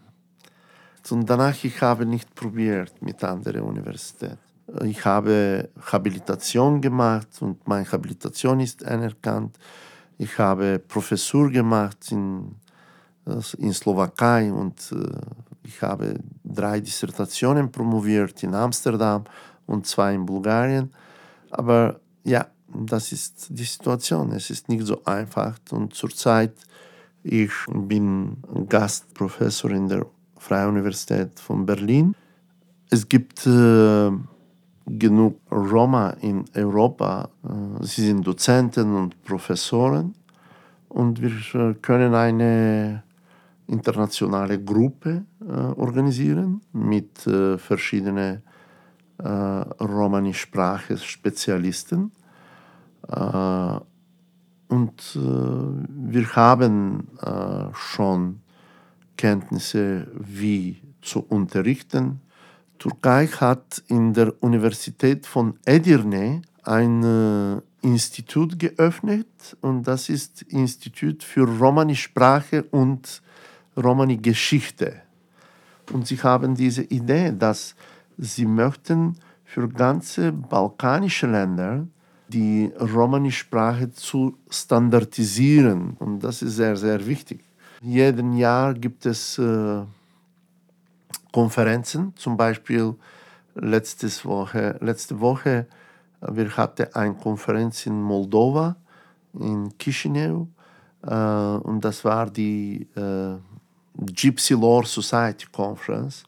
Und 1.10 1.28
danach 1.28 1.64
ich 1.64 1.80
habe 1.80 2.04
nicht 2.04 2.34
probiert 2.34 3.00
mit 3.00 3.24
anderen 3.24 3.62
Universitäten. 3.62 4.38
Ich 4.84 5.04
habe 5.04 5.70
Habilitation 5.90 6.80
gemacht 6.80 7.28
und 7.40 7.66
meine 7.66 7.90
Habilitation 7.90 8.60
ist 8.60 8.84
anerkannt. 8.84 9.58
Ich 10.18 10.38
habe 10.38 10.78
Professur 10.78 11.50
gemacht 11.50 12.12
in, 12.12 12.54
in 13.58 13.72
Slowakei 13.72 14.52
und 14.52 14.92
äh, 14.92 15.49
ich 15.70 15.82
habe 15.82 16.14
drei 16.42 16.80
Dissertationen 16.80 17.70
promoviert 17.70 18.42
in 18.42 18.54
Amsterdam 18.54 19.24
und 19.66 19.86
zwei 19.86 20.14
in 20.14 20.26
Bulgarien. 20.26 20.90
Aber 21.50 22.00
ja, 22.24 22.46
das 22.92 23.12
ist 23.12 23.46
die 23.50 23.64
Situation. 23.64 24.32
Es 24.32 24.50
ist 24.50 24.68
nicht 24.68 24.84
so 24.86 24.96
einfach. 25.04 25.54
Und 25.70 25.94
zurzeit 25.94 26.54
ich 27.22 27.52
bin 27.68 28.38
Gastprofessor 28.68 29.70
in 29.70 29.88
der 29.88 30.06
Freien 30.38 30.70
Universität 30.70 31.38
von 31.38 31.66
Berlin. 31.66 32.14
Es 32.90 33.06
gibt 33.08 33.46
äh, 33.46 34.10
genug 34.86 35.38
Roma 35.50 36.10
in 36.22 36.44
Europa. 36.54 37.28
Äh, 37.44 37.84
sie 37.84 38.06
sind 38.06 38.26
Dozenten 38.26 38.94
und 38.96 39.22
Professoren 39.22 40.14
und 40.88 41.20
wir 41.20 41.30
äh, 41.54 41.74
können 41.74 42.14
eine 42.14 43.02
internationale 43.70 44.62
Gruppe 44.62 45.24
äh, 45.40 45.50
organisieren 45.50 46.60
mit 46.72 47.26
äh, 47.26 47.58
verschiedenen 47.58 48.42
äh, 49.18 49.28
Romani-Sprache-Spezialisten. 49.28 52.12
Äh, 53.08 53.80
und 54.68 55.16
äh, 55.16 55.18
wir 55.18 56.36
haben 56.36 57.08
äh, 57.22 57.64
schon 57.74 58.42
Kenntnisse, 59.16 60.06
wie 60.14 60.80
zu 61.02 61.20
unterrichten. 61.20 62.20
Türkei 62.78 63.26
hat 63.26 63.82
in 63.88 64.14
der 64.14 64.32
Universität 64.42 65.26
von 65.26 65.58
Edirne 65.66 66.40
ein 66.62 67.02
äh, 67.02 67.60
Institut 67.82 68.58
geöffnet 68.58 69.56
und 69.60 69.86
das 69.86 70.08
ist 70.08 70.40
Institut 70.42 71.22
für 71.22 71.46
Romani-Sprache 71.46 72.64
und 72.70 73.22
Romani-Geschichte. 73.76 75.02
Und 75.92 76.06
sie 76.06 76.16
haben 76.22 76.54
diese 76.54 76.82
Idee, 76.82 77.32
dass 77.36 77.74
sie 78.18 78.46
möchten 78.46 79.16
für 79.44 79.68
ganze 79.68 80.32
balkanische 80.32 81.26
Länder 81.26 81.86
die 82.28 82.72
Romani-Sprache 82.78 83.90
zu 83.90 84.36
standardisieren. 84.48 85.96
Und 85.98 86.20
das 86.20 86.42
ist 86.42 86.56
sehr, 86.56 86.76
sehr 86.76 87.04
wichtig. 87.06 87.42
Jeden 87.80 88.34
Jahr 88.34 88.74
gibt 88.74 89.06
es 89.06 89.38
äh, 89.38 89.82
Konferenzen, 91.32 92.12
zum 92.16 92.36
Beispiel 92.36 92.94
letztes 93.54 94.24
Woche, 94.24 94.76
letzte 94.80 95.18
Woche 95.18 95.66
wir 96.20 96.56
hatten 96.56 96.86
eine 96.94 97.14
Konferenz 97.14 97.86
in 97.86 98.00
Moldova, 98.00 98.76
in 99.34 99.72
Chisinau, 99.78 100.48
äh, 101.02 101.14
und 101.14 101.84
das 101.84 102.04
war 102.04 102.28
die 102.28 102.86
äh, 102.94 103.36
Gypsy 104.00 104.54
Lore 104.54 104.86
Society 104.86 105.46
Conference. 105.52 106.24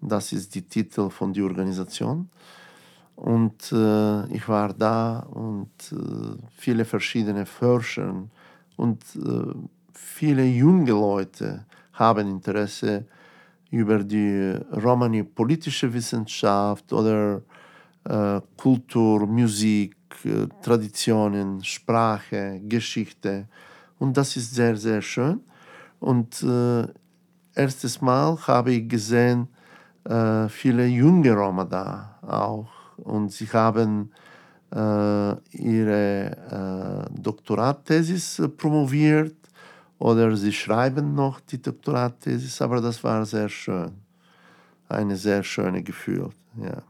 Das 0.00 0.32
ist 0.32 0.54
die 0.54 0.62
Titel 0.62 1.10
von 1.10 1.32
der 1.32 1.44
Organisation. 1.44 2.28
Und 3.16 3.70
äh, 3.72 4.26
ich 4.34 4.48
war 4.48 4.72
da 4.72 5.20
und 5.30 5.70
äh, 5.92 6.42
viele 6.56 6.84
verschiedene 6.84 7.44
Forscher 7.44 8.14
und 8.76 9.04
äh, 9.16 9.52
viele 9.92 10.44
junge 10.44 10.92
Leute 10.92 11.66
haben 11.92 12.30
Interesse 12.30 13.04
über 13.70 13.98
die 14.02 14.56
Romani 14.82 15.22
politische 15.22 15.92
Wissenschaft 15.92 16.92
oder 16.92 17.42
äh, 18.04 18.40
Kultur, 18.56 19.26
Musik, 19.26 19.96
äh, 20.24 20.46
Traditionen, 20.62 21.62
Sprache, 21.62 22.60
Geschichte. 22.66 23.46
Und 23.98 24.16
das 24.16 24.36
ist 24.36 24.54
sehr, 24.54 24.76
sehr 24.76 25.02
schön. 25.02 25.40
Und 26.00 26.42
äh, 26.42 26.88
erstes 27.54 28.00
Mal 28.00 28.38
habe 28.46 28.72
ich 28.72 28.88
gesehen, 28.88 29.48
äh, 30.04 30.48
viele 30.48 30.86
junge 30.86 31.32
Roma 31.32 31.64
da 31.64 32.18
auch. 32.22 32.68
Und 32.96 33.32
sie 33.32 33.46
haben 33.46 34.10
äh, 34.72 35.56
ihre 35.56 37.06
äh, 37.10 37.20
Doktoratthesis 37.20 38.42
promoviert 38.56 39.36
oder 39.98 40.36
sie 40.36 40.52
schreiben 40.52 41.14
noch 41.14 41.40
die 41.40 41.60
Doktoratthesis, 41.60 42.60
aber 42.62 42.80
das 42.80 43.02
war 43.02 43.24
sehr 43.26 43.48
schön. 43.48 43.92
Eine 44.88 45.16
sehr 45.16 45.42
schöne 45.42 45.82
Gefühl. 45.82 46.30
Ja. 46.56 46.82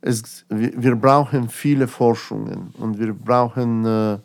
Es, 0.00 0.44
wir, 0.48 0.72
wir, 0.82 0.96
brauchen 0.96 1.48
viele 1.48 1.86
Forschungen 1.86 2.72
und 2.78 2.98
wir 2.98 3.12
brauchen 3.12 3.84
äh, 3.84 4.18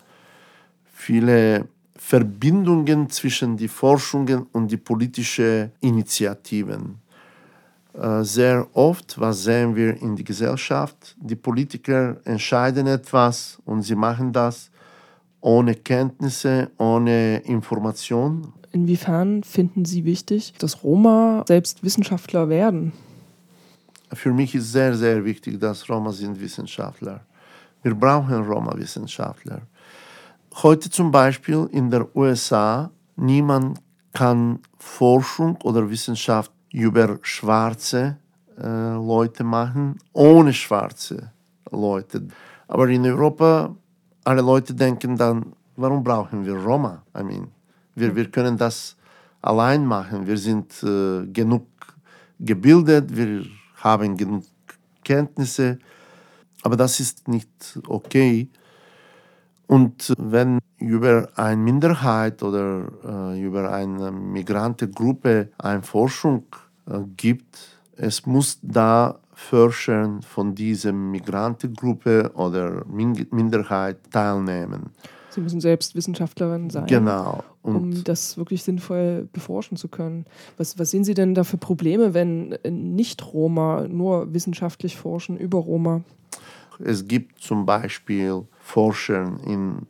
viele 0.86 1.68
Verbindungen 2.08 3.10
zwischen 3.10 3.58
die 3.58 3.68
Forschungen 3.68 4.48
und 4.54 4.72
die 4.72 4.78
politischen 4.78 5.74
Initiativen. 5.82 7.00
Äh, 7.94 8.24
sehr 8.24 8.66
oft, 8.72 9.20
was 9.20 9.44
sehen 9.44 9.76
wir 9.76 10.02
in 10.02 10.16
der 10.16 10.24
Gesellschaft, 10.24 11.18
die 11.20 11.36
Politiker 11.36 12.16
entscheiden 12.24 12.88
etwas 12.88 13.60
und 13.66 13.82
sie 13.82 13.96
machen 13.96 14.32
das 14.32 14.72
ohne 15.42 15.76
Kenntnisse, 15.76 16.72
ohne 16.78 17.40
Information. 17.40 18.54
Inwiefern 18.72 19.44
finden 19.44 19.84
Sie 19.84 20.06
wichtig, 20.06 20.54
dass 20.60 20.86
Roma 20.86 21.44
selbst 21.46 21.84
Wissenschaftler 21.84 22.48
werden? 22.48 22.94
Für 24.14 24.32
mich 24.32 24.56
ist 24.56 24.72
sehr, 24.72 24.96
sehr 24.96 25.26
wichtig, 25.26 25.60
dass 25.60 25.90
Roma 25.90 26.14
sind 26.14 26.40
Wissenschaftler. 26.40 27.20
Wir 27.84 27.94
brauchen 27.94 28.46
Roma-Wissenschaftler. 28.46 29.62
Heute 30.64 30.90
zum 30.90 31.12
Beispiel 31.12 31.70
in 31.72 31.92
der 31.92 32.16
USA, 32.16 32.90
niemand 33.16 33.80
kann 34.12 34.58
Forschung 34.80 35.56
oder 35.62 35.88
Wissenschaft 35.88 36.52
über 36.74 37.20
schwarze 37.22 38.18
äh, 38.58 38.94
Leute 38.96 39.44
machen, 39.44 40.00
ohne 40.14 40.52
schwarze 40.52 41.32
Leute. 41.70 42.28
Aber 42.68 42.88
in 42.90 43.06
Europa, 43.06 43.76
alle 44.24 44.42
Leute 44.42 44.74
denken 44.74 45.16
dann, 45.16 45.54
warum 45.76 46.04
brauchen 46.04 46.44
wir 46.44 46.56
Roma? 46.56 47.04
I 47.16 47.22
mean, 47.22 47.52
wir, 47.94 48.16
wir 48.16 48.32
können 48.32 48.58
das 48.58 48.98
allein 49.44 49.86
machen. 49.86 50.26
Wir 50.26 50.40
sind 50.40 50.74
äh, 50.82 51.28
genug 51.28 51.68
gebildet, 52.40 53.16
wir 53.16 53.46
haben 53.76 54.18
genug 54.18 54.44
Kenntnisse, 55.04 55.78
aber 56.64 56.76
das 56.76 57.00
ist 57.00 57.28
nicht 57.28 57.80
okay. 57.88 58.50
Und 59.68 60.14
wenn 60.18 60.60
über 60.78 61.30
eine 61.36 61.62
Minderheit 61.62 62.42
oder 62.42 62.88
äh, 63.34 63.42
über 63.42 63.72
eine 63.72 64.12
Migrantengruppe 64.12 65.50
eine 65.58 65.84
Forschung 65.84 66.44
äh, 66.90 67.00
gibt, 67.18 67.60
es 67.98 68.26
muss 68.26 68.60
da 68.62 69.20
Forscher 69.34 70.20
von 70.22 70.56
dieser 70.56 70.94
Migrantengruppe 70.94 72.32
oder 72.34 72.86
Min 72.88 73.28
Minderheit 73.32 73.98
teilnehmen. 74.12 74.92
Sie 75.30 75.42
müssen 75.42 75.62
selbst 75.62 75.94
Wissenschaftlerin 75.94 76.72
sein, 76.72 76.88
genau. 76.88 77.44
Und 77.62 77.76
um 77.76 78.04
das 78.04 78.38
wirklich 78.38 78.64
sinnvoll 78.64 79.28
beforschen 79.32 79.78
zu 79.78 79.90
können. 79.90 80.26
Was, 80.58 80.80
was 80.80 80.90
sehen 80.90 81.04
Sie 81.04 81.14
denn 81.14 81.36
da 81.36 81.44
für 81.44 81.58
Probleme, 81.58 82.16
wenn 82.16 82.58
Nicht-Roma 82.68 83.88
nur 83.88 84.34
wissenschaftlich 84.34 84.98
forschen 84.98 85.38
über 85.38 85.60
Roma? 85.60 86.02
Es 86.80 87.08
gibt 87.08 87.40
zum 87.40 87.66
Beispiel 87.68 88.44
Forscher 88.68 89.24
in 89.46 89.88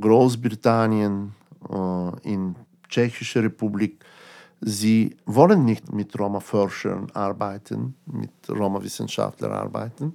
Großbritannien, 0.00 1.32
äh, 1.68 2.32
in 2.32 2.54
Tschechischer 2.88 3.42
Republik, 3.42 4.04
sie 4.60 5.16
wollen 5.26 5.64
nicht 5.64 5.92
mit 5.92 6.16
Roma-Forschern 6.18 7.10
arbeiten, 7.12 7.96
mit 8.06 8.30
Roma-Wissenschaftlern 8.48 9.52
arbeiten. 9.52 10.14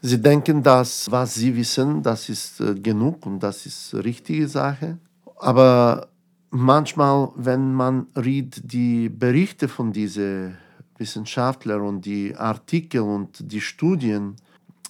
Sie 0.00 0.20
denken, 0.20 0.62
dass 0.62 1.10
was 1.10 1.34
sie 1.34 1.54
wissen, 1.54 2.02
das 2.02 2.28
ist 2.30 2.60
äh, 2.60 2.74
genug 2.74 3.26
und 3.26 3.40
das 3.40 3.66
ist 3.66 3.94
richtige 3.94 4.48
Sache. 4.48 4.98
Aber 5.36 6.08
manchmal, 6.50 7.28
wenn 7.36 7.74
man 7.74 8.06
liest 8.14 8.62
die 8.64 9.10
Berichte 9.10 9.68
von 9.68 9.92
diesen 9.92 10.56
Wissenschaftlern 10.96 11.82
und 11.82 12.06
die 12.06 12.34
Artikel 12.34 13.02
und 13.02 13.30
die 13.52 13.60
Studien, 13.60 14.36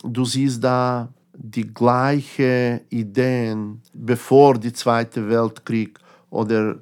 du 0.04 0.24
siehst 0.24 0.62
da 0.62 1.08
die 1.54 1.72
gleichen 1.72 2.80
Ideen 2.90 3.82
bevor 3.92 4.54
der 4.54 4.74
Zweite 4.74 5.28
Weltkrieg 5.28 5.98
oder 6.30 6.76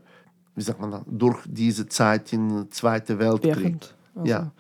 wie 0.55 0.63
sagt 0.63 0.81
man, 0.81 1.03
durch 1.07 1.39
diese 1.47 1.87
Zeit 1.89 2.33
im 2.33 2.71
Zweiten 2.71 3.19
Weltkrieg. 3.19 3.57
Während, 3.57 3.95
also. 4.15 4.29
Ja. 4.29 4.53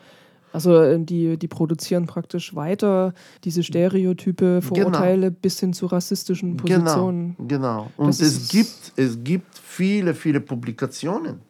Also 0.53 0.81
äh, 0.81 0.99
die, 0.99 1.37
die 1.37 1.49
produzieren 1.49 2.07
praktisch 2.07 2.55
weiter 2.55 3.15
diese 3.45 3.63
Stereotype, 3.63 4.45
genau. 4.45 4.61
Vorurteile 4.61 5.29
genau. 5.29 5.39
bis 5.41 5.61
hin 5.61 5.73
zu 5.73 5.87
rassistischen 5.87 6.57
genau, 6.57 6.81
Positionen. 6.81 7.37
Genau, 7.39 7.47
genau. 7.49 7.91
Und 7.97 8.21
es 8.21 8.49
gibt, 8.49 8.93
es 8.97 9.23
gibt 9.23 9.59
viele, 9.59 10.15
viele 10.15 10.41
Publikationen, 10.41 11.41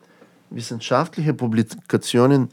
wissenschaftliche 0.50 1.32
Publikationen 1.32 2.48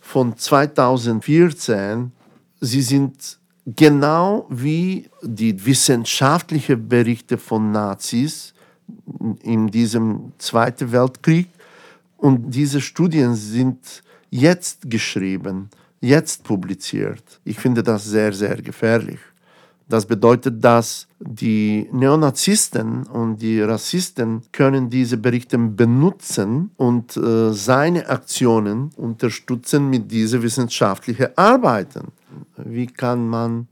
von 0.00 0.36
2014. 0.36 2.12
Sie 2.60 2.82
sind 2.82 3.37
genau 3.76 4.46
wie 4.48 5.08
die 5.22 5.64
wissenschaftlichen 5.64 6.88
Berichte 6.88 7.36
von 7.36 7.70
Nazis 7.70 8.54
in 9.42 9.68
diesem 9.68 10.32
Zweiten 10.38 10.90
Weltkrieg. 10.92 11.48
Und 12.16 12.50
diese 12.50 12.80
Studien 12.80 13.34
sind 13.34 14.02
jetzt 14.30 14.90
geschrieben, 14.90 15.68
jetzt 16.00 16.44
publiziert. 16.44 17.40
Ich 17.44 17.58
finde 17.58 17.82
das 17.82 18.04
sehr, 18.04 18.32
sehr 18.32 18.56
gefährlich. 18.60 19.18
Das 19.88 20.04
bedeutet, 20.04 20.62
dass 20.62 21.08
die 21.18 21.88
Neonazisten 21.92 23.04
und 23.04 23.40
die 23.40 23.62
Rassisten 23.62 24.42
können 24.52 24.90
diese 24.90 25.16
Berichte 25.16 25.56
benutzen 25.56 26.70
und 26.76 27.16
äh, 27.16 27.52
seine 27.54 28.06
Aktionen 28.06 28.90
unterstützen 28.96 29.88
mit 29.88 30.10
diesen 30.10 30.42
wissenschaftlichen 30.42 31.28
Arbeiten. 31.36 32.12
Wie 32.56 32.86
kann 32.86 33.26
man 33.26 33.66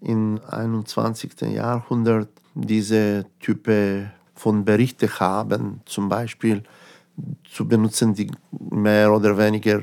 im 0.00 0.40
21. 0.48 1.32
Jahrhundert 1.52 2.28
diese 2.54 3.26
Typen 3.40 4.12
von 4.36 4.64
Berichten 4.64 5.10
haben, 5.18 5.80
zum 5.84 6.08
Beispiel 6.08 6.62
zu 7.50 7.66
benutzen, 7.66 8.14
die 8.14 8.30
mehr 8.70 9.12
oder 9.12 9.36
weniger 9.36 9.82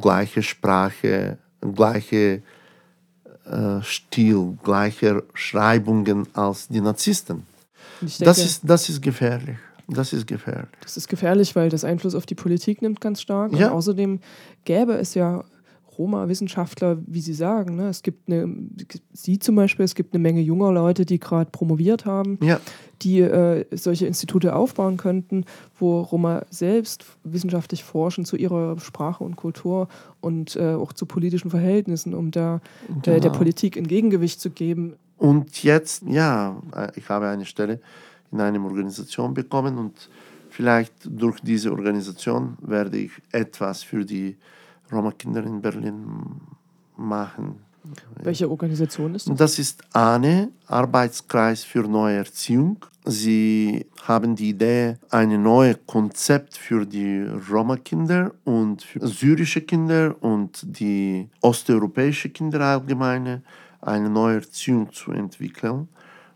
gleiche 0.00 0.42
Sprache, 0.42 1.38
gleiche 1.74 2.42
äh, 3.50 3.82
Stil, 3.82 4.58
gleiche 4.62 5.24
Schreibungen 5.34 6.26
als 6.34 6.68
die 6.68 6.80
Narzissten. 6.80 7.44
Denke, 8.00 8.24
Das 8.24 8.38
ist, 8.38 8.62
das 8.64 8.88
ist 8.88 9.02
gefährlich. 9.02 9.56
Das 9.88 10.12
ist 10.12 10.26
gefährlich. 10.26 10.68
das 10.82 10.96
ist 10.98 11.08
gefährlich, 11.08 11.56
weil 11.56 11.70
das 11.70 11.82
Einfluss 11.82 12.14
auf 12.14 12.26
die 12.26 12.34
Politik 12.34 12.82
nimmt 12.82 13.00
ganz 13.00 13.22
stark. 13.22 13.52
Ja. 13.54 13.68
Und 13.68 13.72
außerdem 13.74 14.20
gäbe 14.64 14.92
es 14.92 15.14
ja 15.14 15.44
Roma-Wissenschaftler, 15.98 16.98
wie 17.06 17.20
Sie 17.20 17.34
sagen. 17.34 17.76
Ne? 17.76 17.88
Es 17.88 18.02
gibt 18.02 18.28
eine, 18.28 18.48
Sie 19.12 19.38
zum 19.38 19.56
Beispiel, 19.56 19.84
es 19.84 19.94
gibt 19.94 20.14
eine 20.14 20.22
Menge 20.22 20.40
junger 20.40 20.72
Leute, 20.72 21.04
die 21.04 21.18
gerade 21.18 21.50
promoviert 21.50 22.04
haben, 22.06 22.38
Ja, 22.42 22.60
die 23.02 23.20
äh, 23.20 23.64
solche 23.76 24.06
Institute 24.06 24.54
aufbauen 24.54 24.96
könnten, 24.96 25.44
wo 25.78 26.00
Roma 26.00 26.44
selbst 26.50 27.04
wissenschaftlich 27.24 27.84
forschen 27.84 28.24
zu 28.24 28.36
ihrer 28.36 28.78
Sprache 28.80 29.22
und 29.24 29.36
Kultur 29.36 29.88
und 30.20 30.56
äh, 30.56 30.74
auch 30.74 30.92
zu 30.92 31.06
politischen 31.06 31.50
Verhältnissen, 31.50 32.14
um 32.14 32.30
da 32.30 32.60
äh, 32.88 33.00
der 33.02 33.20
Genau. 33.20 33.32
Politik 33.36 33.76
ein 33.76 33.86
Gegengewicht 33.86 34.40
zu 34.40 34.50
geben. 34.50 34.94
Und 35.16 35.62
jetzt, 35.62 36.04
ja, 36.06 36.60
äh, 36.74 36.90
ich 36.96 37.08
habe 37.08 37.26
eine 37.28 37.44
Stelle 37.44 37.80
in 38.30 38.40
einer 38.40 38.62
Organisation 38.64 39.34
bekommen 39.34 39.78
und 39.78 40.08
vielleicht 40.50 40.92
durch 41.04 41.40
diese 41.40 41.70
Organisation 41.72 42.56
werde 42.60 42.98
ich 42.98 43.12
etwas 43.32 43.82
für 43.82 44.04
die 44.04 44.36
Roma-Kinder 44.92 45.44
in 45.44 45.60
Berlin 45.60 46.40
machen. 46.96 47.60
Welche 48.22 48.50
Organisation 48.50 49.14
ist 49.14 49.28
das? 49.28 49.36
Das 49.36 49.58
ist 49.58 49.82
ANE, 49.94 50.50
Arbeitskreis 50.66 51.64
für 51.64 51.82
neue 51.82 52.18
Erziehung. 52.18 52.84
Sie 53.04 53.86
haben 54.02 54.36
die 54.36 54.50
Idee, 54.50 54.96
ein 55.10 55.42
neues 55.42 55.78
Konzept 55.86 56.56
für 56.56 56.84
die 56.84 57.22
Roma-Kinder 57.50 58.32
und 58.44 58.82
für 58.82 59.06
syrische 59.06 59.62
Kinder 59.62 60.14
und 60.20 60.62
die 60.62 61.28
osteuropäische 61.40 62.28
Kinder 62.28 62.60
allgemeine 62.60 63.42
eine 63.80 64.10
neue 64.10 64.36
Erziehung 64.36 64.92
zu 64.92 65.12
entwickeln. 65.12 65.88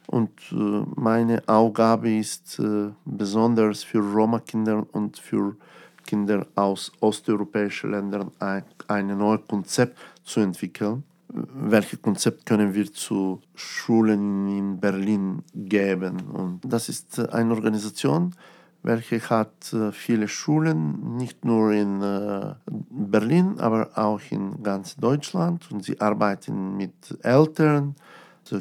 Und 0.07 0.31
äh, 0.53 0.55
meine 0.97 1.43
Aufgabe 1.47 2.11
ist 2.11 2.59
äh, 2.59 2.91
besonders 3.05 3.83
für 3.83 3.99
Roma-Kinder 3.99 4.87
und 4.93 5.19
für 5.19 5.57
Kinder 6.05 6.47
aus 6.55 6.93
osteuropäischen 7.01 7.91
Ländern 7.91 8.31
ein, 8.39 8.65
ein 8.89 9.19
neues 9.19 9.41
Konzept 9.49 9.99
zu 10.23 10.41
entwickeln. 10.41 11.05
Welches 11.29 12.03
Konzept 12.03 12.45
können 12.45 12.75
wir 12.75 12.93
zu 12.93 13.41
Schulen 13.55 14.49
in 14.49 14.79
Berlin 14.79 15.43
geben? 15.55 16.21
Und 16.31 16.61
das 16.65 16.89
ist 16.91 17.19
eine 17.33 17.55
Organisation, 17.55 18.35
welche 18.83 19.21
hat 19.31 19.73
äh, 19.73 19.93
viele 19.93 20.29
Schulen, 20.29 21.17
nicht 21.17 21.45
nur 21.45 21.73
in 21.73 22.03
äh, 22.03 22.55
Berlin, 22.91 23.59
aber 23.59 23.91
auch 23.95 24.21
in 24.31 24.63
ganz 24.63 24.97
Deutschland. 24.97 25.71
Und 25.71 25.85
sie 25.85 26.01
arbeiten 26.01 26.77
mit 26.77 27.17
Eltern, 27.23 27.95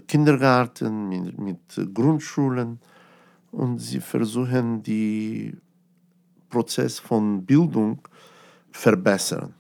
Kindergarten, 0.07 1.09
mit, 1.09 1.37
mit 1.39 1.93
Grundschulen. 1.93 2.79
Und 3.51 3.79
sie 3.79 3.99
versuchen, 3.99 4.81
die 4.83 5.57
Prozess 6.51 6.99
von 6.99 7.43
Bildung 7.43 7.99
verbessern. 8.71 9.55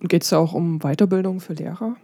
Und 0.00 0.08
geht 0.08 0.24
es 0.24 0.32
auch 0.32 0.52
um 0.52 0.80
Weiterbildung 0.80 1.40
für 1.40 1.54
Lehrer? 1.54 1.96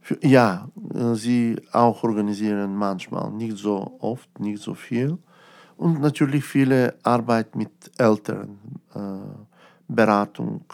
Für, 0.00 0.18
ja, 0.26 0.68
äh, 0.94 1.14
sie 1.14 1.56
auch 1.72 2.02
organisieren 2.02 2.74
manchmal, 2.74 3.30
nicht 3.30 3.56
so 3.56 3.96
oft, 4.00 4.40
nicht 4.40 4.60
so 4.60 4.74
viel. 4.74 5.18
Und 5.76 6.00
natürlich 6.00 6.44
viele 6.44 6.96
Arbeit 7.04 7.54
mit 7.54 7.70
Eltern, 7.98 8.58
äh, 8.94 8.98
Beratung. 9.86 10.64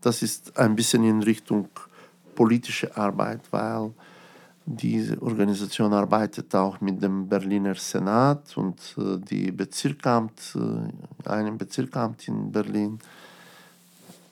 Das 0.00 0.22
ist 0.22 0.56
ein 0.58 0.74
bisschen 0.74 1.04
in 1.04 1.22
Richtung 1.22 1.68
politische 2.34 2.96
Arbeit, 2.96 3.40
weil 3.50 3.92
diese 4.70 5.20
Organisation 5.22 5.94
arbeitet 5.94 6.54
auch 6.54 6.78
mit 6.80 7.02
dem 7.02 7.26
Berliner 7.26 7.74
Senat 7.74 8.54
und 8.56 8.78
äh, 8.98 9.18
die 9.18 9.50
Bezirkamt, 9.50 10.54
äh, 10.56 11.28
einem 11.28 11.56
Bezirkamt 11.56 12.28
in 12.28 12.52
Berlin, 12.52 12.98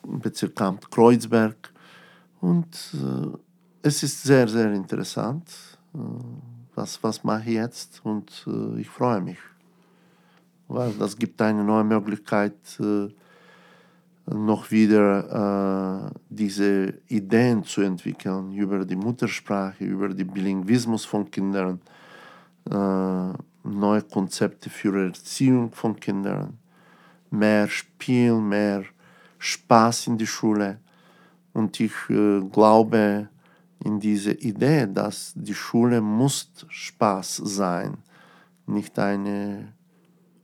Bezirkamt 0.03 0.91
Kreuzberg. 0.91 1.73
Und 2.43 2.69
äh, 2.95 3.39
es 3.83 4.03
ist 4.03 4.23
sehr, 4.25 4.47
sehr 4.47 4.73
interessant, 4.73 5.49
was, 6.75 7.03
was 7.03 7.25
mache 7.25 7.49
ich 7.49 7.55
jetzt 7.55 8.05
und 8.05 8.47
ich 8.77 8.89
freue 8.89 9.21
mich, 9.23 9.39
weil 10.69 10.93
das 10.95 11.17
gibt 11.17 11.41
eine 11.41 11.65
neue 11.65 11.85
Möglichkeit, 11.85 12.59
äh, 12.81 13.09
noch 14.27 14.71
wieder 14.71 16.11
äh, 16.11 16.19
diese 16.29 16.95
Ideen 17.09 17.63
zu 17.65 17.83
entwickeln 17.83 18.53
über 18.53 18.85
die 18.85 18.97
Muttersprache, 18.97 19.85
über 19.85 20.09
den 20.09 20.29
Bilinguismus 20.29 21.05
von 21.05 21.31
Kindern, 21.31 21.81
äh, 22.69 23.33
neue 23.63 24.03
Konzepte 24.03 24.69
für 24.69 25.07
Erziehung 25.07 25.73
von 25.73 25.99
Kindern, 25.99 26.59
mehr 27.31 27.69
Spiel, 27.69 28.35
mehr 28.35 28.85
Spaß 29.39 30.09
in 30.09 30.19
die 30.19 30.27
Schule. 30.27 30.81
Und 31.53 31.79
ich 31.79 31.95
äh, 32.11 32.41
glaube 32.41 33.29
in 33.85 34.01
diese 34.01 34.33
Idee, 34.33 34.89
dass 34.93 35.33
die 35.37 35.55
Schule 35.55 36.01
muss 36.01 36.51
Spaß 36.69 37.37
sein, 37.45 37.99
nicht 38.67 38.99
ein 38.99 39.73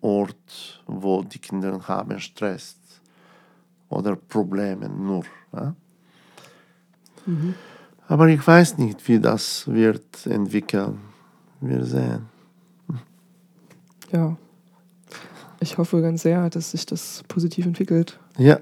Ort, 0.00 0.82
wo 0.86 1.22
die 1.22 1.38
Kinder 1.40 1.80
haben 1.88 2.20
Stress 2.20 2.81
oder 3.92 4.16
Probleme 4.16 4.88
nur. 4.88 5.24
Ja? 5.52 5.74
Aber 8.08 8.28
ich 8.28 8.44
weiß 8.46 8.78
nicht, 8.78 9.06
wie 9.08 9.20
das 9.20 9.66
wird 9.68 10.26
entwickeln. 10.26 10.98
Wir 11.60 11.84
sehen. 11.84 12.26
Ja. 14.10 14.36
Ich 15.60 15.78
hoffe 15.78 16.02
ganz 16.02 16.22
sehr, 16.22 16.50
dass 16.50 16.72
sich 16.72 16.84
das 16.86 17.22
positiv 17.28 17.66
entwickelt. 17.66 18.18
Ja, 18.36 18.58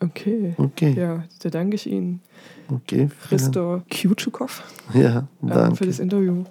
Okay. 0.00 0.54
okay. 0.58 0.94
Ja, 0.98 1.22
da 1.42 1.48
danke 1.50 1.76
ich 1.76 1.86
Ihnen, 1.88 2.20
okay. 2.68 3.08
Christo 3.28 3.82
Kutschukov, 3.88 4.62
Ja, 4.94 5.28
ähm, 5.40 5.48
für 5.48 5.54
danke. 5.54 5.86
das 5.86 6.00
Interview. 6.00 6.42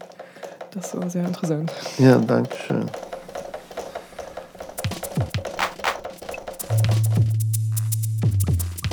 Das 0.72 0.96
war 0.96 1.10
sehr 1.10 1.28
interessant. 1.28 1.70
Ja, 2.00 2.18
danke 2.18 2.56
schön. 2.56 2.90